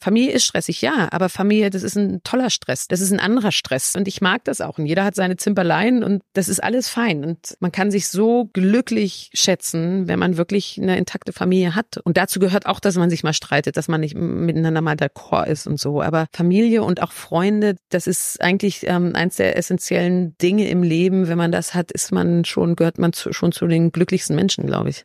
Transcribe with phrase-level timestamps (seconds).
[0.00, 2.86] Familie ist stressig, ja, aber Familie, das ist ein toller Stress.
[2.86, 3.96] Das ist ein anderer Stress.
[3.96, 4.78] Und ich mag das auch.
[4.78, 7.24] Und jeder hat seine Zimperlein und das ist alles fein.
[7.24, 11.96] Und man kann sich so glücklich schätzen, wenn man wirklich eine intakte Familie hat.
[12.04, 15.46] Und dazu gehört auch, dass man sich mal streitet, dass man nicht miteinander mal d'accord
[15.46, 16.00] ist und so.
[16.00, 21.26] Aber Familie und auch Freunde, das ist eigentlich ähm, eins der essentiellen Dinge im Leben.
[21.26, 24.64] Wenn man das hat, ist man schon, gehört man zu, schon zu den glücklichsten Menschen,
[24.64, 25.04] glaube ich.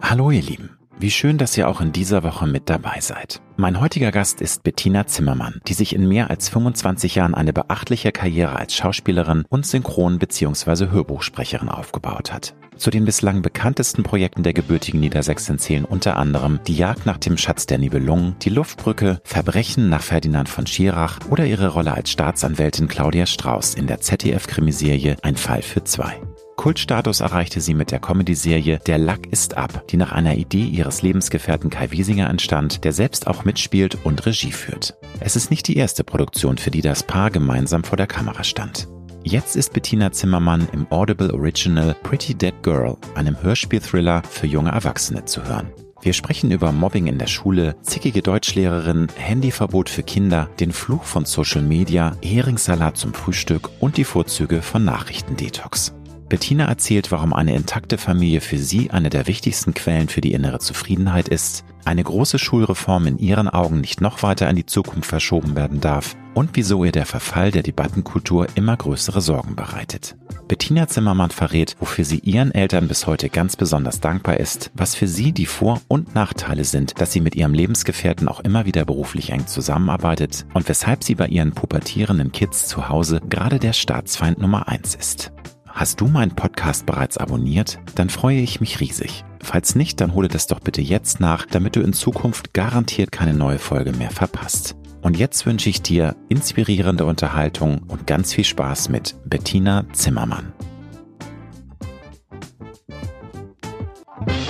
[0.00, 0.81] Hallo ihr Lieben.
[1.02, 3.42] Wie schön, dass ihr auch in dieser Woche mit dabei seid.
[3.56, 8.12] Mein heutiger Gast ist Bettina Zimmermann, die sich in mehr als 25 Jahren eine beachtliche
[8.12, 10.90] Karriere als Schauspielerin und Synchron- bzw.
[10.90, 12.54] Hörbuchsprecherin aufgebaut hat.
[12.76, 17.36] Zu den bislang bekanntesten Projekten der gebürtigen Niedersächsin zählen unter anderem Die Jagd nach dem
[17.36, 22.86] Schatz der Nibelungen, Die Luftbrücke, Verbrechen nach Ferdinand von Schirach oder ihre Rolle als Staatsanwältin
[22.86, 26.20] Claudia Strauß in der ZDF-Krimiserie Ein Fall für zwei.
[26.62, 31.02] Kultstatus erreichte sie mit der Comedy-Serie Der Lack ist ab, die nach einer Idee ihres
[31.02, 34.94] Lebensgefährten Kai Wiesinger entstand, der selbst auch mitspielt und Regie führt.
[35.18, 38.86] Es ist nicht die erste Produktion, für die das Paar gemeinsam vor der Kamera stand.
[39.24, 45.24] Jetzt ist Bettina Zimmermann im Audible Original Pretty Dead Girl, einem Hörspielthriller für junge Erwachsene,
[45.24, 45.72] zu hören.
[46.00, 51.24] Wir sprechen über Mobbing in der Schule, zickige Deutschlehrerin, Handyverbot für Kinder, den Fluch von
[51.24, 55.92] Social Media, Heringssalat zum Frühstück und die Vorzüge von Nachrichtendetox.
[56.32, 60.60] Bettina erzählt, warum eine intakte Familie für sie eine der wichtigsten Quellen für die innere
[60.60, 65.56] Zufriedenheit ist, eine große Schulreform in ihren Augen nicht noch weiter in die Zukunft verschoben
[65.56, 70.16] werden darf und wieso ihr der Verfall der Debattenkultur immer größere Sorgen bereitet.
[70.48, 75.08] Bettina Zimmermann verrät, wofür sie ihren Eltern bis heute ganz besonders dankbar ist, was für
[75.08, 79.32] sie die Vor- und Nachteile sind, dass sie mit ihrem Lebensgefährten auch immer wieder beruflich
[79.32, 84.66] eng zusammenarbeitet und weshalb sie bei ihren pubertierenden Kids zu Hause gerade der Staatsfeind Nummer
[84.66, 85.30] eins ist.
[85.74, 87.80] Hast du meinen Podcast bereits abonniert?
[87.94, 89.24] Dann freue ich mich riesig.
[89.42, 93.32] Falls nicht, dann hole das doch bitte jetzt nach, damit du in Zukunft garantiert keine
[93.32, 94.76] neue Folge mehr verpasst.
[95.00, 100.52] Und jetzt wünsche ich dir inspirierende Unterhaltung und ganz viel Spaß mit Bettina Zimmermann.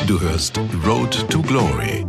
[0.08, 2.04] Du hörst Road to Glory.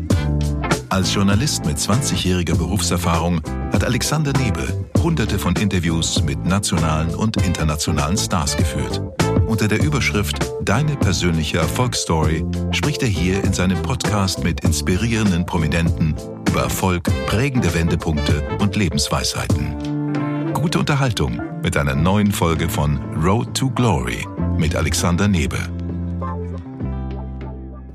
[0.89, 3.41] Als Journalist mit 20-jähriger Berufserfahrung
[3.71, 9.01] hat Alexander Nebe hunderte von Interviews mit nationalen und internationalen Stars geführt.
[9.45, 16.15] Unter der Überschrift Deine persönliche Erfolgsstory spricht er hier in seinem Podcast mit inspirierenden Prominenten
[16.47, 20.53] über Erfolg, prägende Wendepunkte und Lebensweisheiten.
[20.53, 24.25] Gute Unterhaltung mit einer neuen Folge von Road to Glory
[24.57, 25.57] mit Alexander Nebe.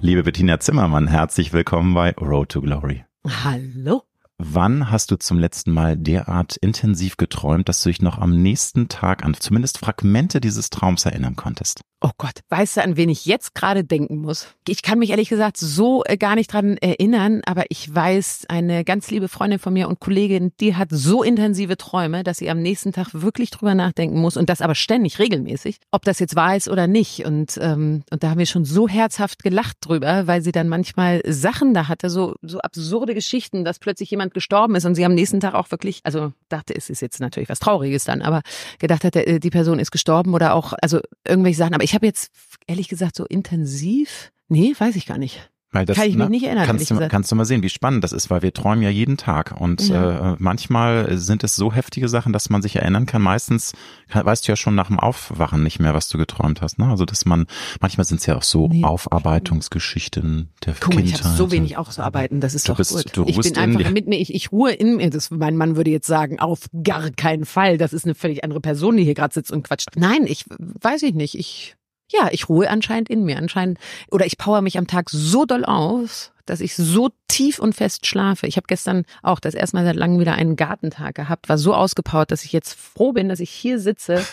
[0.01, 3.05] Liebe Bettina Zimmermann, herzlich willkommen bei Road to Glory.
[3.27, 4.08] Hallo.
[4.41, 8.88] Wann hast du zum letzten Mal derart intensiv geträumt, dass du dich noch am nächsten
[8.88, 11.81] Tag an zumindest Fragmente dieses Traums erinnern konntest?
[12.00, 14.54] Oh Gott, weißt du, an wen ich jetzt gerade denken muss?
[14.69, 18.84] Ich kann mich ehrlich gesagt so äh, gar nicht dran erinnern, aber ich weiß, eine
[18.84, 22.62] ganz liebe Freundin von mir und Kollegin, die hat so intensive Träume, dass sie am
[22.62, 26.54] nächsten Tag wirklich drüber nachdenken muss und das aber ständig, regelmäßig, ob das jetzt wahr
[26.54, 27.25] ist oder nicht.
[27.27, 31.21] Und, ähm, und da haben wir schon so herzhaft gelacht drüber, weil sie dann manchmal
[31.27, 35.15] Sachen da hatte, so, so absurde Geschichten, dass plötzlich jemand gestorben ist und sie am
[35.15, 38.43] nächsten Tag auch wirklich, also dachte, es ist jetzt natürlich was Trauriges dann, aber
[38.78, 42.06] gedacht hat, äh, die Person ist gestorben oder auch, also irgendwelche Sachen, aber ich habe
[42.06, 42.33] jetzt
[42.66, 45.50] ehrlich gesagt so intensiv, nee, weiß ich gar nicht.
[45.71, 47.69] Weil das, Kann ich mich ne, nicht erinnern, Kannst du, kannst du mal sehen, wie
[47.69, 50.33] spannend das ist, weil wir träumen ja jeden Tag und Ja.
[50.33, 53.21] äh, manchmal sind es so heftige Sachen, dass man sich erinnern kann.
[53.21, 53.75] Meistens
[54.09, 56.78] kann, weißt du ja schon nach dem Aufwachen nicht mehr, was du geträumt hast.
[56.78, 56.87] Ne?
[56.89, 57.47] Also dass man
[57.83, 58.83] manchmal sind es ja auch so Nee.
[58.83, 61.25] Aufarbeitungsgeschichten der Guck mal, ich Kindheit.
[61.25, 63.17] habe so wenig auszuarbeiten, das ist Du doch bist- gut.
[63.17, 65.11] du ich bin in einfach mit mir, ich, ich ruhe in mir.
[65.11, 67.78] Das, mein Mann würde jetzt sagen, auf gar keinen Fall.
[67.78, 69.89] Das ist eine völlig andere Person, die hier gerade sitzt und quatscht.
[69.97, 71.39] Nein, ich weiß ich nicht.
[71.39, 71.75] Ich
[72.11, 73.39] ja, ich ruhe anscheinend in mir.
[73.39, 73.79] Anscheinend
[74.11, 78.07] oder ich power mich am Tag so doll aus, dass ich so tief und fest
[78.07, 78.47] schlafe.
[78.47, 81.75] Ich habe gestern auch das erste Mal seit langem wieder einen Gartentag gehabt, war so
[81.75, 84.25] ausgepowert, dass ich jetzt froh bin, dass ich hier sitze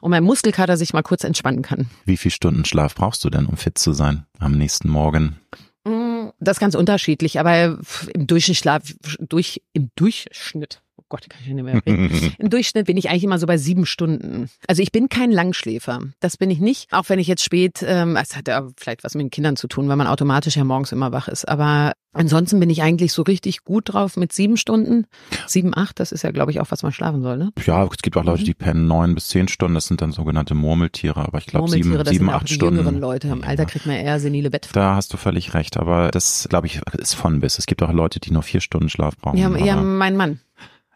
[0.00, 1.90] und mein Muskelkater sich mal kurz entspannen kann.
[2.04, 5.40] Wie viel Stunden Schlaf brauchst du denn, um fit zu sein am nächsten Morgen?
[5.84, 7.78] Mm, Das ist ganz unterschiedlich, aber
[8.14, 8.82] im Durchschnitt schlaf,
[9.18, 10.80] durch, im Durchschnitt,
[11.14, 12.32] Gott, kann ich nicht mehr reden.
[12.38, 14.50] Im Durchschnitt bin ich eigentlich immer so bei sieben Stunden.
[14.66, 16.00] Also ich bin kein Langschläfer.
[16.18, 16.92] Das bin ich nicht.
[16.92, 19.68] Auch wenn ich jetzt spät, ähm, es hat ja vielleicht was mit den Kindern zu
[19.68, 21.46] tun, weil man automatisch ja morgens immer wach ist.
[21.48, 25.06] Aber ansonsten bin ich eigentlich so richtig gut drauf mit sieben Stunden.
[25.46, 27.50] Sieben, acht, das ist ja, glaube ich, auch, was man schlafen soll, ne?
[27.64, 28.28] Ja, es gibt auch Mhm.
[28.30, 29.74] Leute, die pennen neun bis zehn Stunden.
[29.76, 31.20] Das sind dann sogenannte Murmeltiere.
[31.20, 32.76] Aber ich glaube sieben, sieben acht Stunden.
[32.78, 33.28] jüngeren Leute.
[33.28, 33.46] Im Ja.
[33.46, 34.68] Alter kriegt man eher senile Bett.
[34.72, 35.76] Da hast du völlig recht.
[35.76, 37.58] Aber das, glaube ich, ist von bis.
[37.58, 39.38] Es gibt auch Leute, die nur vier Stunden Schlaf brauchen.
[39.38, 40.40] Ja, ja, mein Mann.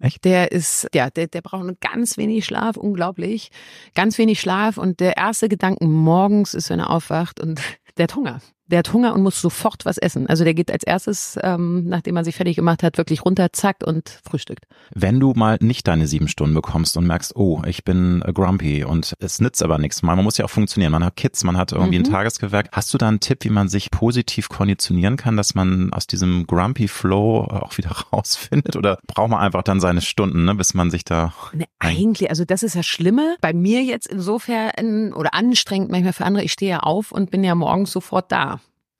[0.00, 0.24] Echt?
[0.24, 3.50] Der ist, ja, der, der braucht nur ganz wenig Schlaf, unglaublich.
[3.94, 7.60] Ganz wenig Schlaf und der erste Gedanken morgens ist, wenn er aufwacht und
[7.96, 8.40] der hat Hunger.
[8.68, 10.26] Der hat Hunger und muss sofort was essen.
[10.26, 13.82] Also der geht als erstes, ähm, nachdem er sich fertig gemacht hat, wirklich runter, zackt
[13.82, 14.64] und frühstückt.
[14.94, 19.14] Wenn du mal nicht deine sieben Stunden bekommst und merkst, oh, ich bin grumpy und
[19.20, 21.98] es nützt aber nichts, man muss ja auch funktionieren, man hat Kids, man hat irgendwie
[21.98, 22.04] mhm.
[22.04, 22.68] ein Tagesgewerk.
[22.72, 26.46] Hast du da einen Tipp, wie man sich positiv konditionieren kann, dass man aus diesem
[26.46, 30.90] grumpy Flow auch wieder rausfindet oder braucht man einfach dann seine Stunden, ne, bis man
[30.90, 31.32] sich da...
[31.54, 33.36] Ne, eigentlich, also das ist ja Schlimme.
[33.40, 37.44] Bei mir jetzt insofern oder anstrengend manchmal für andere, ich stehe ja auf und bin
[37.44, 38.57] ja morgens sofort da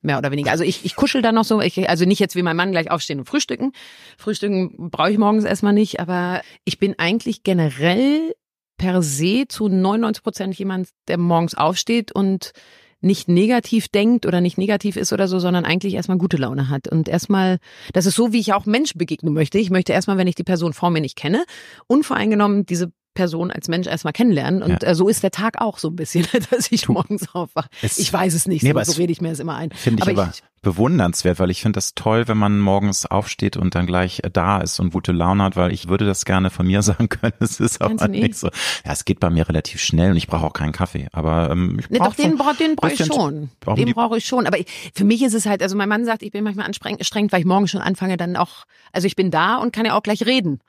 [0.09, 0.51] mehr oder weniger.
[0.51, 2.91] Also ich, ich kuschel da noch so, ich, also nicht jetzt wie mein Mann gleich
[2.91, 3.73] aufstehen und frühstücken.
[4.17, 8.35] Frühstücken brauche ich morgens erstmal nicht, aber ich bin eigentlich generell
[8.79, 12.53] per se zu 99 Prozent jemand, der morgens aufsteht und
[13.01, 16.89] nicht negativ denkt oder nicht negativ ist oder so, sondern eigentlich erstmal gute Laune hat.
[16.89, 17.59] Und erstmal,
[17.93, 19.59] das ist so, wie ich auch Menschen begegnen möchte.
[19.59, 21.45] Ich möchte erstmal, wenn ich die Person vor mir nicht kenne,
[21.87, 24.63] unvoreingenommen diese Person als Mensch erstmal kennenlernen.
[24.63, 24.91] Und ja.
[24.91, 27.69] Äh, so ist der Tag auch so ein bisschen, dass ich morgens aufwache.
[27.83, 29.73] Ich weiß es nicht, nee, so, so rede ich mir es immer ein.
[29.73, 33.57] Finde ich aber, aber ich, bewundernswert, weil ich finde das toll, wenn man morgens aufsteht
[33.57, 36.51] und dann gleich äh, da ist und gute Laune hat, weil ich würde das gerne
[36.51, 37.33] von mir sagen können.
[37.41, 38.47] Es ist aber nicht so.
[38.87, 41.09] Ja, es geht bei mir relativ schnell und ich brauche auch keinen Kaffee.
[41.11, 43.51] Aber ähm, ich nee, doch den, bra den brauche ich schon.
[43.77, 44.47] Den brauche ich schon.
[44.47, 47.33] Aber ich, für mich ist es halt, also mein Mann sagt, ich bin manchmal anstrengend,
[47.33, 50.05] weil ich morgens schon anfange, dann auch, also ich bin da und kann ja auch
[50.05, 50.61] gleich reden.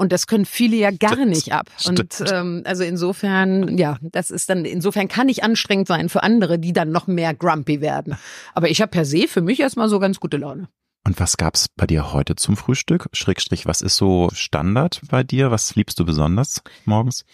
[0.00, 1.66] Und das können viele ja gar nicht ab.
[1.86, 6.58] Und ähm, also insofern, ja, das ist dann, insofern kann ich anstrengend sein für andere,
[6.58, 8.16] die dann noch mehr grumpy werden.
[8.54, 10.70] Aber ich habe per se für mich erstmal so ganz gute Laune.
[11.04, 13.10] Und was gab's bei dir heute zum Frühstück?
[13.12, 15.50] Schrägstrich, was ist so Standard bei dir?
[15.50, 17.26] Was liebst du besonders morgens?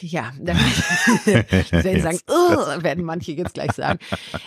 [0.00, 0.56] Ja, dann
[1.24, 4.00] werden sagen, oh, werden manche jetzt gleich sagen.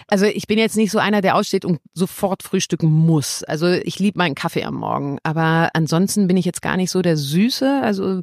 [0.08, 3.44] Also ich bin jetzt nicht so einer, der aussteht und sofort frühstücken muss.
[3.44, 7.02] Also ich liebe meinen Kaffee am Morgen, aber ansonsten bin ich jetzt gar nicht so
[7.02, 7.82] der Süße.
[7.82, 8.22] Also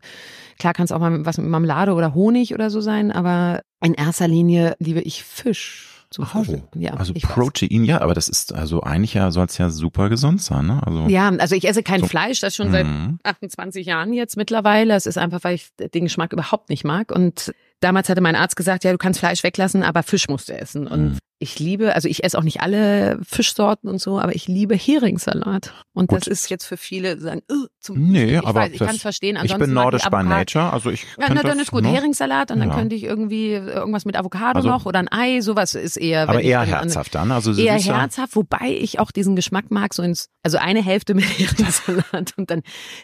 [0.59, 3.95] klar kann es auch mal was mit Marmelade oder Honig oder so sein, aber in
[3.95, 6.45] erster Linie liebe ich Fisch zum oh,
[6.77, 7.89] Ja, also Protein, weiß.
[7.89, 10.81] ja, aber das ist also eigentlich ja soll es ja super gesund sein, ne?
[10.87, 12.87] Also ja, also ich esse kein so, Fleisch, das schon seit
[13.25, 13.91] 28 mhm.
[13.91, 14.95] Jahren jetzt mittlerweile.
[14.95, 18.55] Es ist einfach, weil ich den Geschmack überhaupt nicht mag und damals hatte mein Arzt
[18.55, 20.87] gesagt, ja, du kannst Fleisch weglassen, aber Fisch musst du essen.
[20.87, 21.19] Und mhm.
[21.45, 25.75] Ich liebe, also ich esse auch nicht alle Fischsorten und so, aber ich liebe Heringssalat.
[25.93, 26.23] Und Gut.
[26.23, 29.03] das ist jetzt für viele sagen, uh, zum Nee, ich aber weiß, ich kann es
[29.03, 29.37] verstehen.
[29.37, 31.91] Ansonsten ich bin nordisch by nature, also ich Ja, na, dann ist gut, ne?
[31.91, 32.75] Heringssalat und dann ja.
[32.75, 36.29] könnte ich irgendwie irgendwas mit Avocado also, noch oder ein Ei, sowas ist eher.
[36.29, 40.31] Aber eher herzhaft dann, also Eher herzhaft, wobei ich auch diesen Geschmack mag, so ins,
[40.43, 42.63] also eine Hälfte mit Heringssalat und dann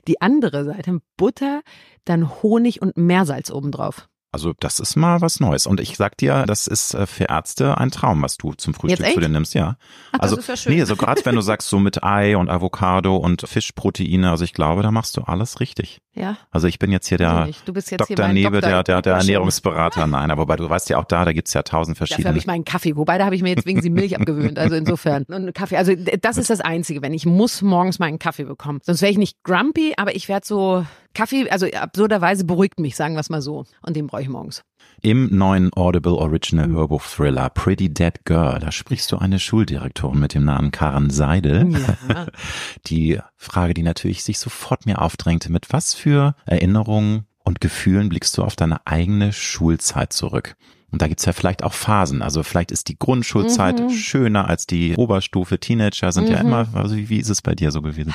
[0.09, 1.61] die andere Seite Butter,
[2.05, 4.10] dann Honig und Meersalz obendrauf.
[4.32, 5.67] Also das ist mal was Neues.
[5.67, 9.12] Und ich sag dir, das ist äh, für Ärzte ein Traum, was du zum Frühstück
[9.12, 9.77] zu dir nimmst, ja.
[10.12, 10.75] Ach, also das ist ja schön.
[10.75, 14.55] nee, so gerade wenn du sagst so mit Ei und Avocado und Fischproteine, also ich
[14.55, 16.00] glaube, da machst du alles richtig.
[16.15, 16.39] Ja.
[16.51, 18.27] Also ich bin jetzt hier der du bist jetzt Dr.
[18.27, 20.07] Hier Nebe, der, der, der Ernährungsberater.
[20.09, 22.25] Nein, aber wobei du weißt ja auch da, da gibt's ja tausend verschiedene.
[22.25, 24.59] Dafür habe ich meinen Kaffee, wobei da habe ich mir jetzt wegen sie Milch abgewöhnt.
[24.59, 25.25] Also insofern.
[25.29, 28.81] Und Kaffee, also das ist das Einzige, wenn ich muss morgens meinen Kaffee bekommen.
[28.83, 30.85] Sonst wäre ich nicht grumpy, aber ich werde so
[31.15, 33.65] Kaffee, also absurderweise beruhigt mich, sagen wir es mal so.
[33.83, 34.62] Und den brauche ich morgens.
[35.03, 40.44] Im neuen Audible Original Hörbuch-Thriller Pretty Dead Girl, da sprichst du eine Schuldirektorin mit dem
[40.44, 41.73] Namen Karen Seidel.
[41.73, 42.27] Ja.
[42.87, 48.37] Die Frage, die natürlich sich sofort mir aufdrängte, mit was für Erinnerungen und Gefühlen blickst
[48.37, 50.56] du auf deine eigene Schulzeit zurück?
[50.93, 52.21] Und da gibt's ja vielleicht auch Phasen.
[52.21, 53.91] Also vielleicht ist die Grundschulzeit mhm.
[53.91, 55.61] schöner als die Oberstufe.
[55.61, 56.33] Teenager sind mhm.
[56.33, 58.13] ja immer, also wie, wie ist es bei dir so gewesen?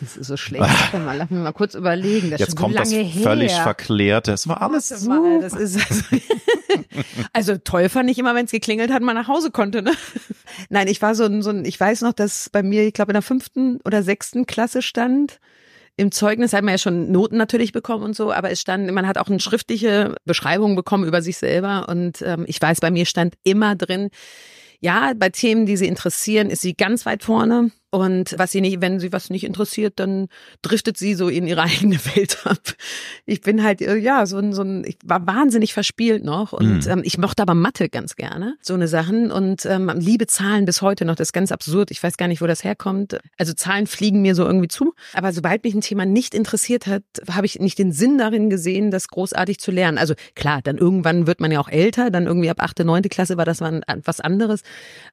[0.00, 0.64] Das ist so schlecht.
[0.92, 2.30] Mal, lass mich mal kurz überlegen.
[2.30, 3.04] Das Jetzt kommt so das her.
[3.22, 4.28] völlig verklärt.
[4.28, 5.10] Das war alles so.
[5.10, 5.80] Also,
[7.32, 9.82] also toll fand ich immer, wenn es geklingelt hat, man nach Hause konnte.
[9.82, 9.92] Ne?
[10.68, 13.10] Nein, ich war so ein, so ein, ich weiß noch, dass bei mir, ich glaube
[13.10, 15.40] in der fünften oder sechsten Klasse stand,
[15.98, 19.06] im Zeugnis hat man ja schon Noten natürlich bekommen und so, aber es stand, man
[19.06, 23.04] hat auch eine schriftliche Beschreibung bekommen über sich selber und ähm, ich weiß, bei mir
[23.04, 24.10] stand immer drin,
[24.80, 27.72] ja, bei Themen, die sie interessieren, ist sie ganz weit vorne.
[27.90, 30.28] Und was sie nicht, wenn sie was nicht interessiert, dann
[30.60, 32.60] driftet sie so in ihre eigene Welt ab.
[33.24, 36.84] Ich bin halt, äh, ja, so ein, so ein, ich war wahnsinnig verspielt noch und
[36.84, 36.90] mhm.
[36.90, 40.82] ähm, ich mochte aber Mathe ganz gerne, so eine Sachen und ähm, liebe Zahlen bis
[40.82, 41.14] heute noch.
[41.14, 41.90] Das ist ganz absurd.
[41.90, 43.18] Ich weiß gar nicht, wo das herkommt.
[43.38, 44.92] Also Zahlen fliegen mir so irgendwie zu.
[45.14, 48.90] Aber sobald mich ein Thema nicht interessiert hat, habe ich nicht den Sinn darin gesehen,
[48.90, 49.96] das großartig zu lernen.
[49.96, 53.38] Also klar, dann irgendwann wird man ja auch älter, dann irgendwie ab achte, neunte Klasse
[53.38, 54.60] war das was anderes.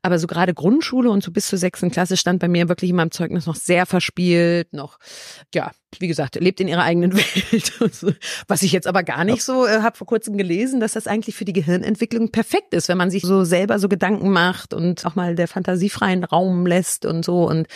[0.01, 2.95] Aber so gerade Grundschule und so bis zur sechsten Klasse stand bei mir wirklich in
[2.95, 4.97] meinem Zeugnis noch sehr verspielt, noch,
[5.53, 7.73] ja, wie gesagt, lebt in ihrer eigenen Welt.
[8.47, 11.35] Was ich jetzt aber gar nicht so äh, habe vor kurzem gelesen, dass das eigentlich
[11.35, 15.15] für die Gehirnentwicklung perfekt ist, wenn man sich so selber so Gedanken macht und auch
[15.15, 17.47] mal der Fantasie freien Raum lässt und so.
[17.47, 17.67] Und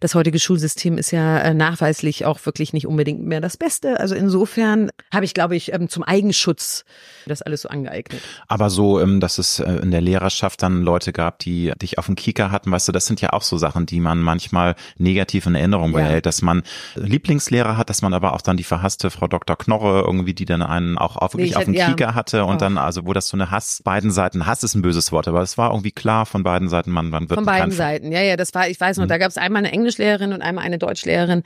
[0.00, 4.00] das heutige Schulsystem ist ja äh, nachweislich auch wirklich nicht unbedingt mehr das Beste.
[4.00, 6.84] Also insofern habe ich, glaube ich, ähm, zum Eigenschutz
[7.26, 8.20] das alles so angeeignet.
[8.48, 12.06] Aber so, ähm, dass es äh, in der Lehrerschaft dann Leute gab, die dich auf
[12.06, 15.46] dem Kieker hatten, weißt du, das sind ja auch so Sachen, die man manchmal negativ
[15.46, 16.20] in Erinnerung behält, ja.
[16.20, 16.62] dass man
[16.94, 19.56] Lieblingslehrer hat, dass man aber auch dann die verhasste Frau Dr.
[19.56, 22.58] Knorre irgendwie, die dann einen auch, wirklich nee, auf dem ja, Kieker hatte und auch.
[22.58, 25.42] dann, also wo das so eine Hass, beiden Seiten, Hass ist ein böses Wort, aber
[25.42, 28.36] es war irgendwie klar von beiden Seiten, man, man wird Von beiden Seiten, ja, ja,
[28.36, 29.08] das war, ich weiß noch, mhm.
[29.08, 31.42] da gab es einmal eine Englischlehrerin und einmal eine Deutschlehrerin,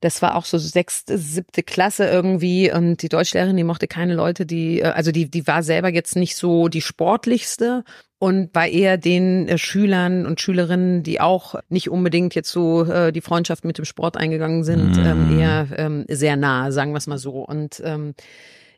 [0.00, 4.46] das war auch so sechste, siebte Klasse irgendwie und die Deutschlehrerin, die mochte keine Leute,
[4.46, 7.84] die, äh, also die, die war selber jetzt nicht so die sportlichste
[8.18, 13.12] und war eher den äh, Schülern und Schülerinnen, die auch nicht unbedingt jetzt so äh,
[13.12, 15.06] die Freundschaft mit dem Sport eingegangen sind, mm.
[15.06, 17.40] ähm, eher ähm, sehr nah, sagen wir es mal so.
[17.44, 18.14] Und ähm,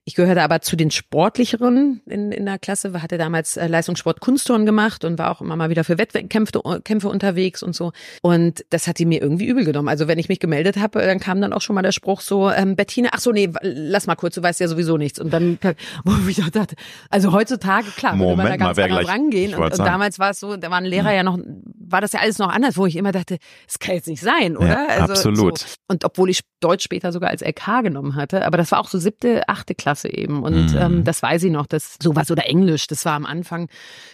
[0.05, 4.67] ich gehörte aber zu den sportlicheren in, in der Klasse, hatte damals äh, Leistungssport Kunstturnen
[4.67, 7.93] gemacht und war auch immer mal wieder für Wettkämpfe Kämpfe unterwegs und so.
[8.23, 9.89] Und das hat die mir irgendwie übel genommen.
[9.89, 12.51] Also wenn ich mich gemeldet habe, dann kam dann auch schon mal der Spruch so,
[12.51, 15.21] ähm, Bettina, ach so, nee, lass mal kurz, du weißt ja sowieso nichts.
[15.21, 15.59] Und dann,
[16.05, 16.75] wo ich dachte,
[17.11, 19.55] also heutzutage, klar, Moment würde man da ganz mal, anders rangehen.
[19.55, 21.39] Und, und damals war es so, da waren Lehrer ja noch,
[21.79, 24.57] war das ja alles noch anders, wo ich immer dachte, das kann jetzt nicht sein,
[24.57, 24.69] oder?
[24.69, 25.59] Ja, also, absolut.
[25.59, 25.67] So.
[25.89, 28.99] Und obwohl ich Deutsch später sogar als LK genommen hatte, aber das war auch so
[28.99, 30.43] siebte, achte Klasse Klasse eben.
[30.43, 30.79] Und mhm.
[30.79, 33.69] ähm, das weiß ich noch, dass sowas oder Englisch, das war am Anfang,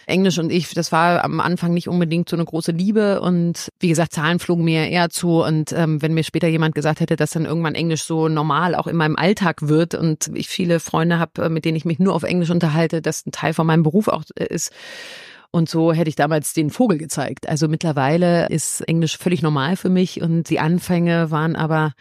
[0.05, 3.21] Englisch und ich, das war am Anfang nicht unbedingt so eine große Liebe.
[3.21, 5.43] Und wie gesagt, Zahlen flogen mir eher zu.
[5.43, 8.87] Und ähm, wenn mir später jemand gesagt hätte, dass dann irgendwann Englisch so normal auch
[8.87, 12.13] in meinem Alltag wird und ich viele Freunde habe, äh, mit denen ich mich nur
[12.13, 14.71] auf Englisch unterhalte, das ein Teil von meinem Beruf auch äh, ist,
[15.49, 17.47] und so hätte ich damals den Vogel gezeigt.
[17.47, 21.93] Also mittlerweile ist Englisch völlig normal für mich und die Anfänge waren aber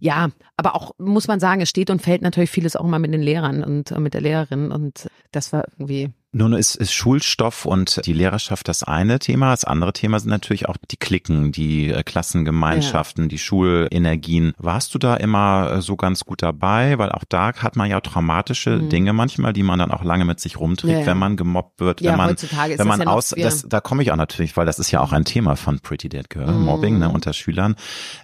[0.00, 3.12] ja, aber auch muss man sagen, es steht und fällt natürlich vieles auch mal mit
[3.12, 7.66] den Lehrern und äh, mit der Lehrerin und das war irgendwie nun ist, ist Schulstoff
[7.66, 9.50] und die Lehrerschaft das eine Thema.
[9.50, 13.28] Das andere Thema sind natürlich auch die Klicken, die äh, Klassengemeinschaften, ja.
[13.28, 14.52] die Schulenergien.
[14.56, 16.98] Warst du da immer äh, so ganz gut dabei?
[16.98, 18.90] Weil auch da hat man ja traumatische mhm.
[18.90, 21.06] Dinge manchmal, die man dann auch lange mit sich rumträgt, ja, ja.
[21.06, 24.56] wenn man gemobbt wird, wenn man, wenn man aus, das, da komme ich auch natürlich,
[24.56, 26.64] weil das ist ja auch ein Thema von Pretty Dead Girl, mhm.
[26.64, 27.74] Mobbing, ne, unter Schülern.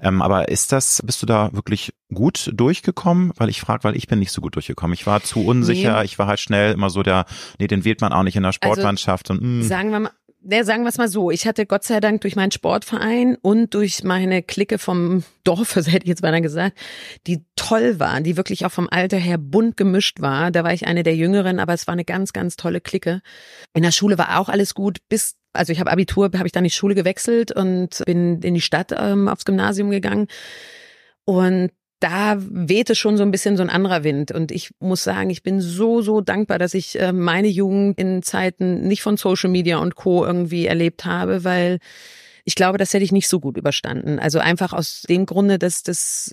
[0.00, 3.32] Ähm, aber ist das, bist du da wirklich gut durchgekommen?
[3.36, 4.94] Weil ich frage, weil ich bin nicht so gut durchgekommen.
[4.94, 6.04] Ich war zu unsicher, nee.
[6.04, 7.26] ich war halt schnell immer so der,
[7.58, 9.64] nee, den wählt man auch nicht in der also, Sportmannschaft also, und mh.
[9.64, 10.10] sagen wir mal,
[10.48, 13.74] ja, sagen wir es mal so, ich hatte Gott sei Dank durch meinen Sportverein und
[13.74, 16.78] durch meine Clique vom Dorf, so hätte ich jetzt beinahe gesagt,
[17.26, 20.50] die toll waren, die wirklich auch vom Alter her bunt gemischt war.
[20.50, 23.22] Da war ich eine der Jüngeren, aber es war eine ganz, ganz tolle Clique.
[23.74, 26.64] In der Schule war auch alles gut, bis also ich habe Abitur, habe ich dann
[26.64, 30.26] die Schule gewechselt und bin in die Stadt ähm, aufs Gymnasium gegangen.
[31.24, 34.30] Und da wehte schon so ein bisschen so ein anderer Wind.
[34.30, 38.22] Und ich muss sagen, ich bin so, so dankbar, dass ich äh, meine Jugend in
[38.22, 40.24] Zeiten nicht von Social Media und Co.
[40.24, 41.78] irgendwie erlebt habe, weil
[42.44, 44.18] ich glaube, das hätte ich nicht so gut überstanden.
[44.18, 46.32] Also einfach aus dem Grunde, dass das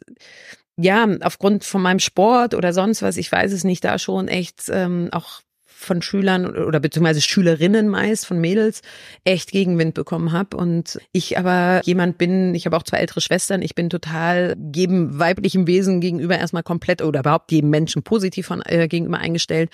[0.75, 4.63] ja, aufgrund von meinem Sport oder sonst was, ich weiß es nicht, da schon echt
[4.69, 5.41] ähm, auch
[5.83, 8.81] von Schülern oder beziehungsweise Schülerinnen meist, von Mädels,
[9.23, 10.57] echt Gegenwind bekommen habe.
[10.57, 15.19] Und ich aber jemand bin, ich habe auch zwei ältere Schwestern, ich bin total jedem
[15.19, 19.69] weiblichen Wesen gegenüber erstmal komplett oder überhaupt jedem Menschen positiv von, äh, gegenüber eingestellt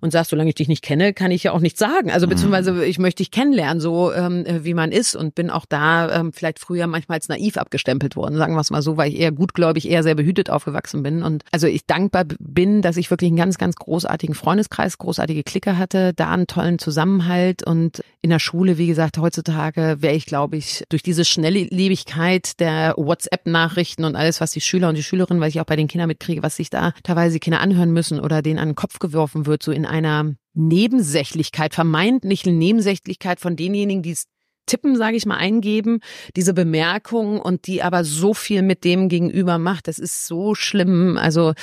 [0.00, 2.10] und sagst, solange ich dich nicht kenne, kann ich ja auch nichts sagen.
[2.10, 2.30] Also mhm.
[2.30, 6.32] beziehungsweise ich möchte dich kennenlernen, so ähm, wie man ist und bin auch da ähm,
[6.32, 9.32] vielleicht früher manchmal als naiv abgestempelt worden, sagen wir es mal so, weil ich eher
[9.32, 11.22] gutgläubig, eher sehr behütet aufgewachsen bin.
[11.22, 15.78] Und also ich dankbar bin, dass ich wirklich einen ganz, ganz großartigen Freundeskreis, großartige Clique
[15.78, 20.56] hatte, da einen tollen Zusammenhalt und in der Schule, wie gesagt, heutzutage wäre ich, glaube
[20.56, 25.50] ich, durch diese Schnelllebigkeit der WhatsApp-Nachrichten und alles, was die Schüler und die Schülerinnen, weil
[25.50, 28.42] ich auch bei den Kindern mitkriege, was sich da teilweise die Kinder anhören müssen oder
[28.42, 34.12] denen an den Kopf geworfen wird, so in einer Nebensächlichkeit, vermeintlichen Nebensächlichkeit von denjenigen, die
[34.12, 34.26] es
[34.68, 36.00] Tippen, sage ich mal, eingeben,
[36.36, 39.88] diese Bemerkung und die aber so viel mit dem gegenüber macht.
[39.88, 41.16] Das ist so schlimm.
[41.16, 41.54] Also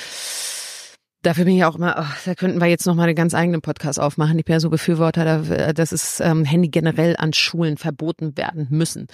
[1.22, 3.60] dafür bin ich auch immer, oh, da könnten wir jetzt noch mal einen ganz eigenen
[3.60, 4.38] Podcast aufmachen.
[4.38, 9.06] Ich bin ja so Befürworter, dass es ähm, Handy generell an Schulen verboten werden müssen.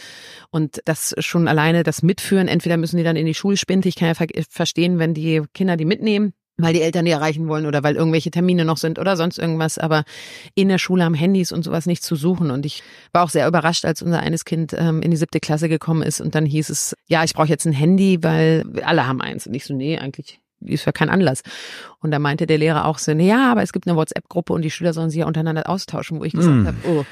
[0.50, 3.88] Und das schon alleine das Mitführen, entweder müssen die dann in die Schulspinte.
[3.88, 7.48] Ich kann ja ver verstehen, wenn die Kinder die mitnehmen weil die Eltern die erreichen
[7.48, 9.78] wollen oder weil irgendwelche Termine noch sind oder sonst irgendwas.
[9.78, 10.04] Aber
[10.54, 12.50] in der Schule haben Handys und sowas nicht zu suchen.
[12.50, 12.82] Und ich
[13.12, 16.20] war auch sehr überrascht, als unser eines Kind ähm, in die siebte Klasse gekommen ist
[16.20, 19.46] und dann hieß es, ja, ich brauche jetzt ein Handy, weil alle haben eins.
[19.46, 21.42] Und ich so, nee, eigentlich ist ja kein Anlass.
[22.00, 24.70] Und da meinte der Lehrer auch so, ja, aber es gibt eine WhatsApp-Gruppe und die
[24.70, 26.66] Schüler sollen sich ja untereinander austauschen, wo ich gesagt mm.
[26.66, 27.04] habe, oh,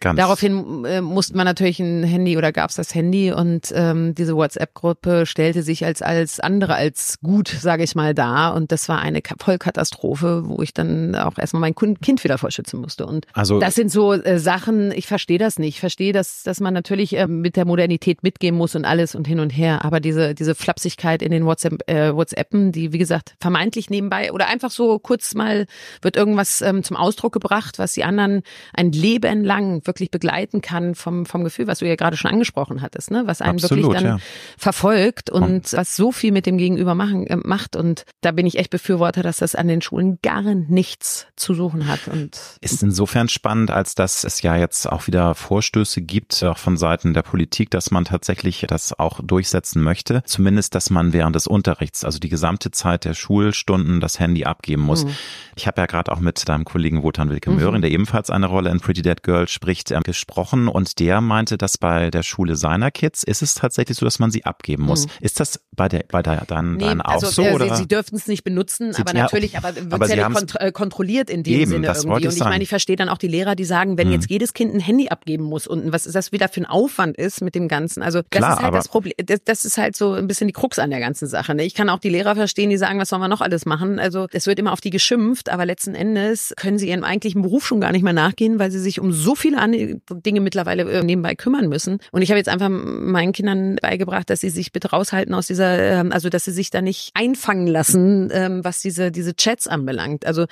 [0.00, 0.18] Ganz.
[0.18, 4.36] Daraufhin äh, musste man natürlich ein Handy oder gab es das Handy und ähm, diese
[4.36, 9.00] WhatsApp-Gruppe stellte sich als als andere als gut, sage ich mal, dar und das war
[9.00, 13.06] eine Vollkatastrophe, wo ich dann auch erstmal mein Kind wieder vorschützen musste.
[13.06, 15.76] Und also, das sind so äh, Sachen, ich verstehe das nicht.
[15.76, 19.26] Ich verstehe, dass, dass man natürlich äh, mit der Modernität mitgehen muss und alles und
[19.26, 19.84] hin und her.
[19.84, 24.48] Aber diese, diese Flapsigkeit in den WhatsApp, äh, WhatsAppen, die, wie gesagt, vermeintlich nebenbei oder
[24.48, 25.66] einfach so kurz mal
[26.02, 30.94] wird irgendwas ähm, zum Ausdruck gebracht, was die anderen ein Leben lang wirklich begleiten kann
[30.94, 33.24] vom, vom Gefühl, was du ja gerade schon angesprochen hattest, ne?
[33.26, 34.24] was einen Absolut, wirklich dann ja.
[34.56, 37.74] verfolgt und was so viel mit dem Gegenüber machen, äh, macht.
[37.74, 41.88] Und da bin ich echt Befürworter, dass das an den Schulen gar nichts zu suchen
[41.88, 42.06] hat.
[42.06, 46.76] Und ist insofern spannend, als dass es ja jetzt auch wieder Vorstöße gibt, auch von
[46.76, 50.22] Seiten der Politik, dass man tatsächlich das auch durchsetzen möchte.
[50.24, 54.82] Zumindest, dass man während des Unterrichts, also die gesamte Zeit der Schulstunden, das Handy abgeben
[54.82, 55.04] muss.
[55.04, 55.14] Mhm.
[55.56, 58.70] Ich habe ja gerade auch mit deinem Kollegen Wotan Wilke Möhring, der ebenfalls eine Rolle
[58.70, 62.90] in Pretty Dead Girl spricht, äh, gesprochen und der meinte, dass bei der Schule seiner
[62.90, 65.06] Kids ist es tatsächlich so, dass man sie abgeben muss.
[65.06, 65.10] Mhm.
[65.20, 67.68] Ist das bei der bei der dann, Nee, dann auch also, so äh, oder?
[67.76, 70.38] Sie, sie dürften es nicht benutzen, Sie- aber ja, natürlich, aber wird aber ja nicht
[70.38, 72.26] kont äh, kontrolliert in dem Eben, Sinne das irgendwie.
[72.26, 72.50] Und ich sagen.
[72.50, 74.14] meine, ich verstehe dann auch die Lehrer, die sagen, wenn Hm.
[74.14, 77.16] jetzt jedes Kind ein Handy abgeben muss und was ist das wieder für ein Aufwand
[77.16, 78.02] ist mit dem Ganzen.
[78.02, 79.14] Also das Klar, ist halt aber- das Problem.
[79.24, 81.54] Das, das ist halt so ein bisschen die Krux an der ganzen Sache.
[81.54, 81.64] Ne?
[81.64, 83.98] Ich kann auch die Lehrer verstehen, die sagen, was sollen wir noch alles machen.
[83.98, 87.66] Also es wird immer auf die geschimpft, aber letzten Endes können sie ihrem eigentlichen Beruf
[87.66, 91.02] schon gar nicht mehr nachgehen, weil sie sich um so viele andere Dinge mittlerweile äh,
[91.02, 91.98] nebenbei kümmern müssen.
[92.12, 95.78] Und ich habe jetzt einfach meinen Kindern beigebracht, dass sie sich bitte raushalten aus dieser,
[96.00, 100.26] ähm, also dass sie sich da nicht einfangen lassen, ähm, was diese diese Chats anbelangt.
[100.26, 100.46] Also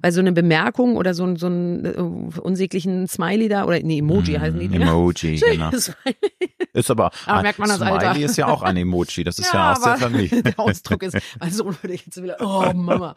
[0.00, 3.98] weil so eine Bemerkung oder so, ein- so einen äh, unsäglichen Smiley da oder nee,
[3.98, 4.66] Emoji heißen die.
[4.74, 5.70] Emoji, genau.
[5.72, 6.16] Smiley.
[6.72, 8.20] Ist aber, Aber merkt man das Smiley Alter.
[8.20, 10.42] ist ja auch ein Emoji, das ist ja, aus der Familie.
[10.42, 13.14] Der Ausdruck ist, mein Sohn würde ich jetzt wieder, oh Mama.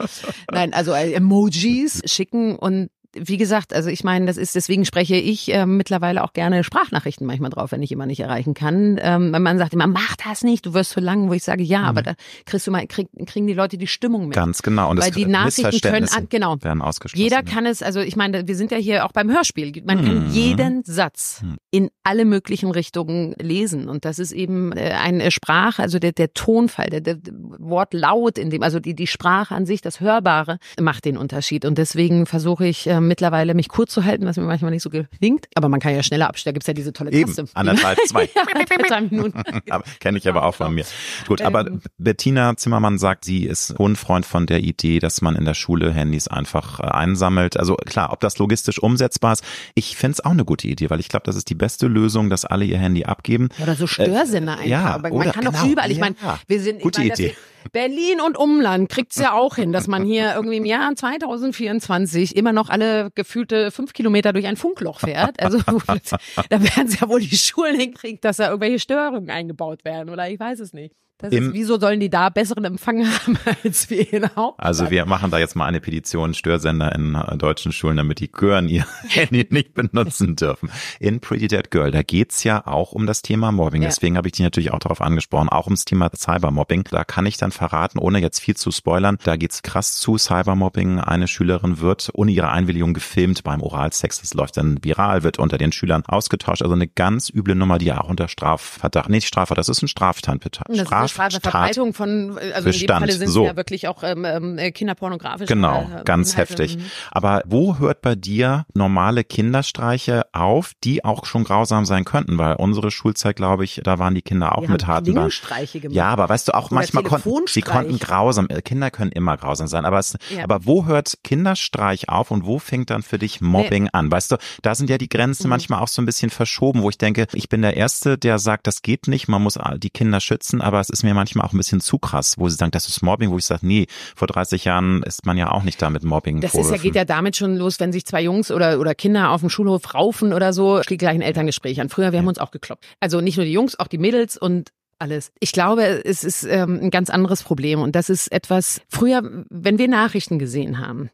[0.52, 5.16] Nein, also äh, Emojis schicken und wie gesagt, also ich meine, das ist, deswegen spreche
[5.16, 9.00] ich äh, mittlerweile auch gerne Sprachnachrichten manchmal drauf, wenn ich immer nicht erreichen kann.
[9.02, 11.64] Ähm, mein Mann sagt immer, mach das nicht, du wirst zu lang, wo ich sage,
[11.64, 12.14] ja, aber da
[12.46, 14.36] kriegst du mal, krieg, kriegen die Leute die Stimmung mit.
[14.36, 14.90] Ganz genau.
[14.90, 16.58] Und Weil das die Nachrichten können, genau.
[16.62, 17.22] werden ausgeschlossen.
[17.22, 19.72] Jeder kann es, also ich meine, wir sind ja hier auch beim Hörspiel.
[19.86, 20.30] Man kann Mhm.
[20.32, 23.90] jeden Satz in alle möglichen Richtungen lesen.
[23.90, 27.18] Und das ist eben äh, eine Sprache, also der, der Tonfall, der, der
[27.60, 31.66] Wortlaut in dem, also die, die Sprache an sich, das Hörbare, macht den Unterschied.
[31.66, 34.90] Und deswegen versuche ich äh, mittlerweile mich kurz zu halten, was mir manchmal nicht so
[34.90, 35.48] gelingt.
[35.56, 36.54] Aber man kann ja schneller abstellen.
[36.54, 37.46] Da gibt's ja diese tolle Eben, Taste.
[37.54, 38.30] anderthalb, zwei.
[38.34, 40.86] ja, kenne ich aber auch von mir.
[41.28, 41.82] Gut, aber Ähm.
[41.98, 45.92] Bettina Zimmermann sagt, sie ist hohen Freund von der Idee, dass man in der Schule
[45.94, 47.58] Handys einfach äh, einsammelt.
[47.58, 49.44] Also klar, ob das logistisch umsetzbar ist,
[49.76, 52.30] ich finde es auch eine gute Idee, weil ich glaube, das ist die beste Lösung,
[52.30, 53.50] dass alle ihr Handy abgeben.
[53.62, 54.66] Oder so Störsender einfach.
[54.66, 55.92] Äh, ja, Aber oder- man kann doch genau, überall.
[55.92, 56.16] Ich meine,
[56.48, 57.36] wir sind Gute ich meine, Idee.
[57.72, 62.54] Berlin und Umland kriegt's ja auch hin, dass man hier irgendwie im Jahr 2024 immer
[62.54, 65.42] noch alle gefühlte fünf Kilometer durch ein Funkloch fährt.
[65.42, 70.10] Also da werden es ja wohl die Schulen hinkriegen, dass da irgendwelche Störungen eingebaut werden.
[70.10, 70.96] Oder ich weiß es nicht.
[71.30, 74.66] Im- wieso sollen die da besseren Empfang haben als wir in der Hauptstadt?
[74.66, 78.30] Also wir machen da jetzt mal eine Petition Störsender in äh, deutschen Schulen, damit die
[78.32, 80.70] Gören ihr Handy nicht benutzen dürfen.
[81.00, 83.84] In Pretty Dead Girl, da geht's ja auch um das Thema Mobbing.
[83.84, 83.88] Ja.
[83.90, 86.84] Deswegen habe ich dich natürlich auch darauf angesprochen, auch ums Thema Cybermobbing.
[86.92, 91.00] Da kann ich dann verraten, ohne jetzt viel zu spoilern, da geht's krass zu Cybermobbing.
[91.00, 94.20] Eine Schülerin wird ohne ihre Einwilligung gefilmt beim Oralsex.
[94.20, 96.62] Das läuft dann viral, wird unter den Schülern ausgetauscht.
[96.64, 99.88] Also eine ganz üble Nummer, die ja auch unter Strafverdacht, nicht Strafverdacht, das ist ein
[99.88, 100.68] Straftatbetrag.
[100.68, 103.46] Das Strafverbreitung von, also in dem Bestand, Falle sind so.
[103.46, 106.52] ja wirklich auch ähm, ähm, kinderpornografische Genau, äh, ganz Inhalte.
[106.64, 106.78] heftig.
[106.78, 106.84] Mhm.
[107.12, 112.38] Aber wo hört bei dir normale Kinderstreiche auf, die auch schon grausam sein könnten?
[112.38, 115.06] Weil unsere Schulzeit, glaube ich, da waren die Kinder auch Wir mit harten.
[115.06, 115.96] Klingelstreiche gemacht.
[115.96, 119.38] Ja, aber weißt du, auch Oder manchmal konnten sie konnten grausam, äh, Kinder können immer
[119.38, 120.44] grausam sein, aber es, Ja.
[120.44, 124.12] aber wo hört Kinderstreich auf und wo fängt dann für dich Mobbing an?
[124.12, 125.50] Weißt du, da sind ja die Grenzen Mhm.
[125.50, 128.68] manchmal auch so ein bisschen verschoben, wo ich denke, ich bin der Erste, der sagt,
[128.68, 131.58] das geht nicht, man muss die Kinder schützen, aber es ist mir manchmal auch ein
[131.58, 134.64] bisschen zu krass, wo sie sagen, das ist Mobbing, wo ich sage, nee, vor 30
[134.64, 137.36] Jahren ist man ja auch nicht da mit Mobbing Das ist ja, geht ja damit
[137.36, 140.82] schon los, wenn sich zwei Jungs oder, oder Kinder auf dem Schulhof raufen oder so,
[140.84, 141.90] steht gleich ein Elterngespräch an.
[141.90, 142.86] Früher, wir haben uns auch gekloppt.
[143.00, 145.32] Also nicht nur die Jungs, auch die Mädels und alles.
[145.40, 149.78] Ich glaube, es ist ähm, ein ganz anderes Problem und das ist etwas, früher, wenn
[149.78, 151.10] wir Nachrichten gesehen haben,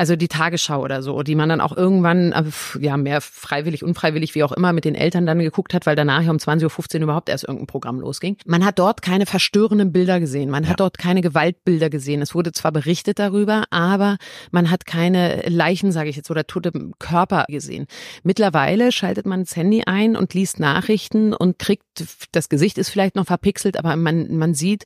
[0.00, 2.44] also die Tagesschau oder so, die man dann auch irgendwann, äh,
[2.80, 6.22] ja, mehr freiwillig, unfreiwillig, wie auch immer, mit den Eltern dann geguckt hat, weil danach
[6.22, 8.38] ja um 20.15 Uhr überhaupt erst irgendein Programm losging.
[8.46, 10.70] Man hat dort keine verstörenden Bilder gesehen, man Ja.
[10.70, 12.22] hat dort keine Gewaltbilder gesehen.
[12.22, 14.16] Es wurde zwar berichtet darüber, aber
[14.50, 17.86] man hat keine Leichen, sage ich jetzt, oder tote Körper gesehen.
[18.22, 21.84] Mittlerweile schaltet man das Handy ein und liest Nachrichten und kriegt,
[22.32, 24.84] das Gesicht ist vielleicht noch verpixelt, aber man, man sieht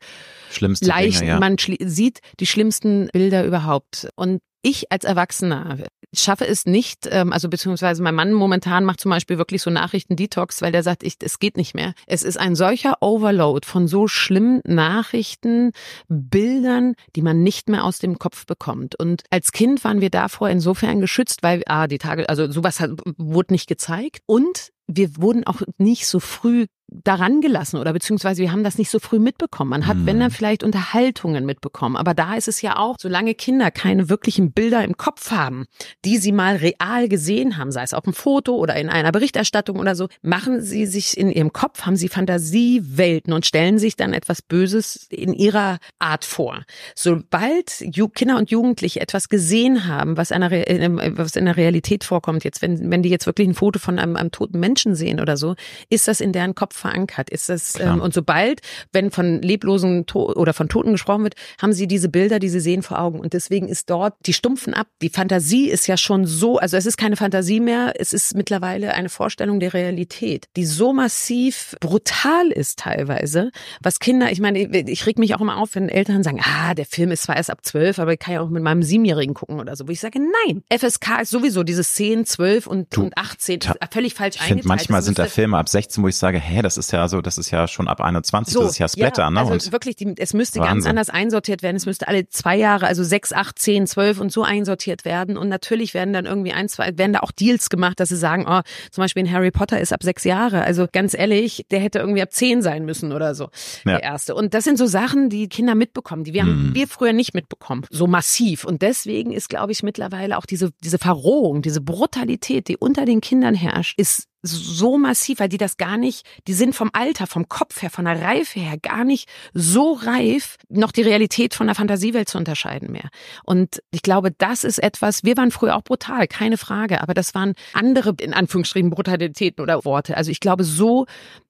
[0.50, 1.38] Schlimmste Leichen, Dinge, ja.
[1.38, 4.08] man sieht die schlimmsten Bilder überhaupt.
[4.16, 5.78] Und ich als Erwachsener
[6.12, 10.62] schaffe es nicht, ähm, also beziehungsweise mein Mann momentan macht zum Beispiel wirklich so Nachrichten-Detox,
[10.62, 11.94] weil der sagt, ich, es geht nicht mehr.
[12.06, 15.72] Es ist ein solcher Overload von so schlimmen Nachrichten,
[16.08, 18.94] Bildern, die man nicht mehr aus dem Kopf bekommt.
[18.98, 22.90] Und als Kind waren wir davor insofern geschützt, weil ah, die Tage, also sowas hat,
[23.16, 28.52] wurde nicht gezeigt und wir wurden auch nicht so früh daran gelassen oder beziehungsweise wir
[28.52, 29.70] haben das nicht so früh mitbekommen.
[29.70, 30.06] Man hat, mhm.
[30.06, 31.96] wenn dann vielleicht Unterhaltungen mitbekommen.
[31.96, 35.66] Aber da ist es ja auch, solange Kinder keine wirklichen Bilder im Kopf haben,
[36.04, 39.78] die sie mal real gesehen haben, sei es auf einem Foto oder in einer Berichterstattung
[39.78, 44.12] oder so, machen sie sich in ihrem Kopf, haben sie Fantasiewelten und stellen sich dann
[44.12, 46.62] etwas Böses in ihrer Art vor.
[46.94, 47.82] Sobald
[48.14, 52.90] Kinder und Jugendliche etwas gesehen haben, was, einer, was in der Realität vorkommt, jetzt, wenn,
[52.90, 55.54] wenn die jetzt wirklich ein Foto von einem, einem toten Menschen sehen oder so,
[55.90, 57.30] ist das in deren Kopf verankert.
[57.30, 58.60] Ist das ähm, und sobald,
[58.92, 62.60] wenn von leblosen to oder von Toten gesprochen wird, haben sie diese Bilder, die sie
[62.60, 64.86] sehen vor Augen und deswegen ist dort die stumpfen ab.
[65.02, 68.94] Die Fantasie ist ja schon so, also es ist keine Fantasie mehr, es ist mittlerweile
[68.94, 73.50] eine Vorstellung der Realität, die so massiv brutal ist teilweise,
[73.82, 76.86] was Kinder, ich meine, ich, reg mich auch immer auf, wenn Eltern sagen, ah, der
[76.86, 79.60] Film ist zwar erst ab zwölf, aber ich kann ja auch mit meinem Siebenjährigen gucken
[79.60, 83.60] oder so, wo ich sage, nein, FSK ist sowieso dieses 10, 12 und, und 18
[83.90, 86.92] völlig falsch ich Manchmal sind da Filme ab 16, wo ich sage, hä, das ist
[86.92, 89.40] ja so, das ist ja schon ab 21, so, das ist ja Splatter, ja, ne?
[89.40, 90.74] Also und wirklich, die, es müsste Wahnsinn.
[90.74, 91.76] ganz anders einsortiert werden.
[91.76, 95.36] Es müsste alle zwei Jahre, also sechs, acht, zehn, zwölf und so einsortiert werden.
[95.36, 98.46] Und natürlich werden dann irgendwie ein, zwei, werden da auch Deals gemacht, dass sie sagen,
[98.48, 100.62] oh, zum Beispiel in Harry Potter ist ab sechs Jahre.
[100.62, 103.50] Also ganz ehrlich, der hätte irgendwie ab zehn sein müssen oder so.
[103.84, 103.92] Ja.
[103.98, 104.34] Der erste.
[104.34, 106.74] Und das sind so Sachen, die Kinder mitbekommen, die wir, haben, mhm.
[106.74, 107.84] wir früher nicht mitbekommen.
[107.90, 108.64] So massiv.
[108.64, 113.20] Und deswegen ist, glaube ich, mittlerweile auch diese, diese Verrohung, diese Brutalität, die unter den
[113.20, 117.48] Kindern herrscht, ist so massiv, weil die das gar nicht, die sind vom Alter, vom
[117.48, 121.74] Kopf her, von der Reife her gar nicht so reif, noch die Realität von der
[121.74, 123.08] Fantasiewelt zu unterscheiden mehr.
[123.44, 127.34] Und ich glaube, das ist etwas, wir waren früher auch brutal, keine Frage, aber das
[127.34, 130.16] waren andere, in Anführungsstrichen, Brutalitäten oder Worte.
[130.16, 131.06] Also ich glaube, so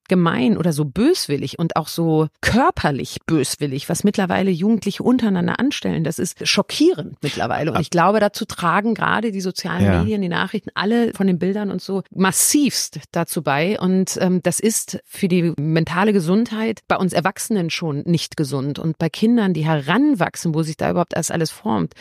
[0.07, 6.19] gemein oder so böswillig und auch so körperlich böswillig, was mittlerweile Jugendliche untereinander anstellen, das
[6.19, 7.71] ist schockierend mittlerweile.
[7.71, 9.99] Und ich glaube, dazu tragen gerade die sozialen ja.
[9.99, 13.79] Medien, die Nachrichten, alle von den Bildern und so massivst dazu bei.
[13.79, 18.79] Und ähm, das ist für die mentale Gesundheit bei uns Erwachsenen schon nicht gesund.
[18.79, 21.93] Und bei Kindern, die heranwachsen, wo sich da überhaupt erst alles formt,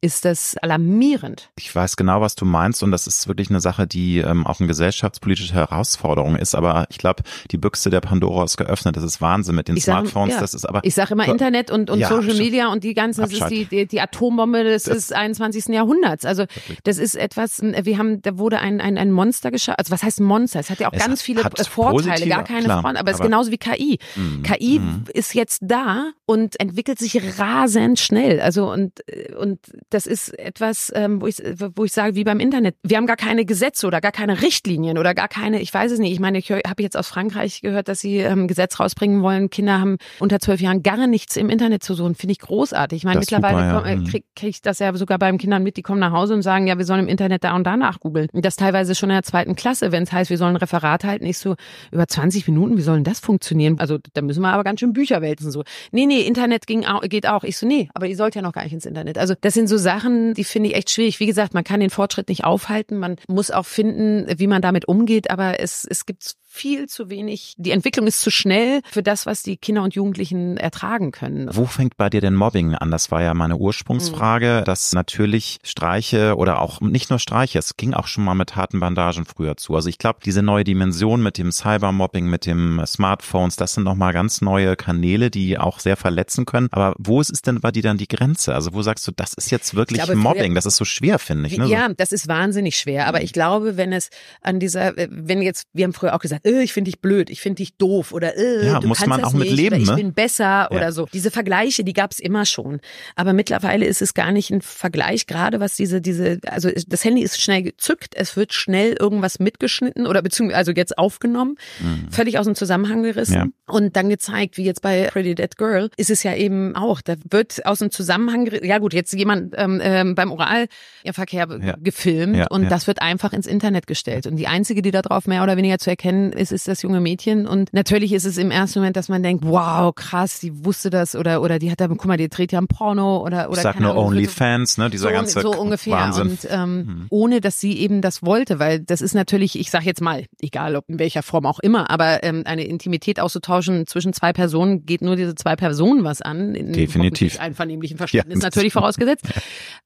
[0.00, 1.50] ist das alarmierend.
[1.58, 2.82] Ich weiß genau, was du meinst.
[2.82, 6.54] Und das ist wirklich eine Sache, die ähm, auch eine gesellschaftspolitische Herausforderung ist.
[6.54, 8.96] Aber ich glaube, die Büchse der Pandora ist geöffnet.
[8.96, 10.34] Das ist Wahnsinn mit den ich Smartphones.
[10.34, 10.40] ja.
[10.40, 10.80] Das ist aber.
[10.84, 13.64] Ich sage immer Internet und, und ja, Social Media und die ganzen, das ist die,
[13.64, 15.66] die, die Atombombe des, das, des 21.
[15.68, 16.24] Jahrhunderts.
[16.24, 16.44] Also
[16.84, 19.78] das ist etwas, wir haben, da wurde ein, ein, ein Monster geschaffen.
[19.78, 20.60] Also was heißt Monster?
[20.60, 23.50] Es hat ja auch es ganz viele Vorteile, gar keine Front, aber es ist genauso
[23.50, 23.98] wie KI.
[24.16, 25.04] Mm, KI mm.
[25.12, 28.40] ist jetzt da und entwickelt sich rasend schnell.
[28.40, 29.00] Also und,
[29.38, 29.58] und
[29.90, 31.42] das ist etwas, ähm, wo ich,
[31.74, 32.76] wo ich sage, wie beim Internet.
[32.82, 35.98] Wir haben gar keine Gesetze oder gar keine Richtlinien oder gar keine, ich weiß es
[35.98, 36.12] nicht.
[36.12, 39.50] Ich meine, ich habe jetzt aus Frankreich Frankreich gehört, dass sie ähm, Gesetz rausbringen wollen.
[39.50, 42.14] Kinder haben unter zwölf Jahren gar nichts im Internet zu suchen.
[42.14, 42.98] Finde ich großartig.
[42.98, 43.94] Ich meine, mittlerweile super, ja.
[43.94, 46.42] Äh, kriege krieg ich das ja sogar beim Kindern mit, die kommen nach Hause und
[46.42, 48.28] sagen, ja, wir sollen im Internet da und da nachgoogeln.
[48.32, 51.24] Das teilweise schon in der zweiten Klasse, wenn es heißt, wir sollen ein Referat halten.
[51.26, 51.56] Ich so,
[51.90, 53.78] über 20 Minuten, wie soll das funktionieren?
[53.78, 55.50] Also da müssen wir aber ganz schön Bücher wälzen.
[55.50, 57.44] So, nee, nee, Internet ging auch, geht auch.
[57.44, 59.16] Ich so, nee, aber ihr sollt ja noch gar nicht ins Internet.
[59.16, 61.20] Also das sind so Sachen, die finde ich echt schwierig.
[61.20, 62.98] Wie gesagt, man kann den Fortschritt nicht aufhalten.
[62.98, 65.30] Man muss auch finden, wie man damit umgeht.
[65.30, 67.54] Aber es, es gibt viel zu wenig.
[67.58, 71.48] Die Entwicklung ist zu schnell für das, was die Kinder und Jugendlichen ertragen können.
[71.52, 72.90] Wo fängt bei dir denn Mobbing an?
[72.90, 74.64] Das war ja meine Ursprungsfrage, mhm.
[74.64, 78.80] dass natürlich Streiche oder auch nicht nur Streiche, es ging auch schon mal mit harten
[78.80, 79.76] Bandagen früher zu.
[79.76, 84.12] Also ich glaube, diese neue Dimension mit dem Cybermobbing, mit dem Smartphones, das sind nochmal
[84.12, 86.66] ganz neue Kanäle, die auch sehr verletzen können.
[86.72, 88.56] Aber wo ist es denn bei dir dann die Grenze?
[88.56, 90.56] Also wo sagst du, das ist jetzt wirklich glaube, Mobbing?
[90.56, 91.56] Das ist so schwer, finde ich.
[91.56, 91.66] Ne?
[91.66, 93.06] Ja, das ist wahnsinnig schwer.
[93.06, 94.10] Aber ich glaube, wenn es
[94.42, 97.40] an dieser, wenn jetzt, wir haben früher auch gesagt, äh, ich finde dich blöd, ich
[97.40, 99.80] finde dich doof oder äh, ja, du muss kannst man das auch nicht, mit leben,
[99.80, 99.96] ich ne?
[99.96, 100.70] bin besser ja.
[100.70, 101.06] oder so.
[101.12, 102.80] Diese Vergleiche, die gab es immer schon.
[103.16, 107.22] Aber mittlerweile ist es gar nicht ein Vergleich, gerade was diese, diese, also das Handy
[107.22, 112.10] ist schnell gezückt, es wird schnell irgendwas mitgeschnitten oder beziehungsweise also jetzt aufgenommen, mhm.
[112.10, 113.46] völlig aus dem Zusammenhang gerissen ja.
[113.70, 117.14] Und dann gezeigt, wie jetzt bei Pretty Dead Girl, ist es ja eben auch, da
[117.30, 121.74] wird aus dem Zusammenhang, ja gut, jetzt jemand ähm, ähm, beim Oralverkehr ja.
[121.80, 124.26] gefilmt und das wird einfach ins Internet gestellt.
[124.26, 127.46] Und die einzige, die darauf mehr oder weniger zu erkennen ist es das junge Mädchen
[127.46, 131.14] und natürlich ist es im ersten Moment, dass man denkt, wow, krass, die wusste das
[131.14, 133.62] oder oder die hat da, guck mal, die dreht ja ein Porno oder oder ich
[133.62, 136.28] sag nur OnlyFans, ne, dieser so, ganze so ungefähr Wahnsinn.
[136.28, 140.00] und ähm, ohne dass sie eben das wollte, weil das ist natürlich, ich sag jetzt
[140.00, 144.32] mal, egal ob in welcher Form auch immer, aber ähm, eine Intimität auszutauschen zwischen zwei
[144.32, 146.54] Personen geht nur diese zwei Personen was an.
[146.54, 147.40] In Definitiv.
[147.40, 148.44] Einvernehmlichen Verständnis Ja.
[148.44, 149.26] natürlich vorausgesetzt,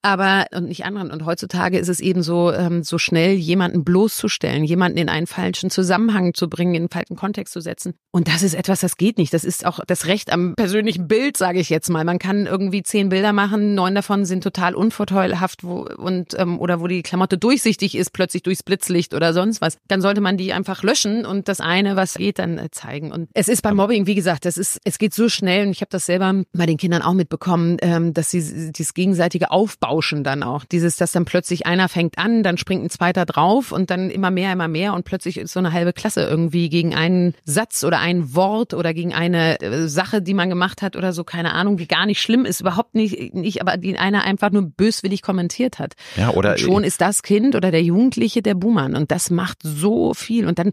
[0.03, 1.11] aber und nicht anderen.
[1.11, 5.71] Und heutzutage ist es eben so, ähm, so schnell jemanden bloßzustellen, jemanden in einen falschen
[5.71, 7.95] Zusammenhang zu bringen, in einen falschen Kontext zu setzen.
[8.11, 9.35] Und das ist etwas, das geht nicht.
[9.35, 12.05] Das ist auch das Recht am persönlichen Bild, sage ich jetzt mal.
[12.05, 16.81] Man kann irgendwie zehn Bilder machen, neun davon sind total unvorteilhaft wo, und ähm, oder
[16.81, 19.79] wo die Klamotte durchsichtig ist, plötzlich durchs Blitzlicht oder sonst was.
[19.89, 23.13] Dann sollte man die einfach löschen und das eine, was geht, dann äh, zeigen.
[23.13, 25.81] Und es ist beim Mobbing, wie gesagt, das ist, es geht so schnell und ich
[25.81, 30.43] habe das selber bei den Kindern auch mitbekommen, ähm, dass sie dieses gegenseitige Aufbauschen dann
[30.43, 34.11] auch, dieses, dass dann plötzlich einer fängt an, dann springt ein zweiter drauf und dann
[34.11, 37.85] immer mehr, immer mehr und plötzlich ist so eine halbe Klasse irgendwie gegen einen Satz
[37.85, 41.55] oder ein Wort oder gegen eine äh, Sache, die man gemacht hat oder so, keine
[41.55, 45.23] Ahnung, die gar nicht schlimm ist, überhaupt nicht, nicht aber die einer einfach nur böswillig
[45.23, 45.95] kommentiert hat.
[46.17, 49.59] Ja, oder Und schon ist das Kind oder der Jugendliche der Buhmann und das macht
[49.63, 50.73] so viel und dann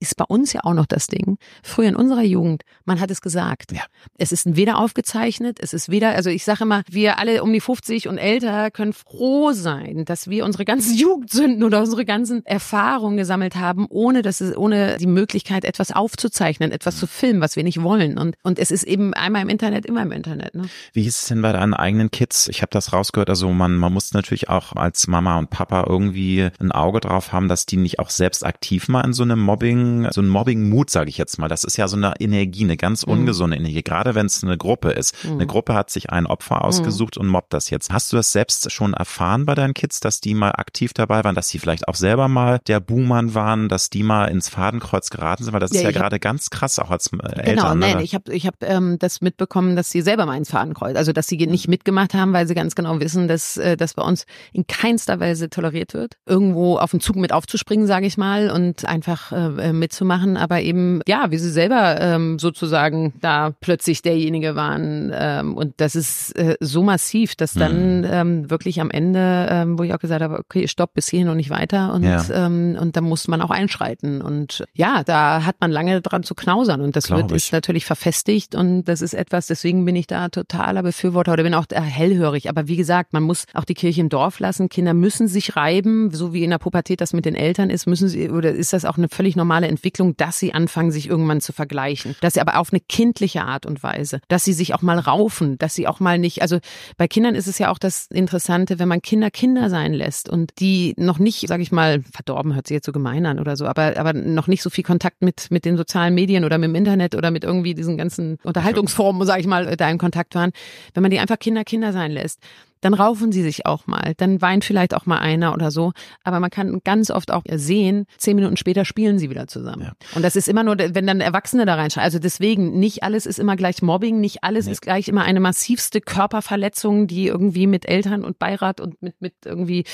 [0.00, 1.38] ist bei uns ja auch noch das Ding.
[1.62, 3.72] Früher in unserer Jugend, man hat es gesagt.
[3.72, 3.82] Ja.
[4.16, 7.60] Es ist weder aufgezeichnet, es ist weder, also ich sage immer, wir alle um die
[7.60, 13.16] 50 und älter können froh sein, dass wir unsere ganzen Jugendsünden oder unsere ganzen Erfahrungen
[13.16, 17.64] gesammelt haben, ohne dass es, ohne die Möglichkeit, etwas aufzuzeichnen, etwas zu filmen, was wir
[17.64, 18.18] nicht wollen.
[18.18, 20.54] Und, und es ist eben einmal im Internet, immer im Internet.
[20.54, 20.68] Ne?
[20.92, 22.48] Wie hieß es denn bei deinen eigenen Kids?
[22.48, 23.30] Ich habe das rausgehört.
[23.30, 27.48] Also man, man muss natürlich auch als Mama und Papa irgendwie ein Auge drauf haben,
[27.48, 31.10] dass die nicht auch selbst aktiv mal in so einem Mobbing, so ein Mobbing-Mut, sage
[31.10, 31.48] ich jetzt mal.
[31.48, 33.12] Das ist ja so eine Energie, eine ganz Mhm.
[33.12, 35.14] ungesunde Energie, gerade wenn es eine Gruppe ist.
[35.24, 37.90] Eine Gruppe hat sich ein Opfer ausgesucht und mobbt das jetzt.
[37.92, 41.34] Hast du das selbst schon erfahren bei deinen Kids, dass die mal aktiv dabei waren,
[41.34, 45.44] dass sie vielleicht auch selber mal der Buhmann waren, dass die mal ins Fadenkreuz geraten
[45.44, 45.52] sind?
[45.52, 47.78] Weil das Ja, ist ja gerade ganz krass, auch als äh, Genau, Eltern.
[47.78, 48.02] nein, ne?
[48.02, 51.26] ich habe ich hab, ähm, das mitbekommen, dass sie selber mal ins Fadenkreuz, also dass
[51.26, 54.66] sie nicht mitgemacht haben, weil sie ganz genau wissen, dass äh, das bei uns in
[54.66, 59.32] keinster Weise toleriert wird, irgendwo auf den Zug mit aufzuspringen, sage ich mal, und einfach
[59.32, 65.56] äh, mitzumachen, aber eben, ja, wie sie selber ähm, sozusagen da plötzlich derjenige waren ähm,
[65.56, 69.94] und das ist äh, so massiv, dass dann ähm, wirklich am Ende, ähm, wo ich
[69.94, 72.24] auch gesagt habe, okay, stopp, bis hierhin und nicht weiter und, Ja.
[72.32, 76.34] ähm, und da muss man auch einschreiten und ja, da hat man lange dran zu
[76.34, 77.36] knausern und das Glaub wird ich.
[77.46, 81.54] ist natürlich verfestigt und das ist etwas, deswegen bin ich da totaler Befürworter oder bin
[81.54, 82.48] auch hellhörig.
[82.48, 84.68] Aber wie gesagt, man muss auch die Kirche im Dorf lassen.
[84.68, 88.08] Kinder müssen sich reiben, so wie in der Pubertät das mit den Eltern ist, müssen
[88.08, 91.52] sie, oder ist das auch eine völlig normale Entwicklung, dass sie anfangen, sich irgendwann zu
[91.52, 92.16] vergleichen.
[92.20, 95.58] Dass sie aber auf eine kindliche Art und Weise, dass sie sich auch mal raufen,
[95.58, 96.58] dass sie auch mal nicht, also
[96.96, 100.52] bei Kindern ist es ja auch das Interessante, wenn man Kinder Kinder sein lässt und
[100.58, 103.66] die noch nicht, sage ich mal, verdorben hört sich jetzt so gemein an oder so,
[103.66, 106.74] aber, aber noch nicht so viel Kontakt mit, mit den sozialen Medien oder mit dem
[106.74, 110.52] Internet oder mit irgendwie diesen ganzen Unterhaltungsformen, sage ich mal, da in Kontakt waren,
[110.94, 112.40] wenn man die einfach Kinder Kinder sein lässt,
[112.80, 115.92] dann raufen sie sich auch mal, dann weint vielleicht auch mal einer oder so,
[116.24, 119.82] aber man kann ganz oft auch sehen, zehn Minuten später spielen sie wieder zusammen.
[119.82, 119.92] Ja.
[120.14, 122.04] Und das ist immer nur, wenn dann Erwachsene da reinschauen.
[122.04, 124.72] Also deswegen, nicht alles ist immer gleich Mobbing, nicht alles Nee.
[124.72, 129.34] ist gleich immer eine massivste Körperverletzung, die irgendwie mit Eltern und Beirat und mit, mit
[129.44, 129.84] irgendwie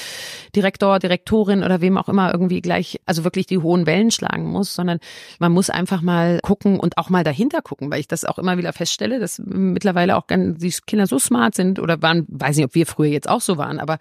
[0.54, 4.74] Direktor, Direktorin oder wem auch immer irgendwie gleich, also wirklich die hohen Wellen schlagen muss,
[4.74, 4.98] sondern
[5.38, 8.58] man muss einfach mal gucken und auch mal dahinter gucken, weil ich das auch immer
[8.58, 12.73] wieder feststelle, dass mittlerweile auch die Kinder so smart sind oder waren, weiß nicht, ob
[12.74, 13.98] wir früher jetzt auch so waren, aber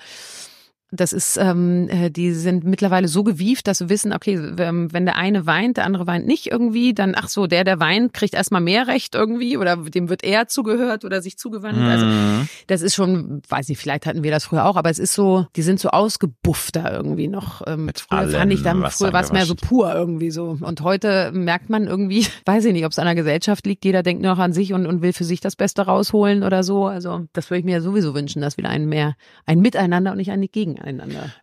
[0.95, 5.06] das ist, ähm, äh, die sind mittlerweile so gewieft, dass sie wissen, okay, ähm, wenn
[5.06, 8.36] der eine weint, der andere weint nicht irgendwie, dann ach so, der, der weint, kriegt
[8.36, 11.79] erstmal mehr Recht irgendwie oder dem wird eher zugehört oder sich zugewandt.
[11.79, 12.47] Also Mhm.
[12.67, 15.47] das ist schon, weiß nicht, vielleicht hatten wir das früher auch, aber es ist so,
[15.56, 17.62] die sind so ausgebuffter irgendwie noch.
[17.65, 20.58] Ähm, Mit früher fand ich dann, allem früher war es mehr so pur irgendwie so.
[20.62, 24.03] Und heute merkt man irgendwie, weiß ich nicht, ob es an der Gesellschaft liegt, jeder
[24.03, 26.86] denkt nur noch an sich und, und will für sich das Beste rausholen oder so.
[26.86, 30.29] Also das würde ich mir sowieso wünschen, dass wieder ein mehr, ein Miteinander und nicht
[30.32, 30.83] ein Gegeneinander.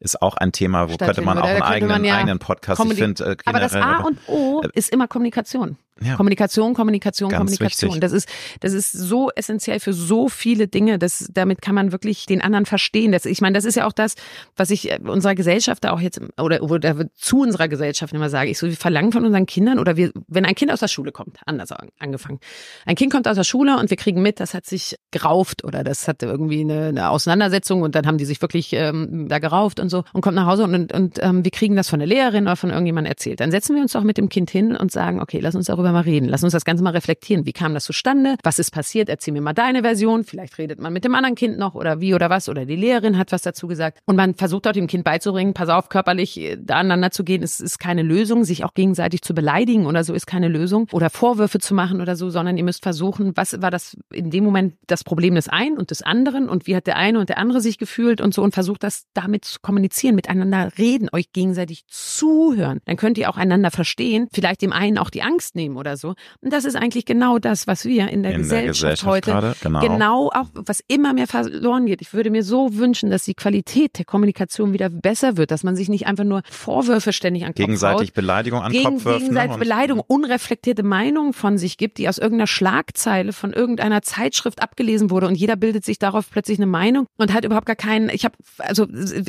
[0.00, 3.24] Ist auch ein Thema, wo könnte man auch einen eigenen, ja eigenen Podcast, ich finde
[3.24, 5.76] äh, Aber das A und O ist immer Kommunikation.
[6.02, 6.16] Ja.
[6.16, 7.90] Kommunikation, Kommunikation, Ganz Kommunikation.
[7.90, 8.00] wichtig.
[8.00, 8.26] Das ist,
[8.60, 10.98] das ist so essentiell für so viele Dinge.
[10.98, 13.12] Das, damit kann man wirklich den anderen verstehen.
[13.12, 14.14] Das, ich meine, das ist ja auch das,
[14.56, 18.48] was ich äh, unserer Gesellschaft da auch jetzt, oder, oder zu unserer Gesellschaft immer sage.
[18.50, 21.12] Ich so, wir verlangen von unseren Kindern, oder wir, wenn ein Kind aus der Schule
[21.12, 22.40] kommt, anders an- angefangen.
[22.86, 25.84] Ein Kind kommt aus der Schule und wir kriegen mit, das hat sich gerauft oder
[25.84, 29.80] das hatte irgendwie eine, eine Auseinandersetzung und dann haben die sich wirklich ähm, da gerauft
[29.80, 32.08] und so und kommt nach Hause und, und, und ähm, wir kriegen das von der
[32.08, 33.40] Lehrerin oder von irgendjemandem erzählt.
[33.40, 35.92] Dann setzen wir uns doch mit dem Kind hin und sagen, okay, lass uns darüber
[35.92, 36.28] mal reden.
[36.28, 37.46] Lass uns das Ganze mal reflektieren.
[37.46, 38.36] Wie kam das zustande?
[38.42, 39.08] Was ist passiert?
[39.08, 40.24] Erzähl mir mal deine Version.
[40.24, 43.18] Vielleicht redet man mit dem anderen Kind noch oder wie oder was oder die Lehrerin
[43.18, 43.98] hat was dazu gesagt.
[44.06, 47.42] Und man versucht dort dem Kind beizubringen, pass auf, körperlich äh, da aneinander zu gehen,
[47.42, 48.44] ist, ist keine Lösung.
[48.44, 50.88] Sich auch gegenseitig zu beleidigen oder so ist keine Lösung.
[50.92, 54.44] Oder Vorwürfe zu machen oder so, sondern ihr müsst versuchen, was war das in dem
[54.44, 57.38] Moment das Problem des einen und des anderen und wie hat der eine und der
[57.38, 61.84] andere sich gefühlt und so und versucht das damit zu kommunizieren, miteinander reden, euch gegenseitig
[61.88, 62.80] zuhören.
[62.84, 66.14] Dann könnt ihr auch einander verstehen, vielleicht dem einen auch die Angst nehmen oder so.
[66.40, 69.30] Und das ist eigentlich genau das, was wir in der, in Gesellschaft, der Gesellschaft, heute
[69.30, 69.80] gerade, genau.
[69.80, 72.00] genau auch, was immer mehr verloren geht.
[72.02, 75.76] Ich würde mir so wünschen, dass die Qualität der Kommunikation wieder besser wird, dass man
[75.76, 79.18] sich nicht einfach nur Vorwürfe ständig an Kopf Gegenseitig haut, Beleidigung an gegen, Kopf wirft.
[79.20, 79.58] Gegenseitig ne?
[79.58, 85.26] Beleidigung, unreflektierte Meinungen von sich gibt, die aus irgendeiner Schlagzeile von irgendeiner Zeitschrift abgelesen wurde
[85.26, 88.34] und jeder bildet sich darauf plötzlich eine Meinung und hat überhaupt gar keinen, ich habe
[88.58, 88.86] also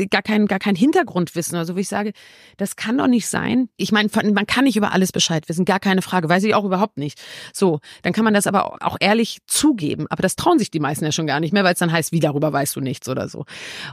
[0.09, 2.13] gar kein gar kein Hintergrundwissen, also wo ich sage,
[2.57, 3.69] das kann doch nicht sein.
[3.77, 6.65] Ich meine, man kann nicht über alles Bescheid wissen, gar keine Frage, weiß ich auch
[6.65, 7.21] überhaupt nicht.
[7.53, 11.05] So, dann kann man das aber auch ehrlich zugeben, aber das trauen sich die meisten
[11.05, 13.29] ja schon gar nicht mehr, weil es dann heißt, wie darüber weißt du nichts oder
[13.29, 13.45] so.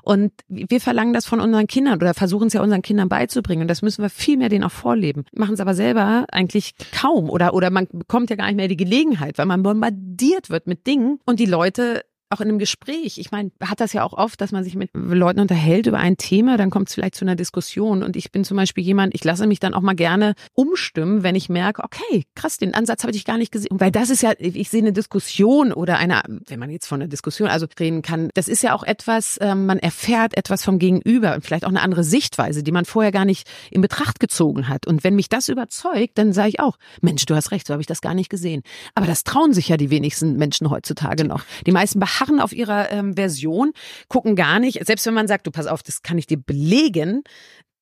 [0.02, 3.68] Und wir verlangen das von unseren Kindern oder versuchen es ja unseren Kindern beizubringen und
[3.68, 5.24] das müssen wir viel mehr denen auch vorleben.
[5.32, 8.76] Machen es aber selber eigentlich kaum oder oder man bekommt ja gar nicht mehr die
[8.76, 13.18] Gelegenheit, weil man bombardiert wird mit Dingen und die Leute auch in einem Gespräch.
[13.18, 16.16] Ich meine, hat das ja auch oft, dass man sich mit Leuten unterhält über ein
[16.16, 18.02] Thema, dann kommt es vielleicht zu einer Diskussion.
[18.02, 21.34] Und ich bin zum Beispiel jemand, ich lasse mich dann auch mal gerne umstimmen, wenn
[21.34, 23.80] ich merke, okay, krass, den Ansatz habe ich gar nicht gesehen.
[23.80, 27.08] Weil das ist ja, ich sehe eine Diskussion oder eine, wenn man jetzt von einer
[27.08, 31.34] Diskussion also reden kann, das ist ja auch etwas, äh, man erfährt etwas vom Gegenüber
[31.34, 34.86] und vielleicht auch eine andere Sichtweise, die man vorher gar nicht in Betracht gezogen hat.
[34.86, 37.80] Und wenn mich das überzeugt, dann sage ich auch, Mensch, du hast recht, so habe
[37.80, 38.62] ich das gar nicht gesehen.
[38.94, 41.42] Aber das trauen sich ja die wenigsten Menschen heutzutage noch.
[41.66, 43.72] Die meisten beharren auf ihrer ähm, Version,
[44.08, 47.22] gucken gar nicht, selbst wenn man sagt, du pass auf, das kann ich dir belegen,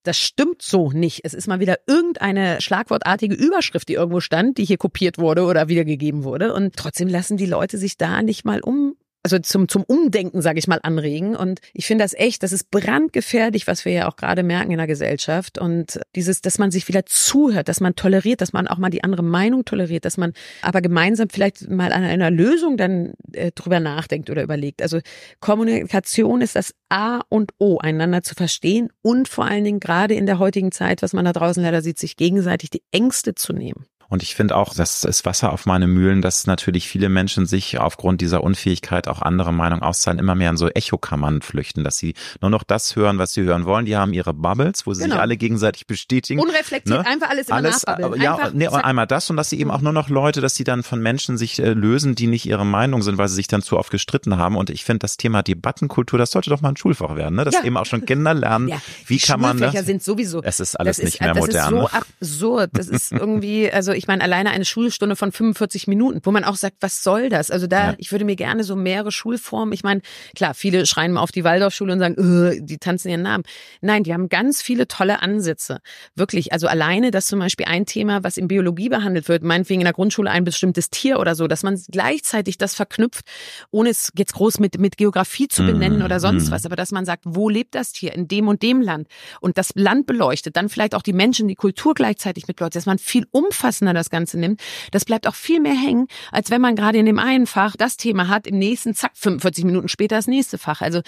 [0.02, 1.22] das stimmt so nicht.
[1.24, 5.68] Es ist mal wieder irgendeine schlagwortartige Überschrift, die irgendwo stand, die hier kopiert wurde oder
[5.68, 6.54] wiedergegeben wurde.
[6.54, 8.95] Und trotzdem lassen die Leute sich da nicht mal um
[9.26, 11.34] also zum, zum Umdenken, sage ich mal, anregen.
[11.34, 14.78] Und ich finde das echt, das ist brandgefährlich, was wir ja auch gerade merken in
[14.78, 15.58] der Gesellschaft.
[15.58, 19.02] Und dieses, dass man sich wieder zuhört, dass man toleriert, dass man auch mal die
[19.02, 23.80] andere Meinung toleriert, dass man aber gemeinsam vielleicht mal an einer Lösung dann äh, drüber
[23.80, 24.80] nachdenkt oder überlegt.
[24.80, 25.00] Also
[25.40, 30.26] Kommunikation ist das A und O, einander zu verstehen und vor allen Dingen gerade in
[30.26, 33.86] der heutigen Zeit, was man da draußen leider sieht, sich gegenseitig die Ängste zu nehmen.
[34.08, 37.78] Und ich finde auch, das ist Wasser auf meine Mühlen, dass natürlich viele Menschen sich
[37.78, 42.14] aufgrund dieser Unfähigkeit, auch andere Meinungen auszahlen, immer mehr in so Echokammern flüchten, dass sie
[42.40, 43.84] nur noch das hören, was sie hören wollen.
[43.86, 45.16] Die haben ihre Bubbles, wo sie genau.
[45.16, 46.40] sich alle gegenseitig bestätigen.
[46.40, 47.06] Unreflektiert, ne?
[47.06, 48.22] einfach alles immer alles, nachbabbeln.
[48.22, 50.82] Ja, nee, einmal das und dass sie eben auch nur noch Leute, dass sie dann
[50.82, 53.78] von Menschen sich äh, lösen, die nicht ihre Meinung sind, weil sie sich dann zu
[53.78, 54.56] oft gestritten haben.
[54.56, 57.44] Und ich finde das Thema Debattenkultur, das sollte doch mal ein Schulfach werden, ne?
[57.44, 57.64] dass ja.
[57.64, 58.80] eben auch schon Kinder lernen, ja.
[59.06, 59.74] wie kann man das.
[59.86, 60.42] sind sowieso.
[60.42, 61.74] Es ist alles das nicht ist, mehr modern.
[61.74, 61.90] Das
[62.20, 62.70] ist so absurd.
[62.72, 66.56] Das ist irgendwie, also ich meine, alleine eine Schulstunde von 45 Minuten, wo man auch
[66.56, 67.50] sagt, was soll das?
[67.50, 67.94] Also da, ja.
[67.98, 69.72] ich würde mir gerne so mehrere Schulformen.
[69.72, 70.00] Ich meine,
[70.34, 73.44] klar, viele schreien mal auf die Waldorfschule und sagen, die tanzen ihren Namen.
[73.80, 75.78] Nein, die haben ganz viele tolle Ansätze.
[76.14, 76.52] Wirklich.
[76.52, 79.94] Also alleine, dass zum Beispiel ein Thema, was in Biologie behandelt wird, meinetwegen in der
[79.94, 83.24] Grundschule ein bestimmtes Tier oder so, dass man gleichzeitig das verknüpft,
[83.70, 86.52] ohne es jetzt groß mit, mit Geografie zu benennen mm, oder sonst mm.
[86.52, 88.12] was, aber dass man sagt, wo lebt das Tier?
[88.12, 89.08] In dem und dem Land.
[89.40, 92.86] Und das Land beleuchtet, dann vielleicht auch die Menschen, die Kultur gleichzeitig mit beleuchtet, dass
[92.86, 96.76] man viel umfassender das Ganze nimmt, das bleibt auch viel mehr hängen, als wenn man
[96.76, 100.26] gerade in dem einen Fach das Thema hat, im nächsten, zack, 45 Minuten später das
[100.26, 100.80] nächste Fach.
[100.80, 101.00] Also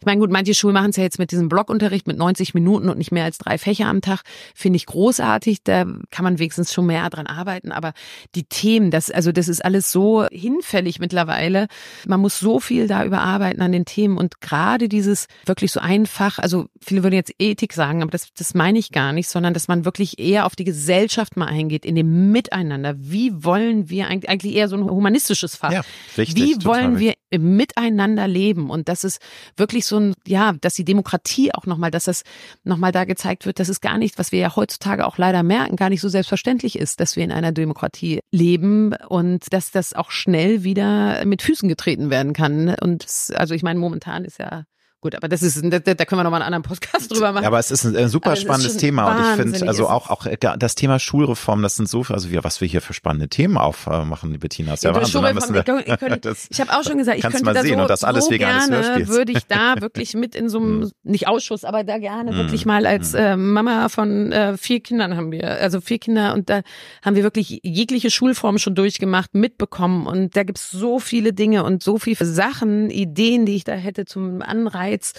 [0.00, 2.88] ich meine, gut, manche Schulen machen es ja jetzt mit diesem Blockunterricht mit 90 Minuten
[2.88, 4.22] und nicht mehr als drei Fächer am Tag.
[4.54, 5.62] Finde ich großartig.
[5.64, 7.72] Da kann man wenigstens schon mehr dran arbeiten.
[7.72, 7.92] Aber
[8.34, 11.66] die Themen, das, also das ist alles so hinfällig mittlerweile.
[12.06, 16.38] Man muss so viel da überarbeiten an den Themen und gerade dieses wirklich so einfach,
[16.38, 19.68] also viele würden jetzt Ethik sagen, aber das, das meine ich gar nicht, sondern dass
[19.68, 22.94] man wirklich eher auf die Gesellschaft mal eingeht, in dem Miteinander.
[22.98, 25.72] Wie wollen wir eigentlich, eigentlich eher so ein humanistisches Fach?
[25.72, 25.82] Ja,
[26.16, 28.70] richtig, wie wollen wir miteinander leben?
[28.70, 29.20] Und das ist
[29.56, 32.22] wirklich so ein, ja, dass die Demokratie auch nochmal, dass das
[32.64, 35.76] nochmal da gezeigt wird, dass es gar nicht, was wir ja heutzutage auch leider merken,
[35.76, 40.10] gar nicht so selbstverständlich ist, dass wir in einer Demokratie leben und dass das auch
[40.10, 42.74] schnell wieder mit Füßen getreten werden kann.
[42.80, 44.64] Und also ich meine, momentan ist ja
[45.02, 47.42] Gut, aber das ist, da, da können wir noch mal einen anderen Podcast drüber machen.
[47.42, 50.10] Ja, aber es ist ein, ein super also spannendes Thema und ich finde, also auch,
[50.10, 53.26] auch äh, das Thema Schulreform, das sind so, also wir, was wir hier für spannende
[53.26, 55.54] Themen aufmachen, Bettina, ist ja, ja Wahnsinn.
[55.54, 58.30] Wir, ich, könnte, ich habe auch schon gesagt, ich könnte da so, das alles so
[58.30, 60.90] gerne, würde ich da wirklich mit in so einem, hm.
[61.02, 62.36] nicht Ausschuss, aber da gerne mm.
[62.36, 63.18] wirklich mal als hm.
[63.18, 66.62] äh, Mama von äh, vier Kindern haben wir, also vier Kinder und da
[67.04, 71.82] haben wir wirklich jegliche Schulform schon durchgemacht, mitbekommen und da gibt's so viele Dinge und
[71.82, 75.12] so viele Sachen, Ideen, die ich da hätte zum Anreizen Insights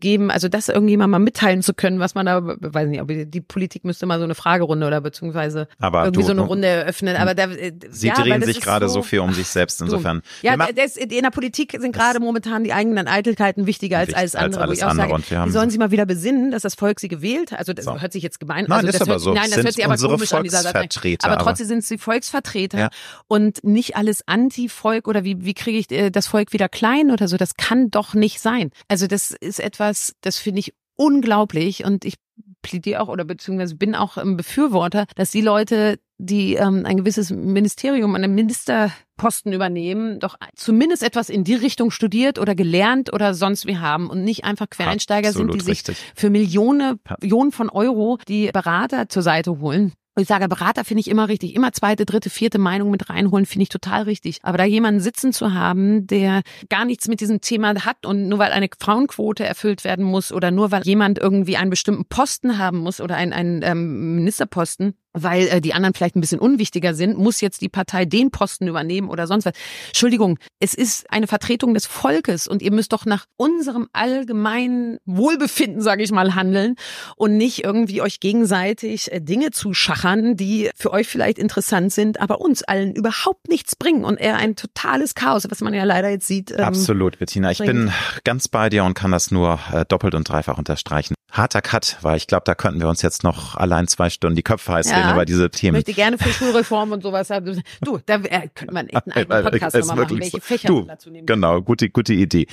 [0.00, 3.40] geben, also das irgendjemand mal mitteilen zu können, was man da, weiß nicht, ob die
[3.40, 7.16] Politik müsste mal so eine Fragerunde oder beziehungsweise aber irgendwie du, so eine Runde eröffnen.
[7.16, 10.22] Aber da, äh, Sie ja, drehen sich gerade so viel um sich selbst insofern.
[10.42, 14.44] Ja, das, in der Politik sind gerade momentan die eigenen Eitelkeiten wichtiger als alles als
[14.44, 14.62] andere.
[14.62, 15.12] alles ich auch andere.
[15.14, 17.58] Und wir haben- die sollen sich mal wieder besinnen, dass das Volk sie gewählt hat.
[17.58, 18.00] Also das So.
[18.00, 19.34] hört sich jetzt gemein Nein, also ist das aber hört, so.
[19.34, 20.88] Nein, das Sind hört sich aber komisch an dieser Seite.
[21.24, 22.88] Aber- trotzdem sind sie Volksvertreter Ja.
[23.26, 27.26] und nicht alles Anti-Volk oder wie, wie kriege ich äh, das Volk wieder klein oder
[27.28, 27.36] so.
[27.36, 28.70] Das kann doch nicht sein.
[28.88, 32.14] Also das ist etwas, das finde ich unglaublich und ich
[32.62, 37.30] plädiere auch oder beziehungsweise bin auch ein Befürworter, dass die Leute, die ähm, ein gewisses
[37.30, 43.66] Ministerium, einen Ministerposten übernehmen, doch zumindest etwas in die Richtung studiert oder gelernt oder sonst
[43.66, 45.98] wie haben und nicht einfach Quereinsteiger sind, Absolut die sich richtig.
[46.14, 46.98] für Millionen.
[47.20, 49.92] Millionen von Euro die Berater zur Seite holen.
[50.18, 51.54] Und ich sage, Berater finde ich immer richtig.
[51.54, 54.40] Immer zweite, dritte, vierte Meinung mit reinholen, finde ich total richtig.
[54.42, 58.40] Aber da jemanden sitzen zu haben, der gar nichts mit diesem Thema hat und nur
[58.40, 62.78] weil eine Frauenquote erfüllt werden muss oder nur weil jemand irgendwie einen bestimmten Posten haben
[62.78, 67.18] muss oder einen, einen ähm, Ministerposten, weil äh, die anderen vielleicht ein bisschen unwichtiger sind,
[67.18, 69.52] muss jetzt die Partei den Posten übernehmen oder sonst was.
[69.88, 75.80] Entschuldigung, es ist eine Vertretung des Volkes und ihr müsst doch nach unserem allgemeinen Wohlbefinden,
[75.82, 76.76] sage ich mal, handeln
[77.16, 82.40] und nicht irgendwie euch gegenseitig äh, Dinge zuschachern, die für euch vielleicht interessant sind, aber
[82.40, 86.26] uns allen überhaupt nichts bringen und eher ein totales Chaos, was man ja leider jetzt
[86.26, 86.50] sieht.
[86.52, 87.50] ähm, Absolut, Bettina.
[87.50, 87.92] Ich bin
[88.24, 91.14] ganz bei dir und kann das nur äh, doppelt und dreifach unterstreichen.
[91.30, 94.42] Harter Cut, weil ich glaube, da könnten wir uns jetzt noch allein zwei Stunden die
[94.42, 94.96] Köpfe heiß Ja.
[94.96, 95.74] reden über diese Ich Themen.
[95.76, 97.62] möchte gerne für Schulreform und sowas haben.
[97.82, 100.40] Du, da äh, könnte man echt einen eigenen Podcast nochmal machen, wirklich welche so.
[100.42, 102.46] Fächer du, dazu nehmen Genau, gute, gute Idee.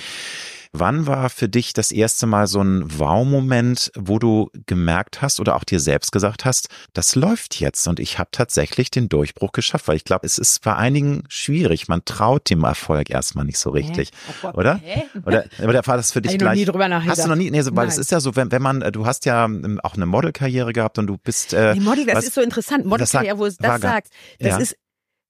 [0.72, 5.56] Wann war für dich das erste Mal so ein Wow-Moment, wo du gemerkt hast oder
[5.56, 9.88] auch dir selbst gesagt hast, das läuft jetzt und ich habe tatsächlich den Durchbruch geschafft?
[9.88, 11.88] Weil ich glaube, es ist bei einigen schwierig.
[11.88, 14.80] Man traut dem Erfolg erstmal nicht so richtig, Oh Gott, oder?
[14.82, 15.04] hä?
[15.24, 16.58] Oder, oder war das für dich Hab ich noch gleich?
[16.58, 17.18] nie drüber nachgedacht.
[17.18, 17.50] Hast du noch nie?
[17.50, 19.80] Nee, so, weil es ist ja so, wenn, wenn man, äh, du hast ja ähm,
[19.82, 21.52] auch eine Modelkarriere gehabt und du bist.
[21.52, 22.84] Äh, Die Model, das was- ist so interessant.
[22.86, 24.08] Modelkarriere, wo es das sagt,
[24.38, 24.58] das Ja.
[24.58, 24.76] ist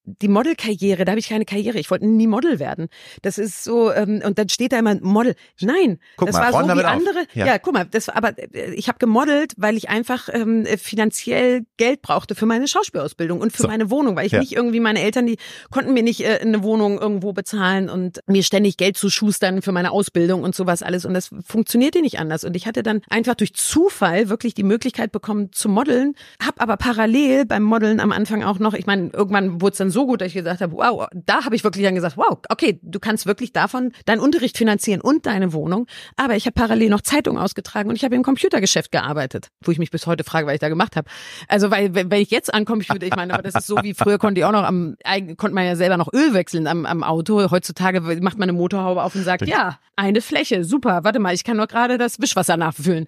[0.06, 1.78] die Modelkarriere, da habe ich keine Karriere.
[1.78, 2.88] Ich wollte nie Model werden.
[3.22, 5.34] Das ist so, ähm, und dann steht da immer Model.
[5.60, 7.26] Nein, Guck das mal, war so wie andere.
[7.34, 7.46] Ja.
[7.46, 7.58] Ja.
[7.58, 10.64] guck mal, das war, aber äh, ich habe gemodelt, weil ich einfach ähm,
[11.00, 13.68] finanziell Geld brauchte für meine Schauspielausbildung und für So.
[13.68, 14.38] meine Wohnung, weil ich Ja.
[14.40, 15.36] nicht irgendwie meine Eltern, die
[15.70, 19.72] konnten mir nicht äh, eine Wohnung irgendwo bezahlen und mir ständig Geld zu schustern für
[19.72, 21.04] meine Ausbildung und sowas alles.
[21.04, 22.44] Und das funktionierte nicht anders.
[22.44, 26.76] Und ich hatte dann einfach durch Zufall wirklich die Möglichkeit bekommen zu modeln, habe aber
[26.76, 30.20] parallel beim Modeln am Anfang auch noch, ich meine, irgendwann wurde es dann so gut,
[30.20, 33.24] dass ich gesagt habe, wow, da habe ich wirklich dann gesagt, wow, okay, du kannst
[33.24, 35.86] wirklich davon deinen Unterricht finanzieren und deine Wohnung.
[36.16, 39.78] Aber ich habe parallel noch Zeitung ausgetragen und ich habe im Computergeschäft gearbeitet, wo ich
[39.78, 41.08] mich bis heute frage, was ich da gemacht habe.
[41.48, 44.18] Also weil wenn ich jetzt an Computer, ich meine, aber das ist so wie früher
[44.18, 44.96] konnte ich auch noch am,
[45.36, 47.50] konnte man ja selber noch Öl wechseln am, am Auto.
[47.50, 51.44] Heutzutage macht man eine Motorhaube auf und sagt, ja, eine Fläche, super, warte mal, ich
[51.44, 53.06] kann nur gerade das Wischwasser nachfüllen.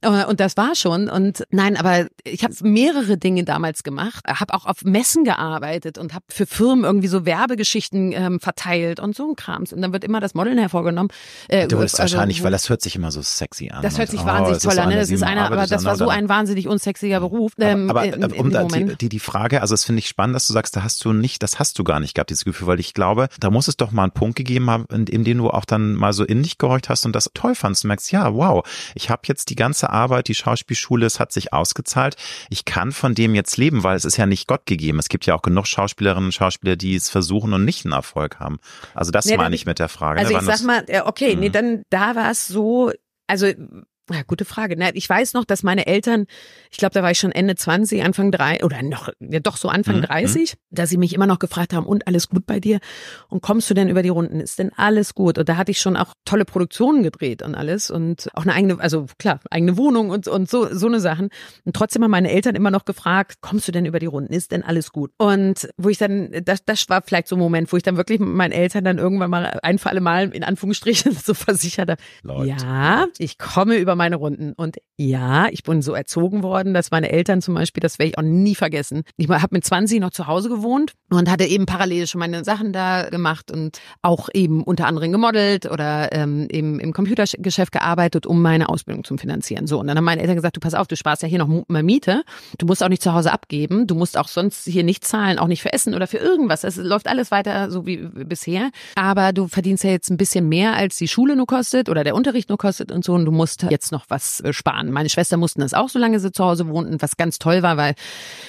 [0.00, 1.08] Äh, Und das war schon.
[1.08, 6.14] Und nein, aber ich habe mehrere Dinge damals gemacht, habe auch auf Messen gearbeitet und
[6.14, 9.72] habe für Firmen irgendwie so Werbegeschichten ähm, verteilt und so ein Krams.
[9.72, 11.10] Und dann wird immer das Modeln hervorgenommen.
[11.48, 13.82] Äh, Du bist also, wahrscheinlich, weil das hört sich immer so sexy an.
[13.82, 14.88] das hört sich oh, wahnsinnig toll an.
[14.88, 14.96] Ne?
[14.96, 17.52] Das ist einer, aber das war so ein wahnsinnig unsexiger Beruf.
[17.58, 20.34] Ähm, aber, aber in, um da, die, die, die Frage, also das finde ich spannend,
[20.34, 22.66] dass du sagst, da hast du nicht, das hast du gar nicht gehabt, dieses Gefühl,
[22.66, 25.38] weil ich glaube, da muss es doch mal einen Punkt gegeben haben, in, in dem
[25.38, 28.12] du auch dann mal so in dich gehorcht hast und das toll fandst und merkst,
[28.12, 32.16] ja, wow, ich habe jetzt die ganze Arbeit, die Schauspielschule, es hat sich ausgezahlt,
[32.48, 34.98] ich kann von dem jetzt leben, weil es ist ja nicht Gott gegeben.
[34.98, 38.38] Es gibt ja auch genug Schauspielerinnen und Schauspieler, die es versuchen und nicht einen Erfolg
[38.40, 38.58] haben.
[38.94, 40.20] Also das Nee, meine ich mit der Frage.
[40.20, 41.52] Also ne, ich sag mal, okay, nee, Mhm.
[41.52, 42.92] dann da war es so,
[43.26, 43.46] also
[44.12, 44.74] ja, gute Frage.
[44.78, 46.26] Na, Ich weiß noch, dass meine Eltern,
[46.70, 49.68] ich glaube, da war ich schon Ende 20, Anfang drei oder noch, ja doch so
[49.68, 52.78] Anfang Mhm, 30, dass sie mich immer noch gefragt haben, und alles gut bei dir?
[53.28, 54.40] Und kommst du denn über die Runden?
[54.40, 55.38] Ist denn alles gut?
[55.38, 58.78] Und da hatte ich schon auch tolle Produktionen gedreht und alles und auch eine eigene,
[58.80, 61.28] also klar, eigene Wohnung und, und so, so eine Sachen.
[61.64, 64.32] Und trotzdem haben meine Eltern immer noch gefragt, kommst du denn über die Runden?
[64.32, 65.10] Ist denn alles gut?
[65.18, 68.18] Und wo ich dann, das, das war vielleicht so ein Moment, wo ich dann wirklich
[68.20, 72.02] mit meinen Eltern dann irgendwann mal ein für alle Mal in Anführungsstrichen so versichert habe,
[72.46, 74.54] ja, ich komme über meine Runden.
[74.54, 78.18] Und ja, ich bin so erzogen worden, dass meine Eltern zum Beispiel, das werde ich
[78.18, 79.02] auch nie vergessen.
[79.18, 82.72] Ich habe mit 20 noch zu Hause gewohnt und hatte eben parallel schon meine Sachen
[82.72, 88.40] da gemacht und auch eben unter anderem gemodelt oder ähm, eben im Computergeschäft gearbeitet, um
[88.40, 89.66] meine Ausbildung zu finanzieren.
[89.66, 91.64] So, und dann haben meine Eltern gesagt, du pass auf, du sparst ja hier noch
[91.68, 92.22] mal Miete,
[92.56, 95.46] du musst auch nicht zu Hause abgeben, du musst auch sonst hier nicht zahlen, auch
[95.46, 96.64] nicht für Essen oder für irgendwas.
[96.64, 100.74] Es läuft alles weiter so wie bisher, aber du verdienst ja jetzt ein bisschen mehr,
[100.74, 103.66] als die Schule nur kostet oder der Unterricht nur kostet und so und du musst
[103.68, 104.90] jetzt noch was äh, sparen.
[104.90, 107.94] Meine Schwester mussten das auch, solange sie zu Hause wohnten, was ganz toll war, weil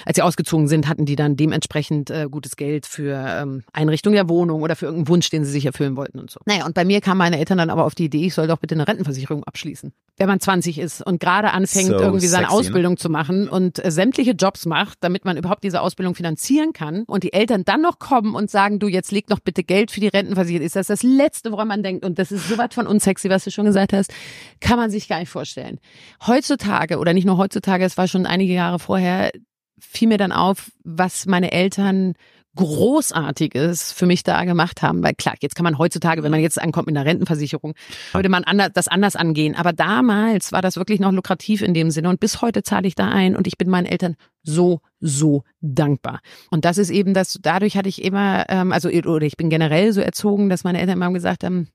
[0.06, 4.30] als sie ausgezogen sind, hatten die dann dementsprechend äh, gutes Geld für ähm, Einrichtung der
[4.30, 6.40] Wohnung oder für irgendeinen Wunsch, den sie sich erfüllen wollten und so.
[6.46, 8.58] Naja, und bei mir kamen meine Eltern dann aber auf die Idee, ich soll doch
[8.58, 9.94] bitte eine Rentenversicherung abschließen.
[10.18, 12.60] Wenn man 20 ist und gerade anfängt, so irgendwie seine sexy, ne?
[12.60, 12.98] Ausbildung ne?
[12.98, 17.24] zu machen und äh, sämtliche Jobs macht, damit man überhaupt diese Ausbildung finanzieren kann und
[17.24, 20.10] die Eltern dann noch kommen und sagen, du, jetzt leg noch bitte Geld für die
[20.10, 23.30] Rentenversicherung, ist das das Letzte, woran man denkt und das ist so was von unsexy,
[23.30, 24.14] was du schon gesagt hast,
[24.60, 25.80] kann man sich gar nicht vorstellen.
[26.28, 29.32] Heutzutage oder nicht nur heutzutage, es war schon einige Jahre vorher,
[29.80, 32.14] fiel mir dann auf, was meine Eltern
[32.56, 35.04] Großartiges für mich da gemacht haben.
[35.04, 37.74] Weil klar, jetzt kann man heutzutage, wenn man jetzt ankommt mit einer Rentenversicherung,
[38.12, 39.56] würde man anders, das anders angehen.
[39.56, 42.10] Aber damals war das wirklich noch lukrativ in dem Sinne.
[42.10, 46.20] Und bis heute zahle ich da ein und ich bin meinen Eltern so, so dankbar.
[46.50, 49.94] Und das ist eben das, dadurch hatte ich immer, ähm, also oder ich bin generell
[49.94, 51.70] so erzogen, dass meine Eltern immer gesagt haben,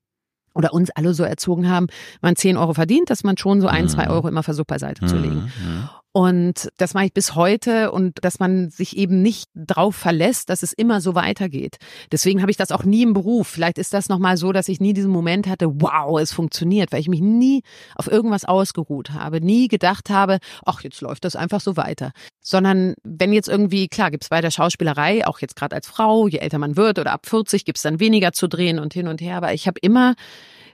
[0.57, 1.87] oder uns alle so erzogen haben,
[2.23, 4.13] man 10 Euro verdient, dass man schon so ein, zwei mhm.
[4.13, 5.53] Euro immer versucht beiseite zu legen.
[5.63, 5.89] Mhm.
[6.17, 10.63] Und das mache ich bis heute und dass man sich eben nicht drauf verlässt, dass
[10.63, 11.77] es immer so weitergeht.
[12.11, 13.49] Deswegen habe ich das auch nie im Beruf.
[13.49, 17.01] Vielleicht ist das nochmal so, dass ich nie diesen Moment hatte, wow, es funktioniert, weil
[17.01, 17.65] ich mich nie
[17.97, 22.13] auf irgendwas ausgeruht habe, nie gedacht habe, ach, jetzt läuft das einfach so weiter.
[22.41, 26.29] Sondern wenn jetzt irgendwie, klar, gibt es bei der Schauspielerei, auch jetzt gerade als Frau,
[26.29, 29.09] je älter man wird oder ab 40, gibt es dann weniger zu drehen und hin
[29.09, 29.37] und her.
[29.37, 30.15] Aber ich habe immer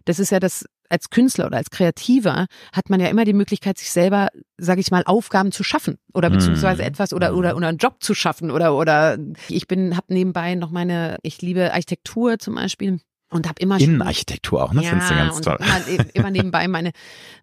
[0.05, 3.78] das ist ja das als Künstler oder als Kreativer hat man ja immer die Möglichkeit,
[3.78, 4.28] sich selber,
[4.59, 6.36] sage ich mal, Aufgaben zu schaffen oder hm.
[6.36, 9.18] beziehungsweise etwas oder oder oder einen Job zu schaffen oder oder
[9.49, 13.01] ich bin habe nebenbei noch meine, ich liebe Architektur zum Beispiel
[13.32, 14.82] und habe immer Innenarchitektur auch, ne?
[14.82, 15.58] Ja, Findest du ganz toll.
[15.86, 16.92] Immer, immer nebenbei meine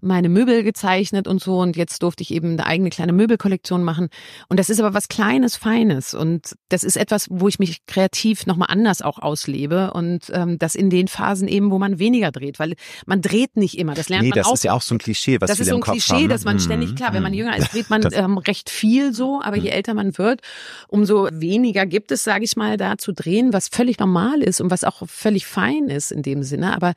[0.01, 4.09] meine Möbel gezeichnet und so und jetzt durfte ich eben eine eigene kleine Möbelkollektion machen
[4.47, 8.45] und das ist aber was kleines, feines und das ist etwas, wo ich mich kreativ
[8.45, 12.31] noch mal anders auch auslebe und ähm, das in den Phasen eben, wo man weniger
[12.31, 12.75] dreht, weil
[13.05, 13.93] man dreht nicht immer.
[13.93, 14.53] Das lernt nee, man das auch.
[14.53, 16.27] ist ja auch so ein Klischee, was das viele ist so ein Klischee, haben, ne?
[16.29, 17.37] dass man ständig klar, wenn man mhm.
[17.39, 19.75] jünger ist, dreht man ähm, recht viel so, aber je mhm.
[19.75, 20.41] älter man wird,
[20.87, 24.71] umso weniger gibt es, sage ich mal, da zu drehen, was völlig normal ist und
[24.71, 26.49] was auch völlig fein ist in dem Sinne.
[26.49, 26.75] Sinne.
[26.75, 26.93] Aber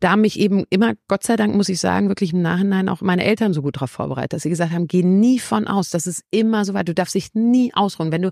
[0.00, 3.24] da mich eben immer, Gott sei Dank, muss ich sagen, wirklich im Nachhinein auch meine
[3.24, 6.24] Eltern so gut darauf vorbereitet, dass sie gesagt haben, geh nie von aus, das ist
[6.30, 8.12] immer so weit, du darfst dich nie ausruhen.
[8.12, 8.30] Wenn du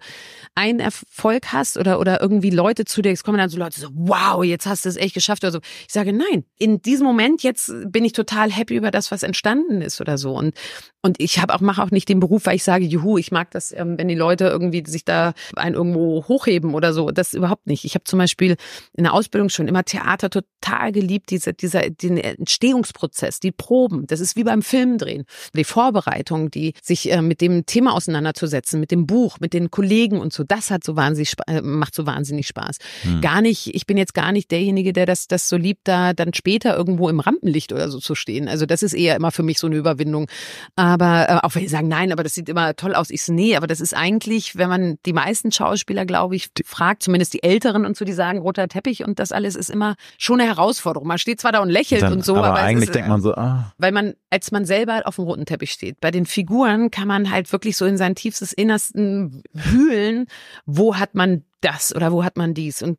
[0.55, 3.88] einen Erfolg hast oder, oder irgendwie Leute zu dir, es kommen dann so Leute so,
[3.92, 5.61] wow, jetzt hast du es echt geschafft oder so.
[5.86, 9.82] Ich sage, nein, in diesem Moment jetzt bin ich total happy über das, was entstanden
[9.82, 10.32] ist oder so.
[10.36, 10.55] Und,
[11.03, 13.51] und ich habe auch, mache auch nicht den Beruf, weil ich sage, juhu, ich mag
[13.51, 17.11] das, ähm, wenn die Leute irgendwie sich da ein irgendwo hochheben oder so.
[17.11, 17.84] Das überhaupt nicht.
[17.84, 18.57] Ich habe zum Beispiel
[18.94, 24.07] in der Ausbildung schon immer Theater total geliebt, diese, dieser, den Entstehungsprozess, die Proben.
[24.07, 25.24] Das ist wie beim Filmdrehen.
[25.55, 30.20] Die Vorbereitung, die sich äh, mit dem Thema auseinanderzusetzen, mit dem Buch, mit den Kollegen
[30.20, 30.45] und so.
[30.45, 32.76] Das hat so wahnsinnig, äh, macht so wahnsinnig Spaß.
[33.03, 33.20] Hm.
[33.20, 36.34] Gar nicht, ich bin jetzt gar nicht derjenige, der das, das so liebt, da dann
[36.34, 38.47] später irgendwo im Rampenlicht oder so zu stehen.
[38.47, 40.28] Also das ist eher immer für mich so eine Überwindung.
[40.76, 43.11] Aber äh, auch wenn die sagen, nein, aber das sieht immer toll aus.
[43.11, 47.03] Ich so, nee, aber das ist eigentlich, wenn man die meisten Schauspieler, glaube ich, fragt,
[47.03, 49.80] zumindest die Älteren und so, die sagen, roter Teppich und das alles ist immer
[50.18, 51.07] schon eine Herausforderung.
[51.07, 53.20] Man steht zwar da und lächelt Dann, und so, aber, aber eigentlich ist, denkt man
[53.20, 53.72] so, ah.
[53.78, 57.31] Weil man, als man selber auf dem roten Teppich steht, bei den Figuren kann man
[57.31, 60.26] halt wirklich so in sein tiefstes Innersten wühlen,
[60.66, 62.99] wo hat man das oder wo hat man dies und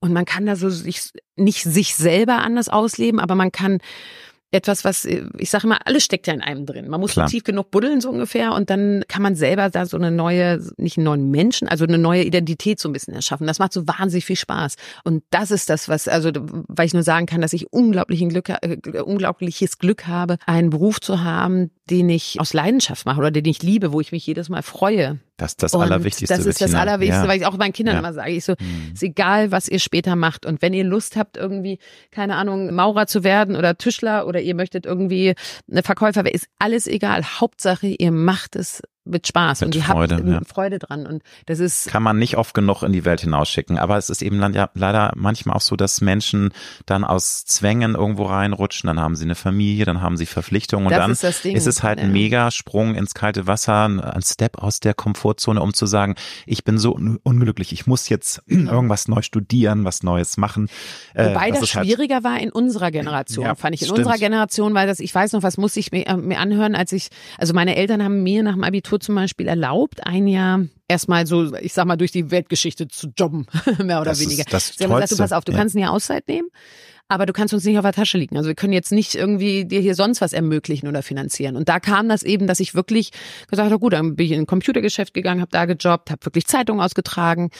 [0.00, 3.78] und man kann da so sich, nicht sich selber anders ausleben, aber man kann
[4.52, 6.88] etwas, was, ich sage immer, alles steckt ja in einem drin.
[6.88, 10.10] Man muss tief genug buddeln, so ungefähr, und dann kann man selber da so eine
[10.10, 13.46] neue, nicht einen neuen Menschen, also eine neue Identität so ein bisschen erschaffen.
[13.46, 14.76] Das macht so wahnsinnig viel Spaß.
[15.04, 16.30] Und das ist das, was, also,
[16.68, 21.00] weil ich nur sagen kann, dass ich unglaublichen Glück, äh, unglaubliches Glück habe, einen Beruf
[21.00, 24.48] zu haben, den ich aus Leidenschaft mache oder den ich liebe, wo ich mich jedes
[24.48, 25.20] Mal freue.
[25.36, 26.34] Das ist das und Allerwichtigste.
[26.34, 27.28] Das ist das Allerwichtigste, ja.
[27.28, 27.98] weil ich auch meinen Kindern ja.
[27.98, 28.92] immer sage, ich so, hm.
[28.94, 30.46] ist egal, was ihr später macht.
[30.46, 31.78] Und wenn ihr Lust habt, irgendwie,
[32.10, 35.34] keine Ahnung, Maurer zu werden oder Tischler oder ihr möchtet irgendwie
[35.70, 37.24] eine Verkäufer, ist alles egal.
[37.24, 40.40] Hauptsache, ihr macht es mit Spaß mit und die Freude, habt ja.
[40.46, 43.96] Freude dran und das ist kann man nicht oft genug in die Welt hinausschicken, aber
[43.96, 46.52] es ist eben dann ja leider manchmal auch so, dass Menschen
[46.86, 50.92] dann aus Zwängen irgendwo reinrutschen, dann haben sie eine Familie, dann haben sie Verpflichtungen und
[50.92, 54.94] das dann ist, ist, es halt ein Megasprung ins kalte Wasser, ein Step aus der
[54.94, 56.14] Komfortzone, um zu sagen,
[56.46, 60.68] ich bin so unglücklich, ich muss jetzt irgendwas neu studieren, was Neues machen.
[61.14, 63.86] Äh, Wobei das, das halt schwieriger halt, war in unserer Generation, ja, fand ich in
[63.86, 63.98] stimmt.
[64.00, 66.92] unserer Generation, weil das ich weiß noch, was musste ich mir, äh, mir anhören, als
[66.92, 70.66] ich also meine Eltern haben mir nach dem Abitur Abitur zum Beispiel erlaubt, ein Jahr
[70.88, 73.46] erstmal so, ich sag mal, durch die Weltgeschichte zu jobben,
[73.78, 74.40] mehr oder das weniger.
[74.40, 75.58] Ist das Sie haben gesagt, du pass auf, du ja.
[75.58, 76.48] kannst ein Jahr Auszeit nehmen,
[77.08, 78.36] aber du kannst uns nicht auf der Tasche liegen.
[78.36, 81.56] Also wir können jetzt nicht irgendwie dir hier sonst was ermöglichen oder finanzieren.
[81.56, 83.10] Und da kam das eben, dass ich wirklich
[83.48, 86.46] gesagt habe, gut, dann bin ich in ein Computergeschäft gegangen, habe da gejobbt, habe wirklich
[86.46, 87.50] Zeitungen ausgetragen.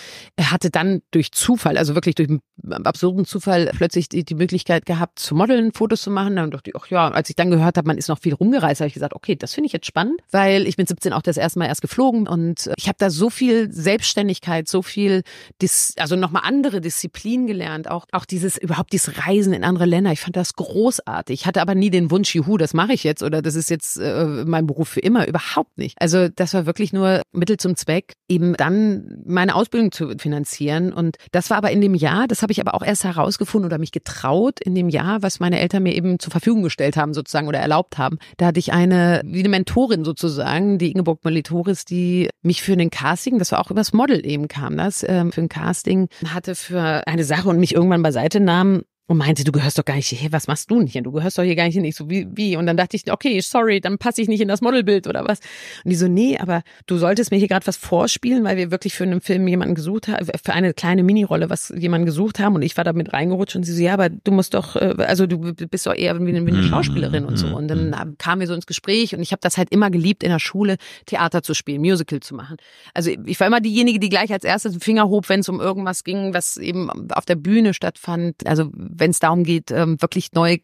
[0.41, 2.41] Hatte dann durch Zufall, also wirklich durch einen
[2.87, 6.37] absurden Zufall plötzlich die, die Möglichkeit gehabt, zu modeln, Fotos zu machen.
[6.37, 8.81] Dann dachte ich, ach ja, als ich dann gehört habe, man ist noch viel rumgereist,
[8.81, 11.37] habe ich gesagt, okay, das finde ich jetzt spannend, weil ich bin 17 auch das
[11.37, 15.23] erste Mal erst geflogen und ich habe da so viel Selbstständigkeit, so viel,
[15.61, 20.13] Dis also nochmal andere Disziplinen gelernt, auch, auch dieses, überhaupt dieses Reisen in andere Länder.
[20.13, 21.41] Ich fand das großartig.
[21.41, 23.97] Ich hatte aber nie den Wunsch, juhu, das mache ich jetzt oder das ist jetzt
[23.97, 25.27] äh, mein Beruf für immer.
[25.27, 25.97] Überhaupt nicht.
[26.01, 30.93] Also das war wirklich nur Mittel zum Zweck, eben dann meine Ausbildung zu finanzieren.
[30.93, 33.79] Und das war aber in dem Jahr, das habe ich aber auch erst herausgefunden oder
[33.79, 37.49] mich getraut, in dem Jahr, was meine Eltern mir eben zur Verfügung gestellt haben, sozusagen,
[37.49, 38.19] oder erlaubt haben.
[38.37, 42.91] Da hatte ich eine, wie eine Mentorin sozusagen, die Ingeborg Melitoris, die mich für den
[42.91, 47.07] Casting, das war auch übers Model eben kam das, ähm, für ein Casting, hatte für
[47.07, 50.33] eine Sache und mich irgendwann beiseite nahm und meinte, du gehörst doch gar nicht hier,
[50.33, 51.03] was machst du denn hier?
[51.03, 51.85] Du gehörst doch hier gar nicht hin.
[51.85, 52.57] Ich so, wie, wie?
[52.57, 55.41] Und dann dachte ich, okay, sorry, dann passe ich nicht in das Modelbild oder was.
[55.85, 58.95] Und die so, nee, aber du solltest mir hier gerade was vorspielen, weil wir wirklich
[58.95, 62.63] für einen Film jemanden gesucht haben, für eine kleine Minirolle was jemanden gesucht haben und
[62.63, 65.27] ich war da mit reingerutscht und sie so, ja, aber du musst doch, äh, also
[65.27, 67.49] du bist doch eher wie eine, wie eine mhm, Schauspielerin und so.
[67.49, 68.19] Mhm, und dann mhm.
[68.19, 70.77] kamen wir so ins Gespräch und ich habe das halt immer geliebt, in der Schule
[71.07, 72.57] Theater zu spielen, Musical zu machen.
[72.95, 75.61] Also ich war immer diejenige, die gleich als erstes den Finger hob, wenn es um
[75.61, 78.47] irgendwas ging, was eben auf der Bühne stattfand.
[78.47, 80.59] Also wenn es darum geht, ähm, wirklich neue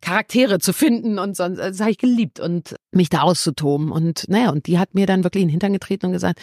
[0.00, 3.90] Charaktere zu finden und sonst, das habe ich geliebt und mich da auszutoben.
[3.90, 6.40] Und naja, und die hat mir dann wirklich in den Hintern getreten und gesagt,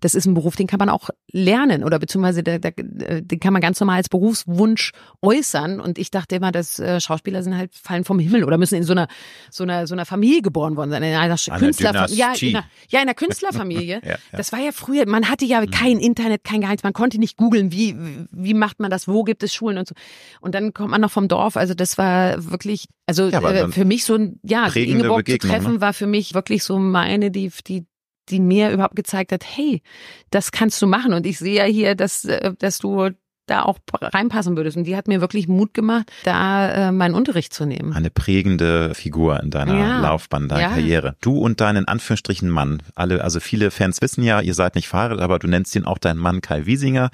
[0.00, 3.52] das ist ein Beruf, den kann man auch lernen oder beziehungsweise der, der, den kann
[3.52, 4.92] man ganz normal als Berufswunsch
[5.22, 5.80] äußern.
[5.80, 8.84] Und ich dachte immer, dass äh, Schauspieler sind halt fallen vom Himmel oder müssen in
[8.84, 9.08] so einer
[9.50, 12.16] so einer so einer Familie geboren worden sein, in einer Künstlerfamilie.
[12.16, 14.00] Ja, in einer, ja, in einer Künstlerfamilie.
[14.04, 14.18] ja, ja.
[14.32, 15.70] Das war ja früher, man hatte ja mhm.
[15.70, 17.96] kein Internet, kein Geheimnis, man konnte nicht googeln, wie
[18.30, 19.94] wie macht man das, wo gibt es Schulen und so.
[20.40, 23.84] Und dann kommt man noch vom Dorf, also das war wirklich, also ja, äh, für
[23.84, 25.80] mich so ein, ja, Ingeborg zu treffen ne?
[25.80, 27.86] war für mich wirklich so meine, die, die,
[28.28, 29.82] die mir überhaupt gezeigt hat, hey,
[30.30, 31.12] das kannst du machen.
[31.12, 33.10] Und ich sehe ja hier, dass, äh, dass du
[33.50, 34.76] da auch reinpassen würdest.
[34.76, 37.92] Und die hat mir wirklich Mut gemacht, da äh, meinen Unterricht zu nehmen.
[37.92, 40.00] Eine prägende Figur in deiner ja.
[40.00, 40.68] Laufbahn, deiner ja.
[40.68, 41.16] Karriere.
[41.20, 42.82] Du und deinen Anführungsstrichen Mann.
[42.94, 45.98] Alle, also viele Fans wissen ja, ihr seid nicht verheiratet, aber du nennst ihn auch
[45.98, 47.10] deinen Mann Kai Wiesinger.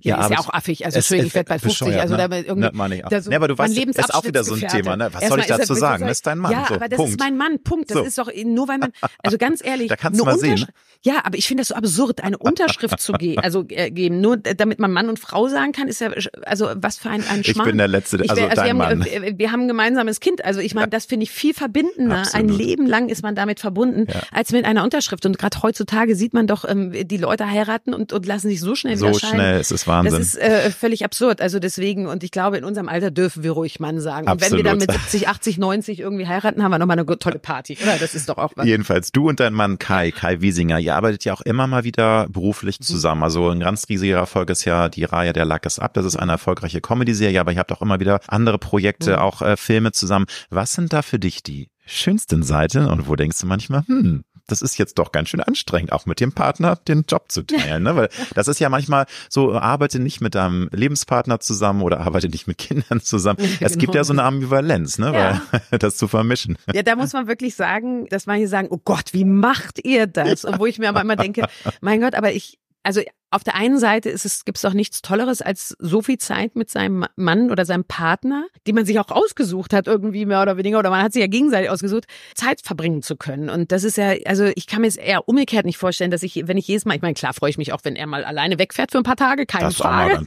[0.00, 0.84] Ja, ist ja auch affig.
[0.84, 2.00] Also Entschuldigung, ich werde bei 50.
[2.00, 2.28] Also ne?
[2.28, 4.60] da irgendwie, ne, da so, nee, aber du weißt, das ist auch wieder so ein
[4.60, 4.96] Thema.
[4.96, 5.08] Ne?
[5.12, 6.06] Was soll ich dazu sagen?
[6.06, 6.52] Das ist dein Mann.
[6.52, 7.12] Ja, so, aber das Punkt.
[7.12, 7.62] ist mein Mann.
[7.62, 7.90] Punkt.
[7.90, 8.04] Das so.
[8.04, 9.88] ist doch nur, weil man, also ganz ehrlich.
[9.88, 10.66] da kannst du mal sehen.
[11.02, 14.36] Ja, aber ich finde das so absurd, eine Unterschrift zu geben, also äh, geben, nur
[14.36, 16.10] damit man Mann und Frau sagen kann, ist ja,
[16.44, 17.68] also was für ein, ein Schmarrn.
[17.68, 19.04] Ich bin der Letzte, also, also dein wir, Mann.
[19.04, 22.18] Haben, wir haben ein gemeinsames Kind, also ich meine, das finde ich viel verbindender.
[22.18, 22.50] Absolut.
[22.50, 24.22] Ein Leben lang ist man damit verbunden, ja.
[24.32, 25.24] als mit einer Unterschrift.
[25.26, 28.74] Und gerade heutzutage sieht man doch, ähm, die Leute heiraten und, und lassen sich so
[28.74, 29.36] schnell so wieder scheiden.
[29.36, 30.18] So schnell, es ist Wahnsinn.
[30.18, 31.40] Das ist äh, völlig absurd.
[31.40, 34.26] Also deswegen, und ich glaube, in unserem Alter dürfen wir ruhig Mann sagen.
[34.26, 34.52] Absolut.
[34.52, 37.38] Und wenn wir dann mit 70, 80, 90 irgendwie heiraten, haben wir nochmal eine tolle
[37.38, 37.78] Party.
[37.82, 37.96] Oder?
[37.98, 38.66] Das ist doch auch was.
[38.66, 42.26] Jedenfalls, du und dein Mann Kai, Kai Wiesinger, ihr arbeitet ja auch immer mal wieder
[42.28, 42.84] beruflich mhm.
[42.84, 43.22] zusammen.
[43.22, 45.94] Also ein ganz riesiger Erfolg ist ja die Reihe Der Lack ist ab.
[45.94, 49.18] Das ist eine erfolgreiche Comedy-Serie, aber ihr habt auch immer wieder andere Projekte, mhm.
[49.18, 50.26] auch äh, Filme zusammen.
[50.50, 54.62] Was sind da für dich die schönsten Seiten und wo denkst du manchmal, hm, das
[54.62, 57.94] ist jetzt doch ganz schön anstrengend, auch mit dem Partner den Job zu teilen, ne?
[57.94, 62.48] Weil das ist ja manchmal so, arbeite nicht mit deinem Lebenspartner zusammen oder arbeite nicht
[62.48, 63.38] mit Kindern zusammen.
[63.60, 65.12] Es gibt ja so eine Ambivalenz, ne?
[65.12, 65.42] Ja.
[65.70, 66.56] Weil das zu vermischen.
[66.72, 70.44] Ja, da muss man wirklich sagen, dass manche sagen, oh Gott, wie macht ihr das?
[70.44, 71.46] Und wo ich mir aber immer denke,
[71.80, 75.02] mein Gott, aber ich, also auf der einen Seite ist es, gibt es doch nichts
[75.02, 79.10] Tolleres als so viel Zeit mit seinem Mann oder seinem Partner, die man sich auch
[79.10, 83.02] ausgesucht hat, irgendwie mehr oder weniger, oder man hat sich ja gegenseitig ausgesucht, Zeit verbringen
[83.02, 83.50] zu können.
[83.50, 86.46] Und das ist ja, also ich kann mir es eher umgekehrt nicht vorstellen, dass ich,
[86.46, 88.58] wenn ich jedes Mal, ich meine, klar freue ich mich auch, wenn er mal alleine
[88.58, 90.24] wegfährt für ein paar Tage, keine das Frage.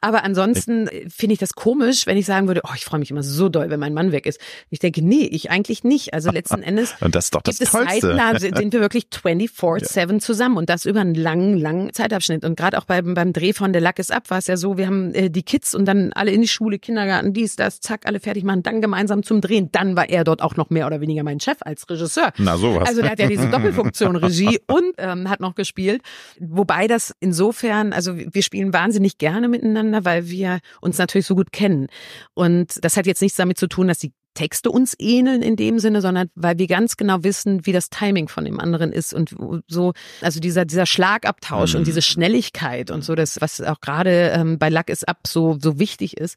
[0.00, 3.22] Aber ansonsten finde ich das komisch, wenn ich sagen würde, oh, ich freue mich immer
[3.22, 4.40] so doll, wenn mein Mann weg ist.
[4.70, 6.12] Ich denke, nee, ich eigentlich nicht.
[6.12, 9.06] Also letzten Endes und das ist doch das gibt es Zeiten, da sind wir wirklich
[9.12, 10.18] 24-7 ja.
[10.18, 12.31] zusammen und das über einen langen, langen Zeitabschnitt.
[12.32, 12.44] Querschnitt.
[12.44, 14.76] Und gerade auch beim, beim Dreh von Der Lack ist ab war es ja so,
[14.76, 18.06] wir haben äh, die Kids und dann alle in die Schule, Kindergarten, dies, das, zack,
[18.06, 19.70] alle fertig machen, dann gemeinsam zum Drehen.
[19.72, 22.32] Dann war er dort auch noch mehr oder weniger mein Chef als Regisseur.
[22.38, 22.88] Na sowas.
[22.88, 26.02] Also der hat ja diese Doppelfunktion Regie und ähm, hat noch gespielt.
[26.38, 31.52] Wobei das insofern, also wir spielen wahnsinnig gerne miteinander, weil wir uns natürlich so gut
[31.52, 31.88] kennen.
[32.34, 35.78] Und das hat jetzt nichts damit zu tun, dass die Texte uns ähneln in dem
[35.78, 39.34] Sinne, sondern weil wir ganz genau wissen, wie das Timing von dem anderen ist und
[39.66, 41.80] so, also dieser, dieser Schlagabtausch mhm.
[41.80, 45.58] und diese Schnelligkeit und so, das, was auch gerade ähm, bei Luck is Up so,
[45.60, 46.36] so wichtig ist.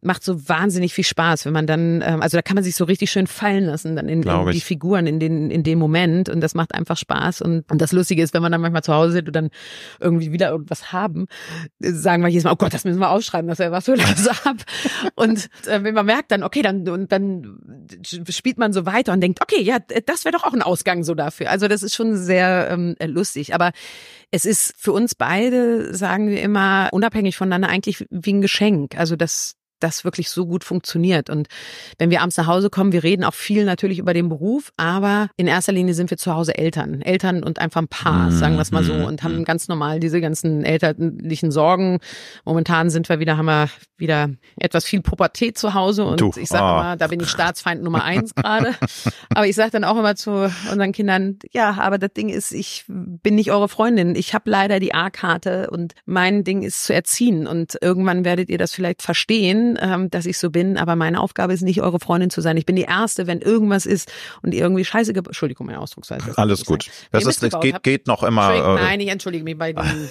[0.00, 2.84] Macht so wahnsinnig viel Spaß, wenn man dann, ähm, also da kann man sich so
[2.84, 6.40] richtig schön fallen lassen, dann in, in die Figuren in den in dem Moment und
[6.40, 9.12] das macht einfach Spaß und, und das Lustige ist, wenn man dann manchmal zu Hause
[9.12, 9.50] sind und dann
[9.98, 11.26] irgendwie wieder irgendwas haben,
[11.80, 14.56] sagen wir jedes Mal, oh Gott, das müssen wir aufschreiben, das wäre was für langsam
[15.16, 17.58] und äh, wenn man merkt dann, okay, dann und dann
[18.28, 21.14] spielt man so weiter und denkt, okay, ja, das wäre doch auch ein Ausgang so
[21.14, 21.50] dafür.
[21.50, 23.72] Also das ist schon sehr ähm, lustig, aber
[24.30, 28.98] es ist für uns beide, sagen wir immer, unabhängig voneinander eigentlich wie ein Geschenk.
[28.98, 31.30] Also das, das wirklich so gut funktioniert.
[31.30, 31.48] Und
[31.98, 35.28] wenn wir abends nach Hause kommen, wir reden auch viel natürlich über den Beruf, aber
[35.36, 37.02] in erster Linie sind wir zu Hause Eltern.
[37.02, 39.04] Eltern und einfach ein Paar, sagen wir es mal so, mhm.
[39.04, 41.98] und haben ganz normal diese ganzen elterlichen Sorgen.
[42.44, 46.48] Momentan sind wir wieder, haben wir wieder etwas viel Pubertät zu Hause und du, ich
[46.48, 46.80] sage oh.
[46.80, 48.74] immer, da bin ich Staatsfeind Nummer eins gerade.
[49.34, 52.84] aber ich sage dann auch immer zu unseren Kindern, ja, aber das Ding ist, ich
[52.86, 54.14] bin nicht eure Freundin.
[54.14, 58.58] Ich habe leider die A-Karte und mein Ding ist zu erziehen und irgendwann werdet ihr
[58.58, 62.30] das vielleicht verstehen ähm, dass ich so bin, aber meine Aufgabe ist nicht, eure Freundin
[62.30, 62.56] zu sein.
[62.56, 64.10] Ich bin die Erste, wenn irgendwas ist
[64.42, 66.36] und ihr irgendwie scheiße gebaut, Entschuldigung, meine Ausdrucksweise.
[66.36, 66.90] Alles gut.
[67.12, 68.54] Das ist, es geht, geht noch immer.
[68.54, 69.84] Äh, nein, ich entschuldige mich bei den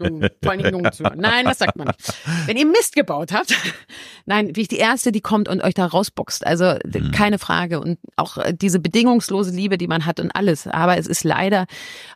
[0.00, 1.18] jungen, vor allem jungen Zuhörern.
[1.18, 2.14] Nein, das sagt man nicht.
[2.46, 3.54] Wenn ihr Mist gebaut habt,
[4.26, 6.46] nein, bin ich die Erste, die kommt und euch da rausboxt.
[6.46, 7.10] Also mhm.
[7.10, 7.80] keine Frage.
[7.80, 10.66] Und auch äh, diese bedingungslose Liebe, die man hat und alles.
[10.66, 11.66] Aber es ist leider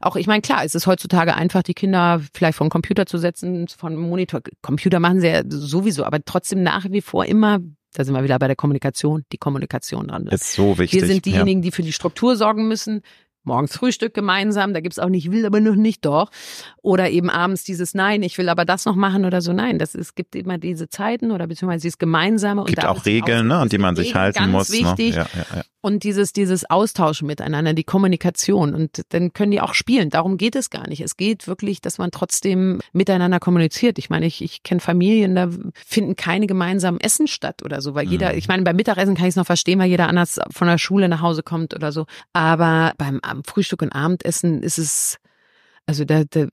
[0.00, 3.66] auch, ich meine, klar, es ist heutzutage einfach, die Kinder vielleicht den Computer zu setzen,
[3.68, 4.40] von Monitor.
[4.62, 7.60] Computer machen sie ja sowieso, aber trotzdem nach wie vor immer
[7.94, 10.26] da sind wir wieder bei der Kommunikation, die Kommunikation dran.
[10.26, 11.00] Ist so wichtig.
[11.00, 11.62] Wir sind diejenigen, ja.
[11.64, 13.02] die für die Struktur sorgen müssen
[13.48, 16.30] morgens Frühstück gemeinsam, da gibt's auch nicht, will aber noch nicht doch.
[16.82, 19.52] Oder eben abends dieses Nein, ich will aber das noch machen oder so.
[19.52, 22.62] Nein, das, es gibt immer diese Zeiten oder beziehungsweise dieses Gemeinsame.
[22.62, 24.68] Es gibt auch Regeln, ne, an die man sich Regeln, halten ganz muss.
[24.70, 24.78] Ne?
[24.78, 25.16] Wichtig.
[25.16, 25.16] Ne?
[25.16, 25.62] Ja, ja, ja.
[25.80, 28.74] Und dieses, dieses Austauschen miteinander, die Kommunikation.
[28.74, 30.10] Und dann können die auch spielen.
[30.10, 31.00] Darum geht es gar nicht.
[31.00, 33.98] Es geht wirklich, dass man trotzdem miteinander kommuniziert.
[33.98, 35.48] Ich meine, ich, ich kenne Familien, da
[35.86, 38.12] finden keine gemeinsamen Essen statt oder so, weil mhm.
[38.12, 40.78] jeder, ich meine, beim Mittagessen kann ich es noch verstehen, weil jeder anders von der
[40.78, 42.06] Schule nach Hause kommt oder so.
[42.32, 45.18] Aber beim Frühstück und Abendessen ist es
[45.88, 46.46] also da, da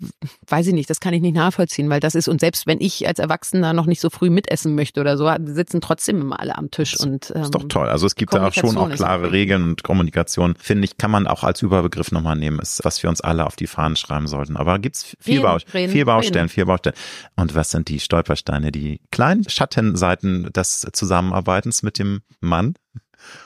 [0.47, 3.05] weiß ich nicht, das kann ich nicht nachvollziehen, weil das ist und selbst wenn ich
[3.05, 6.71] als Erwachsener noch nicht so früh mitessen möchte oder so, sitzen trotzdem immer alle am
[6.71, 7.89] Tisch das und ähm, ist doch ähm, toll.
[7.89, 11.27] Also es gibt da auch schon auch klare Regeln und Kommunikation, finde ich, kann man
[11.27, 14.55] auch als Überbegriff nochmal nehmen, ist, was wir uns alle auf die Fahnen schreiben sollten.
[14.55, 16.95] Aber gibt's viel, reden, Bau, reden, viel Baustellen, viel Baustellen.
[17.35, 22.75] Und was sind die Stolpersteine, die kleinen Schattenseiten des Zusammenarbeitens mit dem Mann?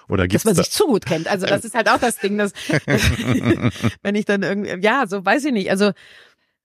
[0.07, 1.27] Oder gibt's dass man sich zu gut kennt.
[1.27, 2.53] Also das ist halt auch das Ding, dass
[4.01, 5.71] wenn ich dann irgendwie, ja, so weiß ich nicht.
[5.71, 5.91] Also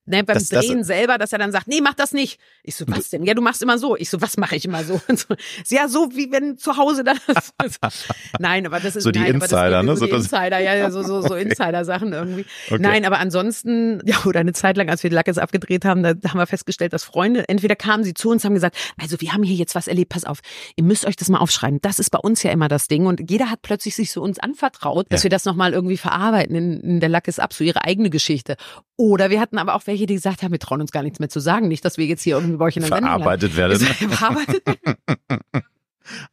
[0.07, 2.39] Ne, beim das, Drehen das, selber, dass er dann sagt, nee, mach das nicht.
[2.63, 3.25] Ich so, was denn?
[3.25, 3.97] Ja, du machst immer so.
[3.97, 5.01] Ich so, was mache ich immer so?
[5.15, 5.35] so?
[5.69, 7.19] Ja, so wie wenn zu Hause das.
[8.39, 9.97] nein, aber das ist so die nein, Insider, ne?
[9.97, 12.45] So die Insider, ja, ja, so so, so Insider-Sachen irgendwie.
[12.69, 12.79] Okay.
[12.81, 16.15] Nein, aber ansonsten, ja, oder eine Zeit lang, als wir die Lackes abgedreht haben, da
[16.29, 19.43] haben wir festgestellt, dass Freunde, entweder kamen sie zu uns, haben gesagt, also wir haben
[19.43, 20.41] hier jetzt was erlebt, pass auf,
[20.77, 21.81] ihr müsst euch das mal aufschreiben.
[21.81, 24.39] Das ist bei uns ja immer das Ding und jeder hat plötzlich sich so uns
[24.39, 25.25] anvertraut, dass ja.
[25.25, 28.57] wir das nochmal irgendwie verarbeiten in, in der Lackes ab, so ihre eigene Geschichte.
[28.97, 31.29] Oder wir hatten aber auch welche, die gesagt haben, wir trauen uns gar nichts mehr
[31.29, 31.69] zu sagen.
[31.69, 33.79] Nicht, dass wir jetzt hier irgendwie bei euch in der Verarbeitet werden.
[34.11, 34.97] Verarbeitet werden.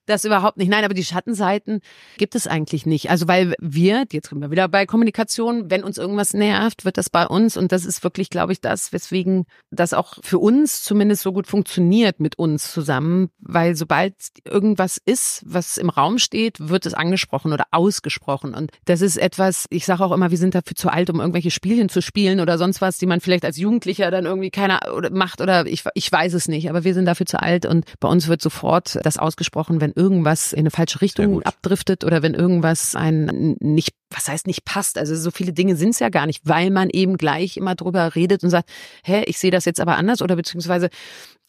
[0.06, 0.70] Das überhaupt nicht.
[0.70, 1.82] Nein, aber die Schattenseiten
[2.18, 3.10] gibt es eigentlich nicht.
[3.10, 7.10] Also weil wir, jetzt sind wir wieder bei Kommunikation, wenn uns irgendwas nervt, wird das
[7.10, 7.58] bei uns.
[7.58, 11.48] Und das ist wirklich, glaube ich, das, weswegen das auch für uns zumindest so gut
[11.48, 14.14] funktioniert mit uns zusammen, weil sobald
[14.46, 18.54] irgendwas ist, was im Raum steht, wird es angesprochen oder ausgesprochen.
[18.54, 21.52] Und das ist etwas, ich sage auch immer, wir sind dafür zu alt, um irgendwelche
[21.52, 24.80] Spielchen zu spielen oder sonst was, die man vielleicht als Jugendlicher dann irgendwie keiner
[25.12, 28.08] macht oder ich, ich weiß es nicht, aber wir sind dafür zu alt und bei
[28.08, 32.34] uns wird sofort das ausgesprochen angesprochen, wenn irgendwas in eine falsche Richtung abdriftet oder wenn
[32.34, 34.98] irgendwas ein nicht, was heißt nicht passt.
[34.98, 38.16] Also so viele Dinge sind es ja gar nicht, weil man eben gleich immer drüber
[38.16, 38.70] redet und sagt,
[39.04, 40.90] hä, ich sehe das jetzt aber anders oder beziehungsweise,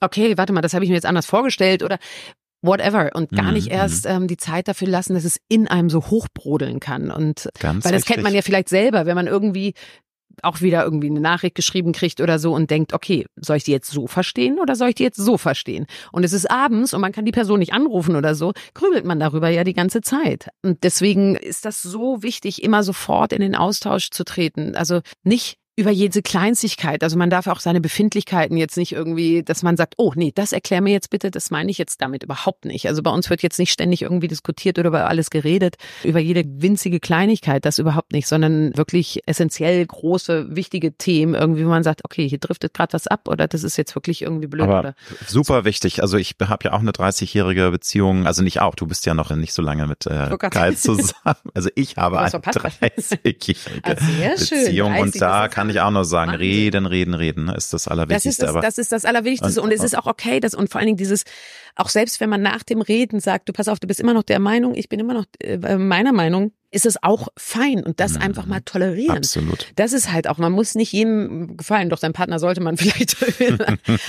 [0.00, 1.98] okay, warte mal, das habe ich mir jetzt anders vorgestellt oder
[2.64, 4.10] whatever und gar nicht mhm, erst mhm.
[4.12, 7.90] ähm, die Zeit dafür lassen, dass es in einem so hochbrodeln kann und Ganz weil
[7.90, 8.14] das richtig.
[8.14, 9.74] kennt man ja vielleicht selber, wenn man irgendwie
[10.42, 13.72] auch wieder irgendwie eine Nachricht geschrieben kriegt oder so und denkt, okay, soll ich die
[13.72, 15.86] jetzt so verstehen oder soll ich die jetzt so verstehen?
[16.12, 19.20] Und es ist abends und man kann die Person nicht anrufen oder so, grübelt man
[19.20, 20.48] darüber ja die ganze Zeit.
[20.62, 24.74] Und deswegen ist das so wichtig, immer sofort in den Austausch zu treten.
[24.74, 27.02] Also nicht über jede Kleinigkeit.
[27.02, 30.52] Also man darf auch seine Befindlichkeiten jetzt nicht irgendwie, dass man sagt, oh nee, das
[30.52, 32.88] erklär mir jetzt bitte, das meine ich jetzt damit überhaupt nicht.
[32.88, 36.44] Also bei uns wird jetzt nicht ständig irgendwie diskutiert oder über alles geredet, über jede
[36.46, 42.04] winzige Kleinigkeit, das überhaupt nicht, sondern wirklich essentiell große, wichtige Themen, irgendwie, wo man sagt,
[42.04, 44.64] okay, hier driftet gerade was ab oder das ist jetzt wirklich irgendwie blöd.
[44.64, 44.94] Aber oder
[45.26, 46.02] super wichtig.
[46.02, 49.30] Also ich habe ja auch eine 30-jährige Beziehung, also nicht auch, du bist ja noch
[49.30, 51.36] nicht so lange mit äh, Kai zusammen.
[51.54, 56.48] Also ich habe eine 30-jährige Beziehung und da kann kann ich auch nur sagen, Wahnsinn.
[56.48, 58.28] reden, reden, reden ist das Allerwichtigste.
[58.28, 60.54] Das ist das, aber das, ist das Allerwichtigste und, und es ist auch okay, dass,
[60.54, 61.24] und vor allen Dingen dieses,
[61.76, 64.24] auch selbst wenn man nach dem Reden sagt, du pass auf, du bist immer noch
[64.24, 68.14] der Meinung, ich bin immer noch äh, meiner Meinung, ist es auch fein und das
[68.14, 68.22] mhm.
[68.22, 69.18] einfach mal tolerieren.
[69.18, 69.68] Absolut.
[69.76, 73.16] Das ist halt auch, man muss nicht jedem gefallen, doch sein Partner sollte man vielleicht,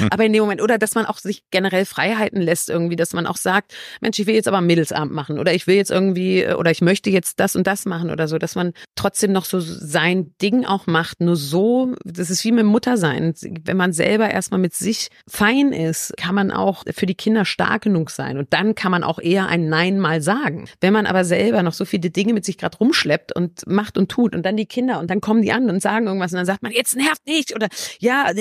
[0.09, 3.27] aber in dem Moment, oder dass man auch sich generell Freiheiten lässt irgendwie, dass man
[3.27, 6.47] auch sagt, Mensch, ich will jetzt aber einen Mittelsabend machen oder ich will jetzt irgendwie,
[6.47, 9.59] oder ich möchte jetzt das und das machen oder so, dass man trotzdem noch so
[9.59, 13.33] sein Ding auch macht, nur so, das ist wie mit Mutter sein.
[13.41, 17.83] Wenn man selber erstmal mit sich fein ist, kann man auch für die Kinder stark
[17.83, 20.69] genug sein und dann kann man auch eher ein Nein mal sagen.
[20.79, 23.97] Wenn man aber selber noch so viele Dinge mit sich sich gerade rumschleppt und macht
[23.97, 26.37] und tut und dann die Kinder und dann kommen die an und sagen irgendwas und
[26.37, 27.67] dann sagt man, jetzt nervt nicht oder
[27.99, 28.31] ja,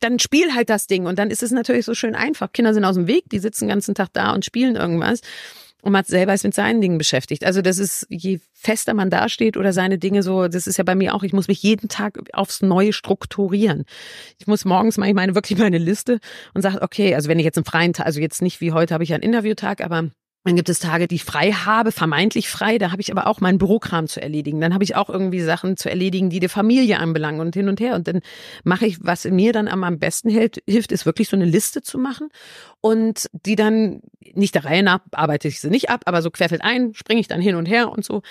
[0.00, 2.52] dann spiel halt das Ding und dann ist es natürlich so schön einfach.
[2.52, 5.20] Kinder sind aus dem Weg, die sitzen den ganzen Tag da und spielen irgendwas
[5.82, 7.44] und man selber ist mit seinen Dingen beschäftigt.
[7.44, 10.94] Also das ist, je fester man dasteht oder seine Dinge so, das ist ja bei
[10.94, 13.84] mir auch, ich muss mich jeden Tag aufs Neue strukturieren.
[14.38, 16.20] Ich muss morgens mache ich meine wirklich meine Liste
[16.54, 18.94] und sage, okay, also wenn ich jetzt einen freien Tag, also jetzt nicht wie heute
[18.94, 20.10] habe ich einen Interviewtag, aber
[20.44, 22.78] dann gibt es Tage, die ich frei habe, vermeintlich frei.
[22.78, 24.60] Da habe ich aber auch meinen Bürokram zu erledigen.
[24.60, 27.78] Dann habe ich auch irgendwie Sachen zu erledigen, die die Familie anbelangen und hin und
[27.78, 27.94] her.
[27.94, 28.20] Und dann
[28.64, 31.98] mache ich, was mir dann am besten hilft, hilft, ist wirklich so eine Liste zu
[31.98, 32.28] machen
[32.80, 34.00] und die dann
[34.32, 37.28] nicht der Reihe nach arbeite ich sie nicht ab, aber so querfeld ein, springe ich
[37.28, 38.22] dann hin und her und so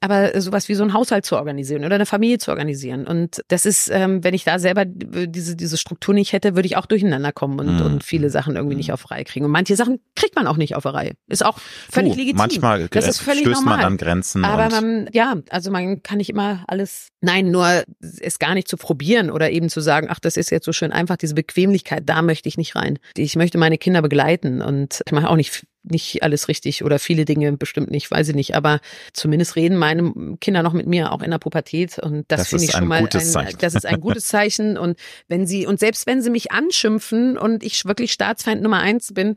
[0.00, 3.06] aber sowas wie so ein Haushalt zu organisieren oder eine Familie zu organisieren.
[3.06, 6.76] Und das ist, ähm, wenn ich da selber diese, diese Struktur nicht hätte, würde ich
[6.76, 7.86] auch durcheinander kommen und, mhm.
[7.86, 8.94] und viele Sachen irgendwie nicht mhm.
[8.94, 9.44] auf Reihe kriegen.
[9.44, 11.12] Und manche Sachen kriegt man auch nicht auf Reihe.
[11.26, 12.38] Ist auch völlig du, legitim.
[12.38, 13.78] Manchmal das ist völlig stößt normal.
[13.78, 14.44] man an Grenzen.
[14.44, 17.82] Aber man, ja, also man kann nicht immer alles, nein, nur
[18.20, 20.92] es gar nicht zu probieren oder eben zu sagen, ach, das ist jetzt so schön
[20.92, 22.98] einfach, diese Bequemlichkeit, da möchte ich nicht rein.
[23.16, 27.24] Ich möchte meine Kinder begleiten und ich mache auch nicht nicht alles richtig oder viele
[27.24, 28.54] Dinge bestimmt nicht, weiß ich nicht.
[28.54, 28.80] Aber
[29.12, 32.64] zumindest reden meine Kinder noch mit mir auch in der Pubertät und das, das finde
[32.64, 33.08] ich schon mal ein,
[33.58, 34.76] das ist ein gutes Zeichen.
[34.76, 39.12] Und wenn sie und selbst wenn sie mich anschimpfen und ich wirklich Staatsfeind Nummer eins
[39.12, 39.36] bin,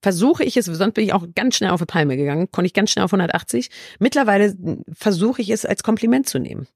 [0.00, 0.66] versuche ich es.
[0.66, 3.12] Sonst bin ich auch ganz schnell auf die Palme gegangen, konnte ich ganz schnell auf
[3.12, 3.68] 180.
[3.98, 4.54] Mittlerweile
[4.92, 6.66] versuche ich es als Kompliment zu nehmen.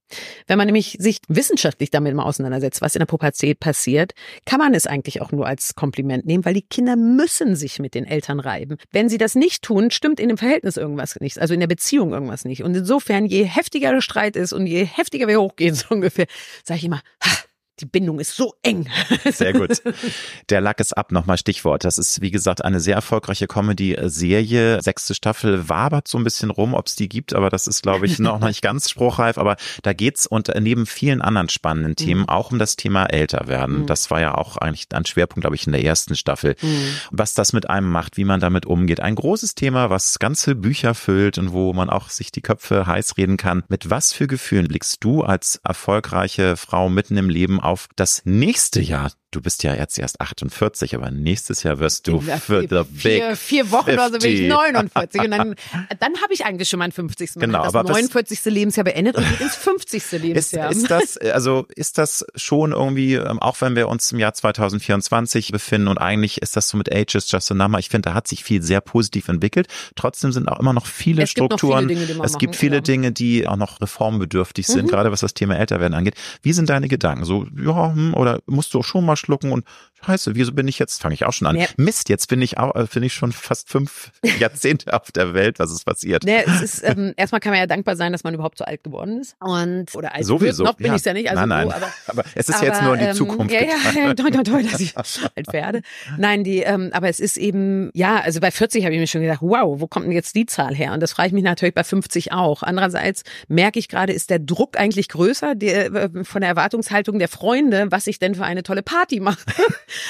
[0.47, 4.13] Wenn man nämlich sich wissenschaftlich damit mal auseinandersetzt, was in der Pubertät passiert,
[4.45, 7.95] kann man es eigentlich auch nur als Kompliment nehmen, weil die Kinder müssen sich mit
[7.95, 8.77] den Eltern reiben.
[8.93, 12.13] Wenn sie das nicht tun, stimmt in dem Verhältnis irgendwas nicht, also in der Beziehung
[12.13, 12.63] irgendwas nicht.
[12.63, 16.27] Und insofern, je heftiger der Streit ist und je heftiger wir hochgehen, so ungefähr,
[16.65, 17.37] sage ich immer, ha,
[17.81, 18.89] die Bindung ist so eng.
[19.31, 19.83] Sehr gut.
[20.49, 21.85] Der Lack ist ab, nochmal Stichwort.
[21.85, 24.81] Das ist, wie gesagt, eine sehr erfolgreiche Comedy-Serie.
[24.81, 28.07] Sechste Staffel wabert so ein bisschen rum, ob es die gibt, aber das ist, glaube
[28.07, 29.37] ich, noch nicht ganz spruchreif.
[29.37, 31.97] Aber da geht's und neben vielen anderen spannenden mhm.
[31.97, 33.83] Themen auch um das Thema Älterwerden.
[33.83, 33.87] Mhm.
[33.87, 36.57] Das war ja auch eigentlich ein Schwerpunkt, glaube ich, in der ersten Staffel.
[36.63, 36.89] Mhm.
[37.11, 39.01] Was das mit einem macht, wie man damit umgeht.
[39.01, 43.19] Ein großes Thema, was ganze Bücher füllt und wo man auch sich die Köpfe heiß
[43.19, 43.65] reden kann.
[43.69, 48.81] Mit was für Gefühlen blickst du als erfolgreiche Frau mitten im Leben auf das nächste
[48.81, 52.83] Jahr du bist ja jetzt erst 48, aber nächstes Jahr wirst du ja, für the
[52.95, 53.95] vier, big Vier Wochen 50.
[53.95, 55.21] oder so bin ich 49.
[55.21, 55.55] Und dann,
[56.01, 57.37] dann habe ich eigentlich schon mein 50.
[57.37, 58.43] Man genau, das aber 49.
[58.43, 60.13] Das, Lebensjahr beendet und geht ins 50.
[60.13, 60.71] Lebensjahr.
[60.71, 64.33] Ist, ist das, also ist das schon irgendwie, ähm, auch wenn wir uns im Jahr
[64.33, 68.15] 2024 befinden und eigentlich ist das so mit Ages just a number, ich finde, da
[68.15, 69.67] hat sich viel sehr positiv entwickelt.
[69.97, 71.89] Trotzdem sind auch immer noch viele es Strukturen.
[71.89, 72.81] Viele Dinge, es machen, gibt viele ja.
[72.81, 74.91] Dinge, die auch noch reformbedürftig sind, mhm.
[74.91, 76.15] gerade was das Thema Älterwerden angeht.
[76.43, 77.25] Wie sind deine Gedanken?
[77.25, 79.65] So, ja, hm, oder musst du auch schon mal schlucken und
[80.07, 81.57] scheiße, wieso bin ich jetzt, fange ich auch schon an.
[81.57, 81.67] Ja.
[81.77, 85.59] Mist, jetzt bin ich auch, äh, bin ich schon fast fünf Jahrzehnte auf der Welt,
[85.59, 86.25] was ist passiert?
[86.25, 88.85] Nee, es ist, ähm, erstmal kann man ja dankbar sein, dass man überhaupt so alt
[88.85, 89.37] geworden ist.
[89.41, 90.65] Und, oder alt Sowieso.
[90.65, 90.69] Wird.
[90.69, 90.97] Noch bin ja.
[90.97, 91.31] ich ja nicht.
[91.31, 91.69] Also nein, nein.
[91.69, 93.53] So, aber, aber, es ist aber, jetzt nur in die ähm, Zukunft.
[93.53, 95.83] Ja, ja, ja, toll, toll, toll, dass ich alt werde.
[96.19, 99.23] Nein, die, ähm, aber es ist eben, ja, also bei 40 habe ich mir schon
[99.23, 100.93] gedacht, wow, wo kommt denn jetzt die Zahl her?
[100.93, 102.63] Und das frage ich mich natürlich bei 50 auch.
[102.63, 107.29] Andererseits merke ich gerade, ist der Druck eigentlich größer der, äh, von der Erwartungshaltung der
[107.29, 109.41] Freunde, was ich denn für eine tolle Party mache.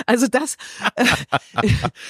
[0.07, 0.57] Also das
[0.95, 1.07] äh,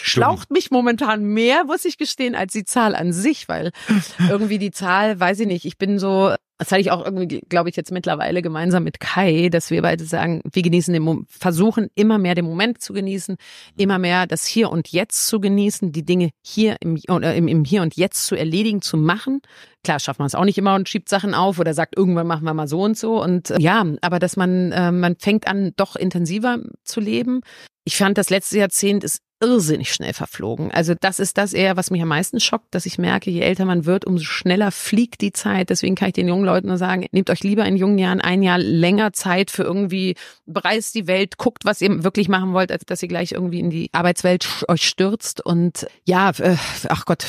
[0.02, 3.72] schlaucht mich momentan mehr, muss ich gestehen, als die Zahl an sich, weil
[4.28, 7.68] irgendwie die Zahl, weiß ich nicht, ich bin so das hatte ich auch irgendwie, glaube
[7.68, 11.88] ich, jetzt mittlerweile gemeinsam mit Kai, dass wir beide sagen, wir genießen den Moment, versuchen
[11.94, 13.36] immer mehr den Moment zu genießen,
[13.76, 17.82] immer mehr das Hier und Jetzt zu genießen, die Dinge hier im, im, im Hier
[17.82, 19.40] und Jetzt zu erledigen, zu machen.
[19.84, 22.44] Klar, schafft man es auch nicht immer und schiebt Sachen auf oder sagt, irgendwann machen
[22.44, 23.22] wir mal so und so.
[23.22, 27.42] Und äh, ja, aber dass man, äh, man fängt an, doch intensiver zu leben.
[27.88, 30.72] Ich fand, das letzte Jahrzehnt ist irrsinnig schnell verflogen.
[30.72, 33.64] Also das ist das eher, was mich am meisten schockt, dass ich merke, je älter
[33.64, 35.70] man wird, umso schneller fliegt die Zeit.
[35.70, 38.42] Deswegen kann ich den jungen Leuten nur sagen, nehmt euch lieber in jungen Jahren ein
[38.42, 40.16] Jahr länger Zeit für irgendwie,
[40.46, 43.70] bereist die Welt, guckt, was ihr wirklich machen wollt, als dass ihr gleich irgendwie in
[43.70, 45.46] die Arbeitswelt euch stürzt.
[45.46, 46.56] Und ja, äh,
[46.88, 47.26] ach Gott,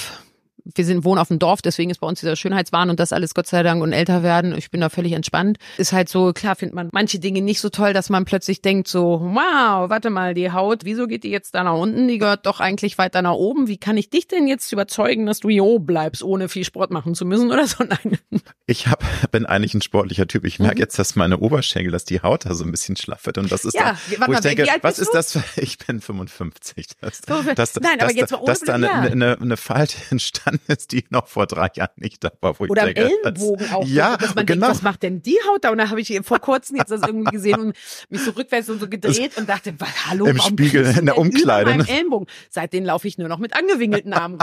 [0.75, 3.33] wir sind wohnen auf dem Dorf, deswegen ist bei uns dieser Schönheitswahn und das alles
[3.33, 4.55] Gott sei Dank und älter werden.
[4.57, 5.57] Ich bin da völlig entspannt.
[5.77, 8.87] Ist halt so, klar findet man manche Dinge nicht so toll, dass man plötzlich denkt
[8.87, 12.07] so, wow, warte mal, die Haut, wieso geht die jetzt da nach unten?
[12.07, 13.67] Die gehört doch eigentlich weiter nach oben.
[13.67, 16.91] Wie kann ich dich denn jetzt überzeugen, dass du hier oben bleibst, ohne viel Sport
[16.91, 17.83] machen zu müssen oder so?
[17.87, 18.17] Nein.
[18.65, 20.45] Ich hab, bin eigentlich ein sportlicher Typ.
[20.45, 20.81] Ich merke mhm.
[20.81, 23.37] jetzt, dass meine Oberschenkel, dass die Haut da so ein bisschen schlaff wird.
[23.37, 25.33] Und das ist ja, da, wo ich denke, was ist das?
[25.33, 26.87] Für, ich bin 55.
[26.99, 31.05] Das, das, Nein, aber jetzt mal dass da eine, eine, eine Falte entstanden ist, die
[31.09, 32.59] noch vor drei Jahren nicht da war.
[32.59, 33.85] Wo Oder ich denke, am Ellenbogen auch.
[33.85, 34.67] Ja, dass man genau.
[34.67, 35.71] Denkt, was macht denn die Haut da?
[35.71, 37.75] Und da habe ich vor kurzem jetzt das irgendwie gesehen und
[38.09, 39.73] mich so rückwärts und so gedreht das und dachte,
[40.09, 41.73] hallo, im Spiegel in der Umkleide.
[41.73, 42.27] Über Ellenbogen.
[42.49, 44.37] Seitdem laufe ich nur noch mit angewinkelten Armen.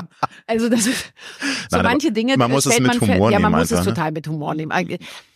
[0.46, 1.12] Also das ist
[1.70, 2.36] so Nein, manche Dinge.
[2.36, 3.32] Man muss es mit Humor nehmen.
[3.32, 3.84] Ja, man muss es ne?
[3.84, 4.72] total mit Humor nehmen.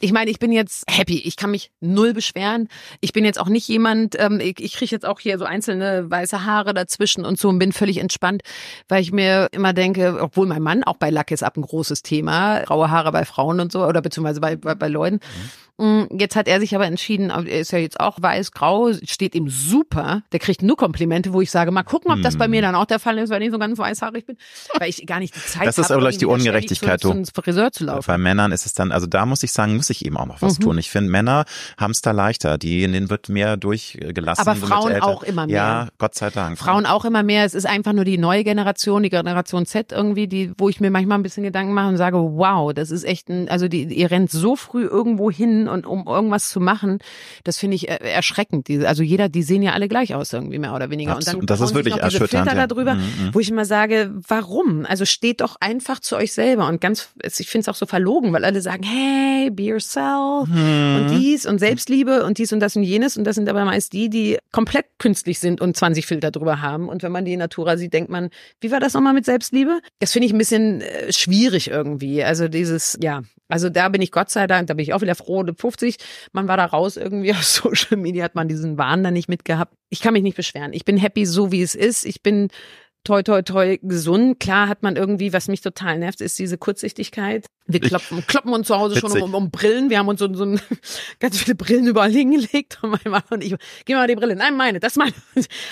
[0.01, 1.19] Ich meine, ich bin jetzt happy.
[1.19, 2.69] Ich kann mich null beschweren.
[3.01, 6.11] Ich bin jetzt auch nicht jemand, ähm, ich, ich kriege jetzt auch hier so einzelne
[6.11, 8.43] weiße Haare dazwischen und so und bin völlig entspannt,
[8.89, 12.03] weil ich mir immer denke, obwohl mein Mann auch bei Lack ist ab ein großes
[12.03, 15.17] Thema, graue Haare bei Frauen und so oder beziehungsweise bei, bei, bei Leuten.
[15.17, 15.51] Mhm.
[15.79, 19.49] Mm, jetzt hat er sich aber entschieden, er ist ja jetzt auch weiß-grau, steht ihm
[19.49, 20.23] super.
[20.33, 22.63] Der kriegt nur Komplimente, wo ich sage, mal gucken, ob das bei mir hm.
[22.63, 24.37] dann auch der Fall ist, wenn ich so ganz weißhaarig bin.
[24.79, 25.67] Weil ich gar nicht die Zeit habe.
[25.67, 27.01] Das ist aber, glaube ich, die Ungerechtigkeit.
[27.01, 28.07] Zu, zu Friseur zu laufen.
[28.07, 30.43] Bei Männern ist es dann, also da muss ich sagen, muss ich eben auch noch
[30.43, 30.65] was mhm.
[30.65, 30.79] tun.
[30.79, 31.45] Ich finde, Männer
[31.77, 32.59] haben es da leichter.
[32.59, 34.47] Die, denen wird mehr durchgelassen.
[34.47, 35.57] Aber Frauen auch immer mehr.
[35.57, 36.59] Ja, Gott sei Dank.
[36.59, 37.45] Frauen auch immer mehr.
[37.45, 40.91] Es ist einfach nur die neue Generation, die Generation Z irgendwie, die, wo ich mir
[40.91, 44.11] manchmal ein bisschen Gedanken mache und sage, wow, das ist echt ein, also die, ihr
[44.11, 46.99] rennt so früh irgendwo hin und um irgendwas zu machen,
[47.45, 48.69] das finde ich äh, erschreckend.
[48.85, 51.13] also jeder, die sehen ja alle gleich aus irgendwie mehr oder weniger.
[51.13, 51.43] Absolut.
[51.43, 52.31] Und dann das ist wirklich erschütternd.
[52.31, 52.67] Filter ja.
[52.67, 53.35] darüber, mhm, mhm.
[53.35, 54.87] wo ich immer sage, warum?
[54.87, 58.33] Also steht doch einfach zu euch selber und ganz, ich finde es auch so verlogen,
[58.33, 60.97] weil alle sagen, hey, be yourself mhm.
[60.97, 63.93] und dies und Selbstliebe und dies und das und jenes und das sind aber meist
[63.93, 67.77] die, die komplett künstlich sind und 20 Filter drüber haben und wenn man die Natura
[67.77, 69.81] sieht, denkt man, wie war das nochmal mit Selbstliebe?
[70.01, 72.23] Das finde ich ein bisschen äh, schwierig irgendwie.
[72.25, 75.15] Also dieses, ja, also da bin ich Gott sei Dank, da bin ich auch wieder
[75.15, 75.97] froh, 50
[76.33, 79.75] man war da raus irgendwie auf Social Media, hat man diesen Wahn da nicht mitgehabt.
[79.91, 80.73] Ich kann mich nicht beschweren.
[80.73, 82.05] Ich bin happy so, wie es ist.
[82.05, 82.49] Ich bin
[83.05, 84.41] toi, toi, toi gesund.
[84.41, 87.47] Klar hat man irgendwie, was mich total nervt, ist diese Kurzsichtigkeit.
[87.69, 89.11] Wir kloppen, kloppen uns zu Hause Witzig.
[89.11, 89.91] schon um, um, Brillen.
[89.91, 90.61] Wir haben uns so, so ein,
[91.21, 92.79] ganz viele Brillen überall hingelegt.
[92.83, 93.55] Und mein Mann und ich,
[93.85, 94.35] gib mal die Brille.
[94.37, 95.13] Nein, meine, das meine.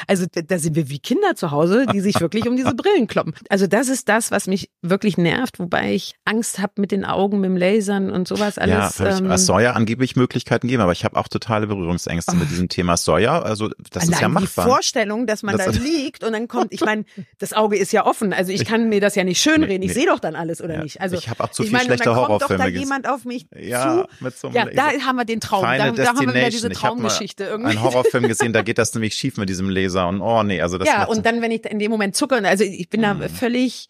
[0.06, 3.34] Also da sind wir wie Kinder zu Hause, die sich wirklich um diese Brillen kloppen.
[3.48, 7.40] Also das ist das, was mich wirklich nervt, wobei ich Angst habe mit den Augen,
[7.40, 8.98] mit dem Lasern und sowas alles.
[8.98, 12.38] Ja, ähm, es soll ja angeblich Möglichkeiten geben, aber ich habe auch totale Berührungsängste oh.
[12.38, 12.94] mit diesem Thema.
[12.94, 14.64] Es soll ja, also das Allein ist ja machbar.
[14.64, 17.04] Die Vorstellung, dass man das da liegt und dann kommt, ich meine,
[17.38, 18.32] das Auge ist ja offen.
[18.32, 19.80] Also ich, ich kann mir das ja nicht schönreden.
[19.80, 21.00] Nee, ich sehe doch dann alles, oder ja, nicht?
[21.00, 23.46] Also ich habe auch zu viel meine, schlechte Horrorfilme kommt doch da jemand auf mich
[23.56, 24.24] ja, zu.
[24.24, 25.62] Mit so einem ja, da haben wir den Traum.
[25.62, 27.70] Da, da, haben wir wieder diese Traumgeschichte irgendwie.
[27.70, 30.78] Einen Horrorfilm gesehen, da geht das nämlich schief mit diesem Laser und oh nee, also
[30.78, 33.28] das Ja, und dann, wenn ich in dem Moment zucke, also ich bin da mm.
[33.28, 33.88] völlig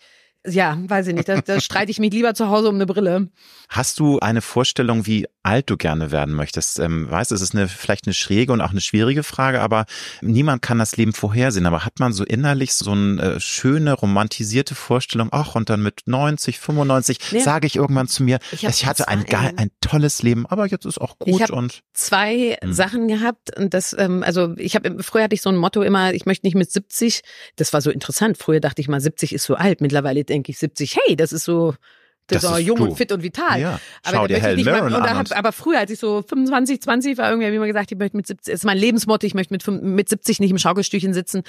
[0.48, 1.28] ja, weiß ich nicht.
[1.28, 3.28] Da, da streite ich mich lieber zu Hause um eine Brille.
[3.68, 6.78] Hast du eine Vorstellung, wie alt du gerne werden möchtest?
[6.78, 9.86] Ähm, weißt, es ist eine vielleicht eine schräge und auch eine schwierige Frage, aber
[10.20, 11.66] niemand kann das Leben vorhersehen.
[11.66, 15.28] Aber hat man so innerlich so eine äh, schöne romantisierte Vorstellung?
[15.32, 17.40] Ach, und dann mit 90, 95 nee.
[17.40, 20.84] sage ich irgendwann zu mir, ich, ich hatte ein, geil, ein tolles Leben, aber jetzt
[20.84, 22.72] ist auch gut ich und zwei hm.
[22.72, 26.12] Sachen gehabt und das, ähm, also ich habe früher hatte ich so ein Motto immer,
[26.12, 27.22] ich möchte nicht mit 70.
[27.56, 28.38] Das war so interessant.
[28.38, 29.80] Früher dachte ich mal, 70 ist so alt.
[29.80, 31.74] Mittlerweile denke ich 70, hey, das ist so
[32.28, 33.60] das, das ist jung und fit und vital.
[33.60, 33.80] Ja.
[34.02, 35.16] Aber Schau dir Helen Mirren an.
[35.16, 37.98] Hab, aber früher, als ich so 25, 20 war, irgendwie habe ich immer gesagt, ich
[37.98, 41.14] möchte mit 70, das ist mein Lebensmotto, ich möchte mit, mit 70 nicht im Schaukelstühlchen
[41.14, 41.42] sitzen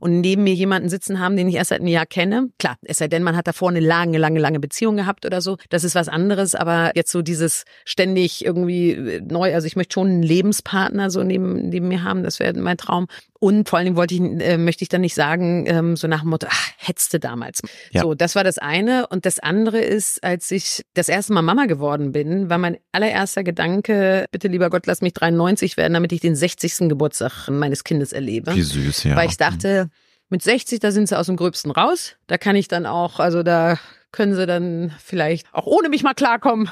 [0.00, 2.48] und neben mir jemanden sitzen haben, den ich erst seit einem Jahr kenne.
[2.58, 5.56] Klar, es sei denn, man hat davor eine lange, lange, lange Beziehung gehabt oder so.
[5.70, 10.08] Das ist was anderes, aber jetzt so dieses ständig irgendwie neu, also ich möchte schon
[10.08, 13.06] einen Lebenspartner so neben, neben mir haben, das wäre mein Traum.
[13.44, 16.22] Und vor allen Dingen wollte ich, äh, möchte ich dann nicht sagen, ähm, so nach
[16.22, 17.60] dem Motto, ach, hetzte damals.
[17.90, 18.00] Ja.
[18.00, 19.06] So, das war das eine.
[19.08, 23.44] Und das andere ist, als ich das erste Mal Mama geworden bin, war mein allererster
[23.44, 26.88] Gedanke, bitte lieber Gott, lass mich 93 werden, damit ich den 60.
[26.88, 28.54] Geburtstag meines Kindes erlebe.
[28.54, 29.14] Wie süß, ja.
[29.14, 29.90] Weil ich dachte,
[30.30, 32.16] mit 60, da sind sie aus dem Gröbsten raus.
[32.26, 33.78] Da kann ich dann auch, also da
[34.10, 36.70] können sie dann vielleicht auch ohne mich mal klarkommen.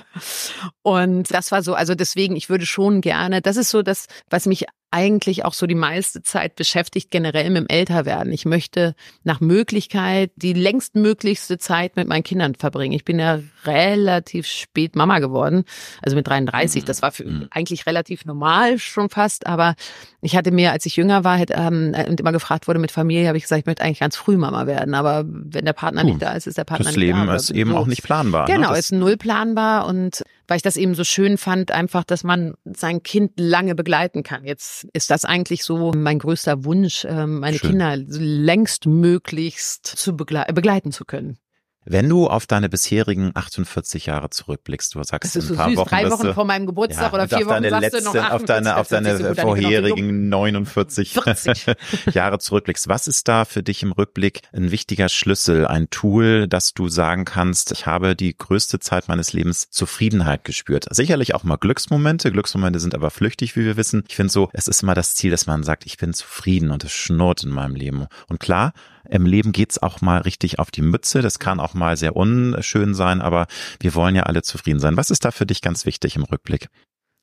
[0.81, 4.47] Und das war so, also deswegen, ich würde schon gerne, das ist so das, was
[4.47, 8.33] mich eigentlich auch so die meiste Zeit beschäftigt, generell mit dem Älterwerden.
[8.33, 12.93] Ich möchte nach Möglichkeit die längstmöglichste Zeit mit meinen Kindern verbringen.
[12.93, 15.65] Ich bin ja relativ spät Mama geworden,
[16.03, 16.83] also mit 33.
[16.83, 16.87] Mhm.
[16.87, 17.49] Das war für mhm.
[17.51, 19.75] eigentlich relativ normal schon fast, aber
[20.21, 23.29] ich hatte mir, als ich jünger war hätte, ähm, und immer gefragt wurde mit Familie,
[23.29, 24.95] habe ich gesagt, ich möchte eigentlich ganz früh Mama werden.
[24.95, 27.33] Aber wenn der Partner uh, nicht da ist, ist der Partner nicht Leben da.
[27.33, 28.47] Das Leben ist eben auch nicht planbar.
[28.47, 28.55] Ne?
[28.55, 28.79] Genau, ne?
[28.79, 30.23] ist null planbar und
[30.53, 34.45] weil ich das eben so schön fand, einfach, dass man sein Kind lange begleiten kann.
[34.45, 37.71] Jetzt ist das eigentlich so mein größter Wunsch, ähm, meine schön.
[37.71, 41.39] Kinder längst möglichst zu begle begleiten zu können.
[41.85, 45.69] Wenn du auf deine bisherigen 48 Jahre zurückblickst, du sagst das ist ein so paar
[45.69, 48.05] süß, Wochen, drei Wochen du, vor meinem Geburtstag ja, oder vier Wochen sagst letzte, du
[48.05, 49.35] noch 48, auf deine, auf so deine jung.
[49.35, 51.67] vorherigen 49 40.
[52.15, 52.89] Jahre zurückblickst.
[52.89, 57.25] Was ist da für dich im Rückblick ein wichtiger Schlüssel, ein Tool, dass du sagen
[57.25, 60.87] kannst, ich habe die größte Zeit meines Lebens Zufriedenheit gespürt?
[60.91, 62.31] Sicherlich auch mal Glücksmomente.
[62.31, 64.05] Glücksmomente sind aber flüchtig, wie wir wissen.
[64.09, 66.85] Ich finde so, es ist immer das Ziel, dass man sagt, ich bin zufrieden und
[66.85, 68.07] es schnurrt in meinem Leben.
[68.29, 68.73] Und klar,
[69.13, 71.23] im Leben geht's auch mal richtig auf die Mütze.
[71.23, 73.47] Das kann auch mal sehr unschön sein, aber
[73.81, 74.97] wir wollen ja alle zufrieden sein.
[74.97, 76.69] Was ist da für dich ganz wichtig im Rückblick?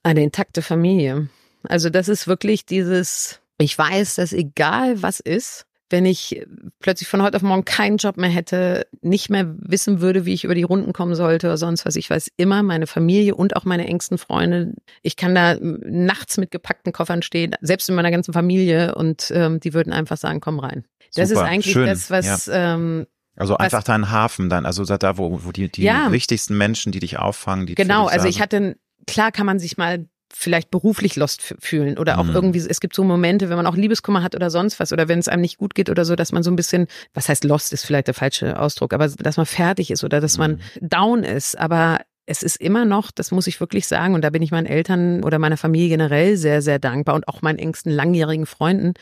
[0.03, 1.29] Eine intakte Familie.
[1.63, 6.45] Also das ist wirklich dieses, ich weiß, dass egal was ist, wenn ich
[6.79, 10.43] plötzlich von heute auf morgen keinen Job mehr hätte, nicht mehr wissen würde, wie ich
[10.43, 11.95] über die Runden kommen sollte oder sonst was.
[11.95, 16.51] Ich weiß immer, meine Familie und auch meine engsten Freunde, ich kann da nachts mit
[16.51, 20.59] gepackten Koffern stehen, selbst in meiner ganzen Familie und ähm, die würden einfach sagen, komm
[20.59, 20.85] rein.
[21.15, 22.75] Das Super, ist eigentlich schön, das, was ja.
[22.75, 26.11] ähm, Also Was- einfach dein Hafen dann, also da, wo, wo die, die Ja.
[26.11, 28.77] wichtigsten Menschen, die dich auffangen, die Genau, also ich hatte,
[29.07, 32.35] klar kann man sich mal vielleicht beruflich lost fühlen oder auch Mhm.
[32.35, 35.19] irgendwie, es gibt so Momente, wenn man auch Liebeskummer hat oder sonst was oder wenn
[35.19, 37.73] es einem nicht gut geht oder so, dass man so ein bisschen, was heißt lost
[37.73, 40.51] ist vielleicht der falsche Ausdruck, aber dass man fertig ist oder dass man
[40.81, 40.89] Mhm.
[40.89, 44.43] down ist, aber es ist immer noch, das muss ich wirklich sagen, und da bin
[44.43, 48.45] ich meinen Eltern oder meiner Familie generell sehr, sehr dankbar und auch meinen engsten langjährigen
[48.45, 48.93] Freunden,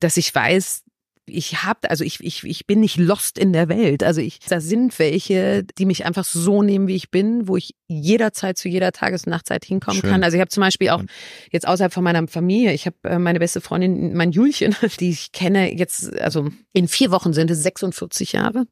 [0.00, 0.82] dass ich weiß,
[1.26, 4.02] ich habe, also ich, ich, ich bin nicht lost in der Welt.
[4.02, 7.74] Also ich, da sind welche, die mich einfach so nehmen, wie ich bin, wo ich
[7.88, 10.10] jederzeit zu jeder Tages- und Nachtzeit hinkommen Schön.
[10.10, 10.22] kann.
[10.22, 11.02] Also ich habe zum Beispiel auch
[11.50, 15.32] jetzt außerhalb von meiner Familie, ich habe äh, meine beste Freundin, mein Julchen, die ich
[15.32, 18.66] kenne jetzt, also in vier Wochen sind es 46 Jahre,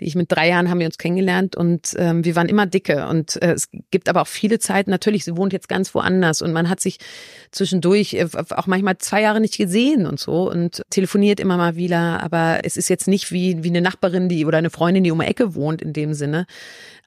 [0.00, 3.08] die ich mit drei Jahren haben wir uns kennengelernt und ähm, wir waren immer dicke
[3.08, 6.52] und äh, es gibt aber auch viele Zeiten, natürlich, sie wohnt jetzt ganz woanders und
[6.52, 6.98] man hat sich
[7.52, 12.22] zwischendurch äh, auch manchmal zwei Jahre nicht gesehen und so und telefoniert immer mal wieder,
[12.22, 15.20] aber es ist jetzt nicht wie, wie eine Nachbarin, die oder eine Freundin, die um
[15.20, 16.46] die Ecke wohnt in dem Sinne.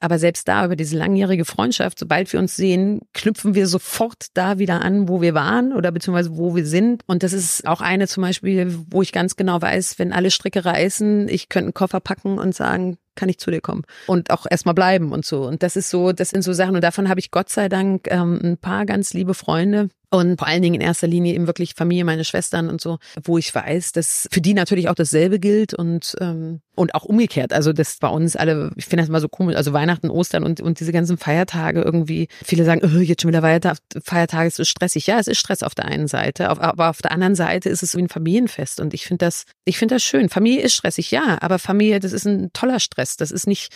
[0.00, 4.58] Aber selbst da über diese langjährige Freundschaft, sobald wir uns sehen, knüpfen wir sofort da
[4.58, 7.02] wieder an, wo wir waren oder beziehungsweise wo wir sind.
[7.06, 10.64] Und das ist auch eine zum Beispiel, wo ich ganz genau weiß, wenn alle Stricke
[10.64, 14.46] reißen, ich könnte einen Koffer packen und sagen, kann ich zu dir kommen und auch
[14.48, 15.46] erstmal bleiben und so.
[15.46, 18.08] Und das ist so, das sind so Sachen und davon habe ich Gott sei Dank
[18.10, 21.74] ähm, ein paar ganz liebe Freunde und vor allen Dingen in erster Linie eben wirklich
[21.74, 25.72] Familie, meine Schwestern und so, wo ich weiß, dass für die natürlich auch dasselbe gilt
[25.72, 27.52] und ähm, und auch umgekehrt.
[27.52, 30.60] Also das bei uns alle, ich finde das mal so komisch, also Weihnachten, Ostern und
[30.60, 32.28] und diese ganzen Feiertage irgendwie.
[32.44, 35.06] Viele sagen, oh, jetzt schon wieder Feiertag, Feiertage ist so stressig.
[35.06, 37.82] Ja, es ist Stress auf der einen Seite, auf, aber auf der anderen Seite ist
[37.82, 40.28] es wie ein Familienfest und ich finde das, ich finde das schön.
[40.28, 43.16] Familie ist stressig, ja, aber Familie, das ist ein toller Stress.
[43.16, 43.72] Das ist nicht,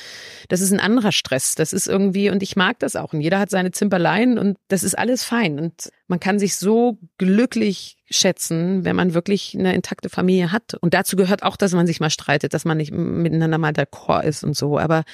[0.49, 1.55] das ist ein anderer Stress.
[1.55, 4.83] Das ist irgendwie und ich mag das auch und jeder hat seine Zimperlein und das
[4.83, 10.09] ist alles fein und man kann sich so glücklich schätzen, wenn man wirklich eine intakte
[10.09, 10.75] Familie hat.
[10.75, 14.23] Und dazu gehört auch, dass man sich mal streitet, dass man nicht miteinander mal d'accord
[14.23, 14.79] ist und so.
[14.79, 15.05] Aber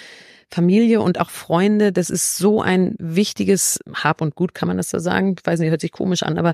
[0.50, 4.90] Familie und auch Freunde, das ist so ein wichtiges Hab und Gut, kann man das
[4.90, 5.34] so sagen?
[5.38, 6.52] Ich weiß nicht, hört sich komisch an, aber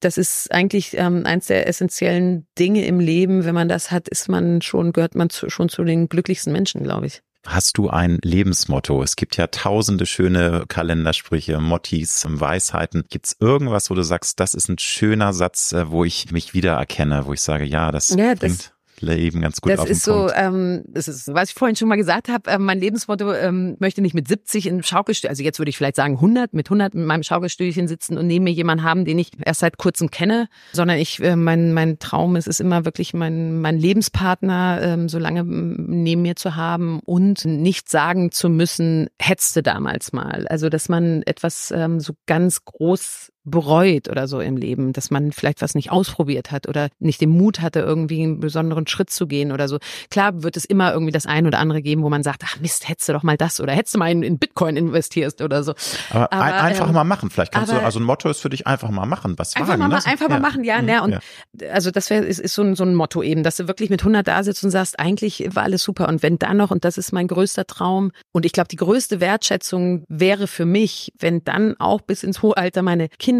[0.00, 3.44] das ist eigentlich ähm, eins der essentiellen Dinge im Leben.
[3.44, 6.82] Wenn man das hat, ist man schon, gehört man zu, schon zu den glücklichsten Menschen,
[6.82, 7.22] glaube ich.
[7.46, 9.02] Hast du ein Lebensmotto?
[9.02, 13.04] Es gibt ja tausende schöne Kalendersprüche, Mottis, Weisheiten.
[13.10, 16.54] Gibt es irgendwas, wo du sagst, das ist ein schöner Satz, äh, wo ich mich
[16.54, 18.72] wiedererkenne, wo ich sage, ja, das Ja, das- bringt
[19.02, 20.34] Leben ganz gut das auf ist den so, Punkt.
[20.36, 24.00] ähm, das ist, was ich vorhin schon mal gesagt habe, ähm, mein Lebensmotto ähm, möchte
[24.00, 27.04] nicht mit 70 in Schaukelstuhl, also jetzt würde ich vielleicht sagen 100, mit 100 in
[27.04, 30.98] meinem Schaukelstühlchen sitzen und neben mir jemanden haben, den ich erst seit kurzem kenne, sondern
[30.98, 35.44] ich, äh, mein, mein Traum ist es immer wirklich mein, mein Lebenspartner ähm, so lange
[35.44, 40.46] neben mir zu haben und nicht sagen zu müssen, hetzte damals mal.
[40.48, 45.32] Also, dass man etwas ähm, so ganz groß bereut oder so im Leben, dass man
[45.32, 49.26] vielleicht was nicht ausprobiert hat oder nicht den Mut hatte, irgendwie einen besonderen Schritt zu
[49.26, 49.78] gehen oder so.
[50.10, 52.88] Klar wird es immer irgendwie das ein oder andere geben, wo man sagt, ach Mist,
[52.88, 55.74] hättest du doch mal das oder hättest du mal in, in Bitcoin investierst oder so.
[56.10, 57.30] Aber, aber, ein, einfach ähm, mal machen.
[57.30, 59.34] Vielleicht kannst du, aber- also ein Motto ist für dich einfach mal machen.
[59.38, 60.06] Was Einfach wagen, mal, ne?
[60.06, 61.02] einfach mal machen, ja, Mhm, ne?
[61.02, 61.68] Und ja.
[61.72, 64.02] also das wäre ist, ist so ein, so ein Motto eben, dass du wirklich mit
[64.02, 66.08] 100 da sitzt und sagst, eigentlich war alles super.
[66.08, 69.20] Und wenn dann noch, und das ist mein größter Traum, und ich glaube, die größte
[69.20, 73.31] Wertschätzung wäre für mich, wenn dann auch bis ins hohe Alter meine Kinder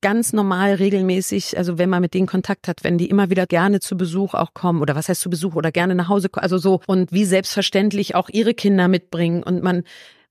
[0.00, 3.80] ganz normal regelmäßig, also wenn man mit denen Kontakt hat, wenn die immer wieder gerne
[3.80, 6.80] zu Besuch auch kommen oder was heißt zu Besuch oder gerne nach Hause also so
[6.86, 9.84] und wie selbstverständlich auch ihre Kinder mitbringen und man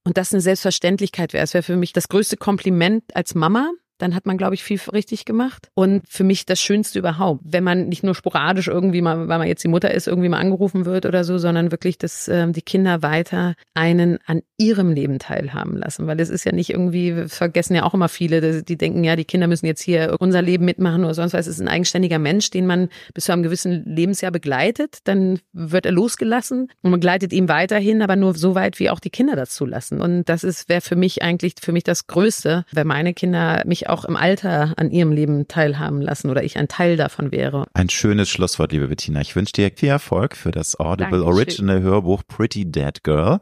[0.03, 1.43] und das eine Selbstverständlichkeit wäre.
[1.43, 4.79] Es wäre für mich das größte Kompliment als Mama, dann hat man, glaube ich, viel
[4.91, 5.69] richtig gemacht.
[5.73, 9.47] Und für mich das Schönste überhaupt, wenn man nicht nur sporadisch irgendwie mal, weil man
[9.47, 12.61] jetzt die Mutter ist, irgendwie mal angerufen wird oder so, sondern wirklich, dass ähm, die
[12.61, 16.07] Kinder weiter einen an ihrem Leben teilhaben lassen.
[16.07, 19.25] Weil es ist ja nicht irgendwie, vergessen ja auch immer viele, die denken, ja, die
[19.25, 21.47] Kinder müssen jetzt hier unser Leben mitmachen oder sonst was.
[21.47, 24.99] Es ist ein eigenständiger Mensch, den man bis zu einem gewissen Lebensjahr begleitet.
[25.05, 28.99] Dann wird er losgelassen und man begleitet ihn weiterhin, aber nur so weit, wie auch
[28.99, 30.01] die Kinder das zulassen.
[30.01, 33.84] Und das ist, wäre für mich eigentlich, für mich das Größte, wenn meine Kinder mich
[33.89, 37.65] auch im Alter an ihrem Leben teilhaben lassen oder ich ein Teil davon wäre.
[37.73, 39.21] Ein schönes Schlusswort, liebe Bettina.
[39.21, 41.33] Ich wünsche dir viel Erfolg für das Audible Dankeschön.
[41.33, 43.39] Original Hörbuch Pretty Dead Girl.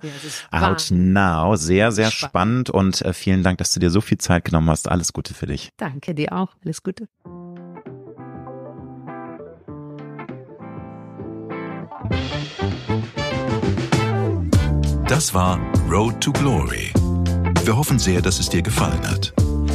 [0.52, 1.56] Ja, Out now.
[1.56, 2.68] Sehr, sehr spannend.
[2.68, 4.90] spannend und äh, vielen Dank, dass du dir so viel Zeit genommen hast.
[4.90, 5.70] Alles Gute für dich.
[5.78, 6.50] Danke dir auch.
[6.64, 7.08] Alles Gute.
[15.08, 16.92] Das war Road to Glory.
[17.64, 19.34] Wir hoffen sehr, dass es dir gefallen hat.